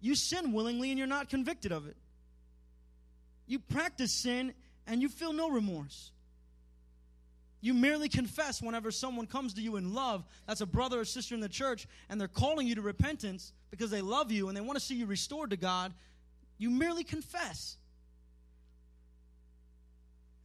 You 0.00 0.14
sin 0.14 0.52
willingly 0.52 0.90
and 0.90 0.98
you're 0.98 1.06
not 1.06 1.28
convicted 1.28 1.72
of 1.72 1.86
it. 1.86 1.96
You 3.46 3.58
practice 3.58 4.12
sin 4.12 4.54
and 4.86 5.02
you 5.02 5.08
feel 5.08 5.32
no 5.32 5.50
remorse. 5.50 6.10
You 7.60 7.74
merely 7.74 8.08
confess 8.08 8.62
whenever 8.62 8.90
someone 8.90 9.26
comes 9.26 9.54
to 9.54 9.62
you 9.62 9.76
in 9.76 9.94
love, 9.94 10.24
that's 10.46 10.60
a 10.60 10.66
brother 10.66 11.00
or 11.00 11.04
sister 11.04 11.34
in 11.34 11.40
the 11.40 11.48
church, 11.48 11.88
and 12.08 12.20
they're 12.20 12.28
calling 12.28 12.66
you 12.66 12.74
to 12.76 12.82
repentance 12.82 13.52
because 13.70 13.90
they 13.90 14.02
love 14.02 14.30
you 14.30 14.48
and 14.48 14.56
they 14.56 14.60
want 14.60 14.78
to 14.78 14.84
see 14.84 14.94
you 14.94 15.06
restored 15.06 15.50
to 15.50 15.56
God. 15.56 15.92
You 16.58 16.70
merely 16.70 17.02
confess. 17.02 17.76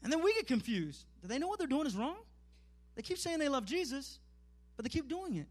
And 0.03 0.11
then 0.11 0.23
we 0.23 0.33
get 0.33 0.47
confused. 0.47 1.05
Do 1.21 1.27
they 1.27 1.37
know 1.37 1.47
what 1.47 1.59
they're 1.59 1.67
doing 1.67 1.85
is 1.85 1.95
wrong? 1.95 2.17
They 2.95 3.01
keep 3.01 3.17
saying 3.17 3.39
they 3.39 3.49
love 3.49 3.65
Jesus, 3.65 4.19
but 4.82 4.91
they 4.91 4.97
keep 4.97 5.07
doing 5.07 5.36
it. 5.36 5.45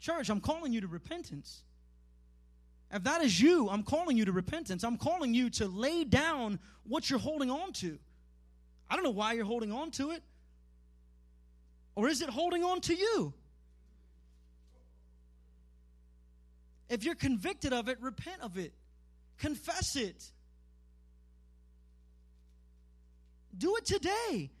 Church, 0.00 0.30
I'm 0.30 0.40
calling 0.40 0.72
you 0.72 0.80
to 0.80 0.86
repentance. 0.86 1.60
If 2.90 3.04
that 3.04 3.20
is 3.20 3.38
you, 3.38 3.68
I'm 3.68 3.82
calling 3.82 4.16
you 4.16 4.24
to 4.24 4.32
repentance. 4.32 4.84
I'm 4.84 4.96
calling 4.96 5.34
you 5.34 5.50
to 5.50 5.66
lay 5.66 6.04
down 6.04 6.58
what 6.84 7.10
you're 7.10 7.18
holding 7.18 7.50
on 7.50 7.74
to. 7.74 7.98
I 8.88 8.94
don't 8.94 9.04
know 9.04 9.10
why 9.10 9.34
you're 9.34 9.44
holding 9.44 9.70
on 9.70 9.90
to 9.92 10.12
it. 10.12 10.22
Or 11.94 12.08
is 12.08 12.22
it 12.22 12.30
holding 12.30 12.64
on 12.64 12.80
to 12.82 12.94
you? 12.94 13.34
If 16.88 17.04
you're 17.04 17.16
convicted 17.16 17.74
of 17.74 17.90
it, 17.90 18.00
repent 18.00 18.40
of 18.40 18.56
it. 18.56 18.72
Confess 19.36 19.94
it. 19.94 20.24
Do 23.58 23.76
it 23.76 23.84
today. 23.84 24.52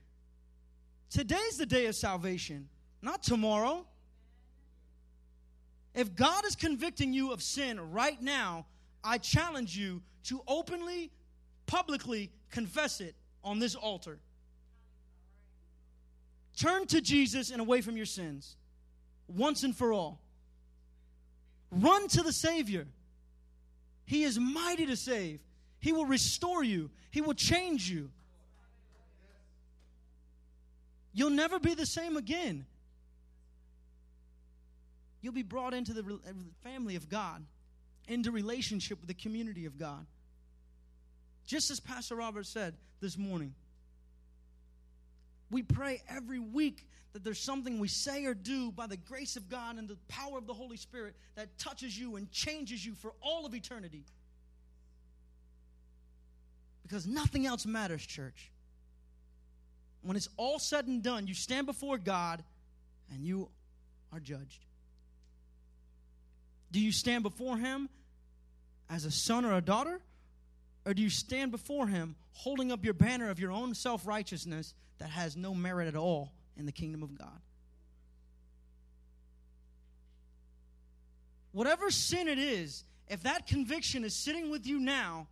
Today's 1.10 1.56
the 1.56 1.66
day 1.66 1.86
of 1.86 1.94
salvation, 1.94 2.68
not 3.02 3.22
tomorrow. 3.22 3.86
If 5.94 6.14
God 6.14 6.44
is 6.44 6.54
convicting 6.54 7.12
you 7.12 7.32
of 7.32 7.42
sin 7.42 7.92
right 7.92 8.20
now, 8.20 8.66
I 9.02 9.18
challenge 9.18 9.76
you 9.76 10.02
to 10.24 10.42
openly, 10.46 11.10
publicly 11.66 12.30
confess 12.50 13.00
it 13.00 13.14
on 13.42 13.58
this 13.58 13.74
altar. 13.74 14.18
Turn 16.56 16.86
to 16.88 17.00
Jesus 17.00 17.50
and 17.50 17.60
away 17.60 17.80
from 17.80 17.96
your 17.96 18.06
sins 18.06 18.56
once 19.28 19.62
and 19.62 19.74
for 19.74 19.92
all. 19.92 20.20
Run 21.70 22.08
to 22.08 22.22
the 22.22 22.32
Savior. 22.32 22.86
He 24.04 24.24
is 24.24 24.38
mighty 24.38 24.86
to 24.86 24.96
save. 24.96 25.40
He 25.80 25.92
will 25.92 26.06
restore 26.06 26.64
you, 26.64 26.90
He 27.10 27.20
will 27.20 27.34
change 27.34 27.90
you. 27.90 28.10
You'll 31.12 31.30
never 31.30 31.58
be 31.58 31.74
the 31.74 31.86
same 31.86 32.16
again 32.16 32.66
you'll 35.20 35.32
be 35.32 35.42
brought 35.42 35.74
into 35.74 35.92
the 35.92 36.00
uh, 36.00 36.32
family 36.62 36.96
of 36.96 37.08
God, 37.08 37.44
into 38.06 38.30
relationship 38.30 39.00
with 39.00 39.08
the 39.08 39.14
community 39.14 39.66
of 39.66 39.78
God. 39.78 40.06
Just 41.46 41.70
as 41.70 41.80
Pastor 41.80 42.16
Robert 42.16 42.46
said 42.46 42.74
this 43.00 43.16
morning, 43.16 43.54
we 45.50 45.62
pray 45.62 46.02
every 46.08 46.38
week 46.38 46.86
that 47.14 47.24
there's 47.24 47.40
something 47.40 47.78
we 47.78 47.88
say 47.88 48.26
or 48.26 48.34
do 48.34 48.70
by 48.70 48.86
the 48.86 48.98
grace 48.98 49.36
of 49.36 49.48
God 49.48 49.76
and 49.76 49.88
the 49.88 49.96
power 50.08 50.36
of 50.36 50.46
the 50.46 50.52
Holy 50.52 50.76
Spirit 50.76 51.14
that 51.36 51.58
touches 51.58 51.98
you 51.98 52.16
and 52.16 52.30
changes 52.30 52.84
you 52.84 52.94
for 52.94 53.12
all 53.22 53.46
of 53.46 53.54
eternity. 53.54 54.04
Because 56.82 57.06
nothing 57.06 57.46
else 57.46 57.66
matters, 57.66 58.04
church. 58.04 58.50
When 60.02 60.16
it's 60.16 60.28
all 60.36 60.58
said 60.58 60.86
and 60.86 61.02
done, 61.02 61.26
you 61.26 61.34
stand 61.34 61.66
before 61.66 61.98
God 61.98 62.42
and 63.12 63.24
you 63.24 63.48
are 64.12 64.20
judged. 64.20 64.64
Do 66.70 66.80
you 66.80 66.92
stand 66.92 67.22
before 67.22 67.56
Him 67.56 67.88
as 68.88 69.04
a 69.04 69.10
son 69.10 69.44
or 69.44 69.54
a 69.54 69.60
daughter? 69.60 70.00
Or 70.86 70.94
do 70.94 71.02
you 71.02 71.10
stand 71.10 71.50
before 71.50 71.86
Him 71.86 72.16
holding 72.32 72.70
up 72.72 72.84
your 72.84 72.94
banner 72.94 73.30
of 73.30 73.38
your 73.38 73.50
own 73.50 73.74
self 73.74 74.06
righteousness 74.06 74.74
that 74.98 75.10
has 75.10 75.36
no 75.36 75.54
merit 75.54 75.88
at 75.88 75.96
all 75.96 76.32
in 76.56 76.66
the 76.66 76.72
kingdom 76.72 77.02
of 77.02 77.16
God? 77.18 77.40
Whatever 81.52 81.90
sin 81.90 82.28
it 82.28 82.38
is, 82.38 82.84
if 83.08 83.22
that 83.22 83.46
conviction 83.46 84.04
is 84.04 84.14
sitting 84.14 84.50
with 84.50 84.66
you 84.66 84.78
now, 84.78 85.26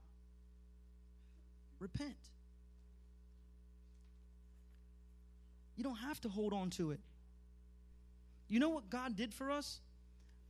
repent. 1.79 2.17
You 5.77 5.85
don't 5.85 5.97
have 5.97 6.21
to 6.23 6.29
hold 6.29 6.53
on 6.53 6.71
to 6.71 6.91
it. 6.91 7.01
You 8.49 8.61
know 8.61 8.71
what 8.71 8.91
God 8.91 9.17
did 9.17 9.35
for 9.35 9.51
us? 9.51 9.81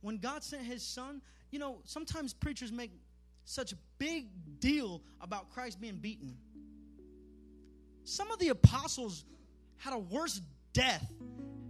when 0.01 0.17
God 0.17 0.43
sent 0.43 0.63
his 0.63 0.83
son, 0.83 1.21
you 1.51 1.59
know, 1.59 1.79
sometimes 1.85 2.33
preachers 2.33 2.71
make 2.71 2.91
such 3.45 3.71
a 3.71 3.75
big 3.97 4.27
deal 4.59 5.01
about 5.21 5.49
Christ 5.49 5.79
being 5.79 5.97
beaten. 5.97 6.37
Some 8.03 8.31
of 8.31 8.39
the 8.39 8.49
apostles 8.49 9.25
had 9.77 9.93
a 9.93 9.97
worse 9.97 10.39
death, 10.73 11.05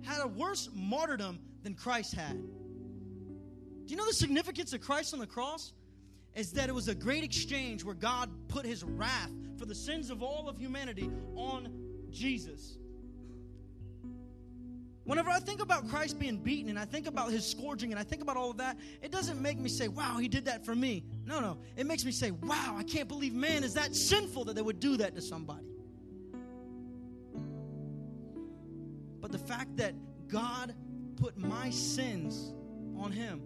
had 0.03 0.22
a 0.22 0.28
worse 0.28 0.70
martyrdom 0.74 1.39
than 1.64 1.74
Christ 1.74 2.14
had. 2.14 2.34
Do 2.34 3.91
you 3.91 3.95
know 3.95 4.05
the 4.05 4.14
significance 4.14 4.74
of 4.74 4.82
Christ 4.82 5.14
on 5.14 5.20
the 5.20 5.28
cross? 5.28 5.74
Is 6.36 6.51
that 6.51 6.70
it 6.70 6.76
was 6.76 6.88
a 6.88 6.93
great 6.93 7.24
exchange 7.24 7.84
where 7.84 7.95
God 7.95 8.30
put 8.47 8.64
his 8.66 8.84
wrath 8.84 9.32
for 9.58 9.66
the 9.66 9.74
sins 9.74 10.12
of 10.12 10.22
all 10.22 10.47
of 10.47 10.60
humanity 10.60 11.10
on 11.36 11.74
Jesus. 12.12 12.78
Whenever 15.08 15.32
I 15.32 15.39
think 15.39 15.62
about 15.62 15.89
Christ 15.89 16.20
being 16.20 16.38
beaten 16.38 16.70
and 16.70 16.78
I 16.78 16.86
think 16.86 17.08
about 17.08 17.32
his 17.32 17.43
scourging 17.45 17.91
and 17.91 17.99
I 17.99 18.03
think 18.03 18.22
about 18.22 18.38
all 18.38 18.51
of 18.51 18.58
that, 18.58 18.78
it 19.01 19.12
doesn't 19.12 19.41
make 19.41 19.58
me 19.58 19.70
say, 19.70 19.88
wow, 19.88 20.18
he 20.20 20.28
did 20.28 20.45
that 20.45 20.64
for 20.64 20.76
me. 20.76 21.03
No, 21.26 21.39
no. 21.39 21.58
It 21.76 21.88
makes 21.88 22.05
me 22.05 22.12
say, 22.12 22.32
wow, 22.32 22.76
I 22.78 22.84
can't 22.84 23.08
believe 23.08 23.34
man 23.34 23.64
is 23.64 23.74
that 23.74 23.95
sinful 23.95 24.45
that 24.45 24.55
they 24.55 24.62
would 24.62 24.80
do 24.80 24.97
that 24.97 25.16
to 25.16 25.22
somebody. 25.22 25.66
but 29.28 29.38
the 29.38 29.45
fact 29.45 29.76
that 29.76 29.93
God 30.30 30.74
put 31.18 31.38
my 31.38 31.70
sins 31.70 32.53
on 32.97 33.12
him. 33.12 33.41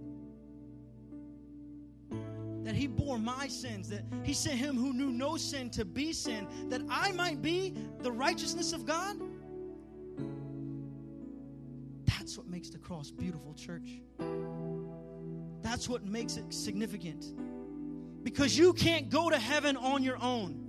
That 2.64 2.76
he 2.76 2.86
bore 2.86 3.18
my 3.18 3.48
sins, 3.48 3.90
that 3.90 4.04
he 4.22 4.34
sent 4.34 4.60
him 4.60 4.78
who 4.78 4.94
knew 4.94 5.10
no 5.12 5.38
sin 5.38 5.72
to 5.72 5.84
be 5.84 6.14
sin, 6.14 6.48
that 6.70 6.82
I 6.88 7.12
might 7.14 7.42
be 7.42 7.74
the 8.02 8.12
righteousness 8.12 8.74
of 8.74 8.86
God. 8.86 9.18
That's 12.32 12.38
what 12.38 12.48
makes 12.48 12.70
the 12.70 12.78
cross 12.78 13.12
beautiful, 13.12 13.54
church. 13.54 14.00
That's 15.62 15.90
what 15.90 16.06
makes 16.06 16.38
it 16.38 16.54
significant. 16.54 17.26
Because 18.24 18.58
you 18.58 18.72
can't 18.72 19.10
go 19.10 19.30
to 19.30 19.38
heaven 19.38 19.76
on 19.76 20.02
your 20.02 20.16
own. 20.24 20.64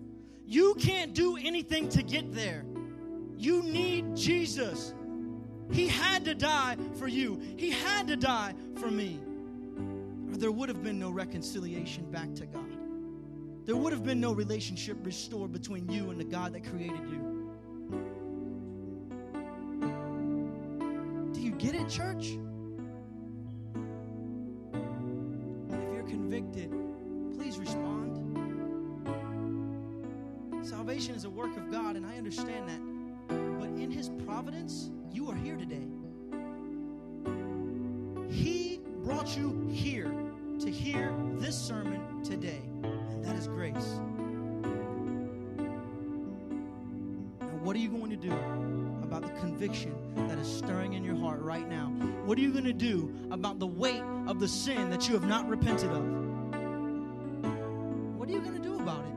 You 0.45 0.75
can't 0.75 1.15
do 1.15 1.37
anything 1.37 1.89
to 1.91 2.03
get 2.03 2.35
there. 2.35 2.65
You 3.37 3.63
need 3.63 4.17
Jesus. 4.17 4.93
He 5.71 5.87
had 5.87 6.25
to 6.25 6.35
die 6.35 6.79
for 6.99 7.07
you, 7.07 7.41
He 7.57 7.71
had 7.71 8.09
to 8.09 8.17
die 8.17 8.55
for 8.75 8.91
me. 8.91 9.21
Or 10.33 10.37
there 10.37 10.51
would 10.51 10.69
have 10.69 10.83
been 10.83 10.99
no 10.99 11.11
reconciliation 11.13 12.11
back 12.11 12.35
to 12.35 12.47
God. 12.47 12.77
There 13.67 13.77
would 13.77 13.93
have 13.93 14.03
been 14.03 14.19
no 14.19 14.33
relationship 14.33 14.97
restored 15.05 15.53
between 15.53 15.89
you 15.89 16.11
and 16.11 16.19
the 16.19 16.25
God 16.25 16.55
that 16.55 16.65
created 16.65 17.09
you. 17.09 17.32
Get 21.63 21.75
it, 21.77 21.89
church? 21.89 22.39
If 25.71 25.93
you're 25.93 26.03
convicted, 26.09 26.73
please 27.37 27.57
respond. 27.57 28.19
Salvation 30.67 31.15
is 31.15 31.25
a 31.25 31.31
work 31.31 31.57
of 31.57 31.71
God, 31.71 31.95
and 31.95 32.05
I 32.05 32.17
understand 32.19 32.69
that. 32.69 32.81
But 33.61 33.69
in 33.81 33.93
His 33.93 34.09
providence, 34.27 34.91
you 35.13 35.31
are 35.31 35.37
here 35.37 35.57
today. 35.57 35.87
He 38.29 38.81
brought 39.05 39.37
you 39.37 39.69
here 39.73 40.13
to 40.59 40.69
hear 40.69 41.15
this 41.35 41.57
sermon 41.57 42.25
today, 42.25 42.63
and 42.83 43.25
that 43.25 43.37
is 43.37 43.47
grace. 43.47 44.01
Now, 47.41 47.57
what 47.63 47.77
are 47.77 47.81
you 47.81 47.89
going 47.89 48.11
to 48.11 48.17
do 48.17 48.72
about 49.13 49.31
the 49.31 49.41
conviction 49.41 49.95
that 50.27 50.39
is 50.39 50.49
stirring 50.49 50.95
in 50.95 51.05
your 51.05 51.17
heart 51.17 51.43
right 51.43 51.69
now? 51.69 51.89
What 52.25 52.39
are 52.39 52.41
you 52.41 52.51
going 52.51 52.65
to 52.65 52.73
do 52.73 53.15
about 53.31 53.59
the 53.59 53.67
weight 53.67 54.03
of 54.27 54.41
the 54.41 54.49
sin 54.49 54.89
that 54.89 55.07
you 55.07 55.13
have 55.13 55.27
not 55.27 55.47
repented 55.47 55.91
of? 55.91 56.03
What 58.17 58.27
are 58.27 58.33
you 58.33 58.41
going 58.41 58.55
to 58.55 58.63
do 58.63 58.77
about 58.77 59.05
it? 59.05 59.13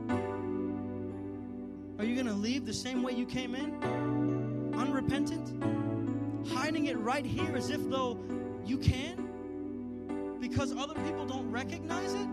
Are 1.98 2.04
you 2.04 2.14
going 2.14 2.26
to 2.26 2.34
leave 2.34 2.66
the 2.66 2.74
same 2.74 3.02
way 3.02 3.14
you 3.14 3.24
came 3.24 3.54
in? 3.54 4.74
Unrepentant? 4.74 5.62
hiding 6.48 6.86
it 6.86 6.96
right 6.98 7.26
here 7.26 7.56
as 7.56 7.70
if 7.70 7.80
though 7.90 8.16
you 8.64 8.78
can 8.78 10.36
because 10.40 10.72
other 10.76 10.94
people 10.94 11.26
don't 11.26 11.50
recognize 11.50 12.12
it? 12.12 12.28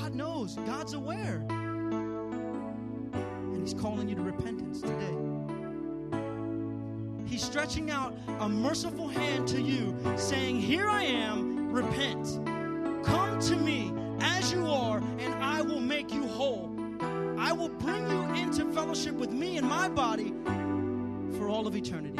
God 0.00 0.14
knows, 0.14 0.56
God's 0.56 0.94
aware. 0.94 1.46
He's 3.62 3.74
calling 3.74 4.08
you 4.08 4.16
to 4.16 4.22
repentance 4.22 4.80
today. 4.80 5.14
He's 7.26 7.44
stretching 7.44 7.92
out 7.92 8.12
a 8.40 8.48
merciful 8.48 9.06
hand 9.06 9.46
to 9.48 9.62
you, 9.62 9.96
saying, 10.16 10.60
Here 10.60 10.88
I 10.88 11.04
am, 11.04 11.72
repent. 11.72 12.40
Come 13.04 13.38
to 13.38 13.56
me 13.56 13.92
as 14.20 14.52
you 14.52 14.66
are, 14.66 14.98
and 15.18 15.32
I 15.34 15.62
will 15.62 15.80
make 15.80 16.12
you 16.12 16.26
whole. 16.26 16.76
I 17.38 17.52
will 17.52 17.68
bring 17.68 18.10
you 18.10 18.22
into 18.34 18.70
fellowship 18.72 19.14
with 19.14 19.30
me 19.30 19.58
and 19.58 19.68
my 19.68 19.88
body 19.88 20.34
for 21.38 21.48
all 21.48 21.66
of 21.68 21.76
eternity. 21.76 22.18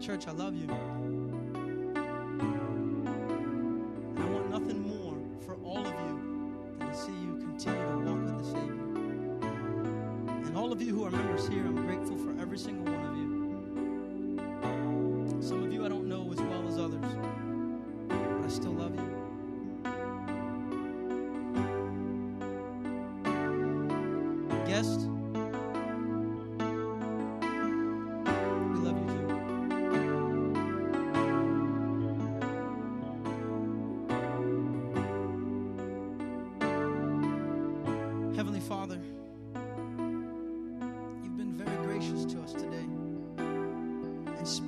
Church, 0.00 0.28
I 0.28 0.32
love 0.32 0.54
you. 0.54 1.07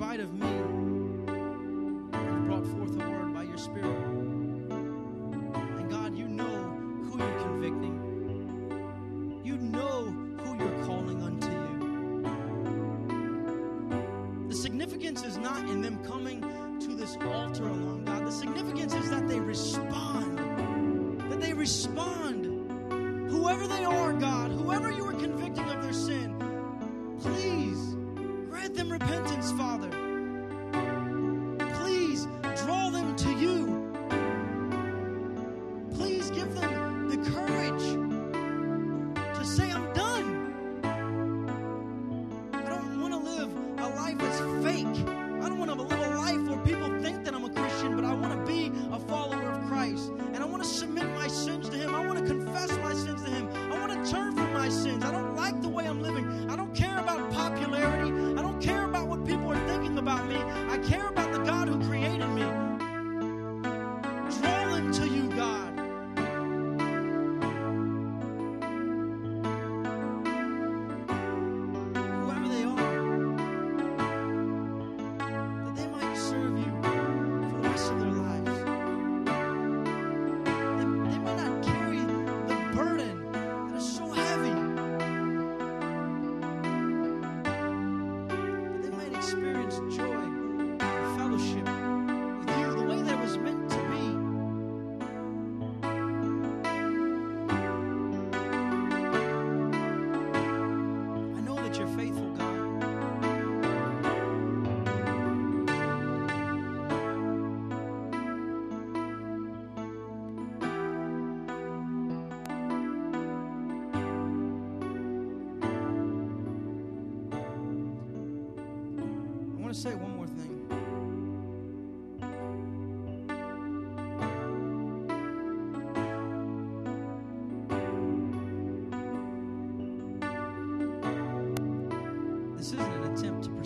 Spite 0.01 0.19
of 0.19 0.33
me, 0.33 0.47
you've 0.47 2.45
brought 2.47 2.65
forth 2.65 2.95
a 2.95 3.07
word 3.07 3.31
by 3.35 3.43
your 3.43 3.59
Spirit. 3.59 3.85
And 5.45 5.91
God, 5.91 6.17
you 6.17 6.27
know 6.27 6.43
who 7.03 7.19
you're 7.19 7.39
convicting. 7.41 7.99
You 9.43 9.57
know 9.57 10.05
who 10.39 10.57
you're 10.57 10.85
calling 10.85 11.21
unto 11.21 11.51
you. 11.51 11.67
The 14.47 14.55
significance 14.55 15.23
is 15.23 15.37
not 15.37 15.69
in 15.69 15.83
them 15.83 16.03
coming 16.03 16.20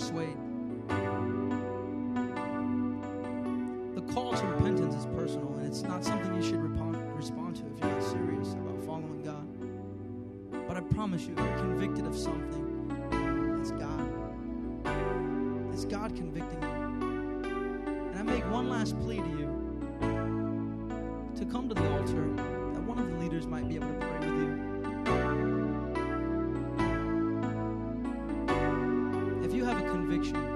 persuade. 0.06 0.38
The 3.96 4.02
call 4.14 4.34
to 4.34 4.46
repentance 4.46 4.94
is 4.94 5.06
personal, 5.08 5.52
and 5.56 5.66
it's 5.66 5.82
not 5.82 6.06
something 6.06 6.36
you 6.36 6.44
should 6.44 6.60
respond 6.60 7.56
to 7.56 7.66
if 7.66 7.80
you're 7.80 7.90
not 7.90 8.04
serious 8.04 8.54
about 8.54 8.86
following 8.86 9.24
God. 9.24 9.48
But 10.68 10.78
I 10.78 10.82
promise 10.82 11.26
you, 11.26 11.34
if 11.34 11.40
you're 11.40 11.58
convicted 11.58 12.06
of 12.06 12.16
something, 12.16 13.58
it's 13.60 13.72
God. 13.72 14.08
It's 15.74 15.86
God 15.86 16.16
convicting 16.16 16.62
you. 16.62 16.70
And 18.12 18.20
I 18.20 18.22
make 18.22 18.46
one 18.52 18.70
last 18.70 19.00
plea 19.00 19.18
to 19.18 19.30
you 19.30 19.50
to 21.36 21.46
come 21.46 21.68
to 21.68 21.74
the 21.74 21.90
altar, 21.94 22.30
that 22.74 22.84
one 22.84 23.00
of 23.00 23.10
the 23.10 23.18
leaders 23.18 23.48
might 23.48 23.68
be 23.68 23.76
able 23.76 23.88
to 23.88 23.94
pray 23.96 24.20
with 24.20 24.35
conviction 30.16 30.55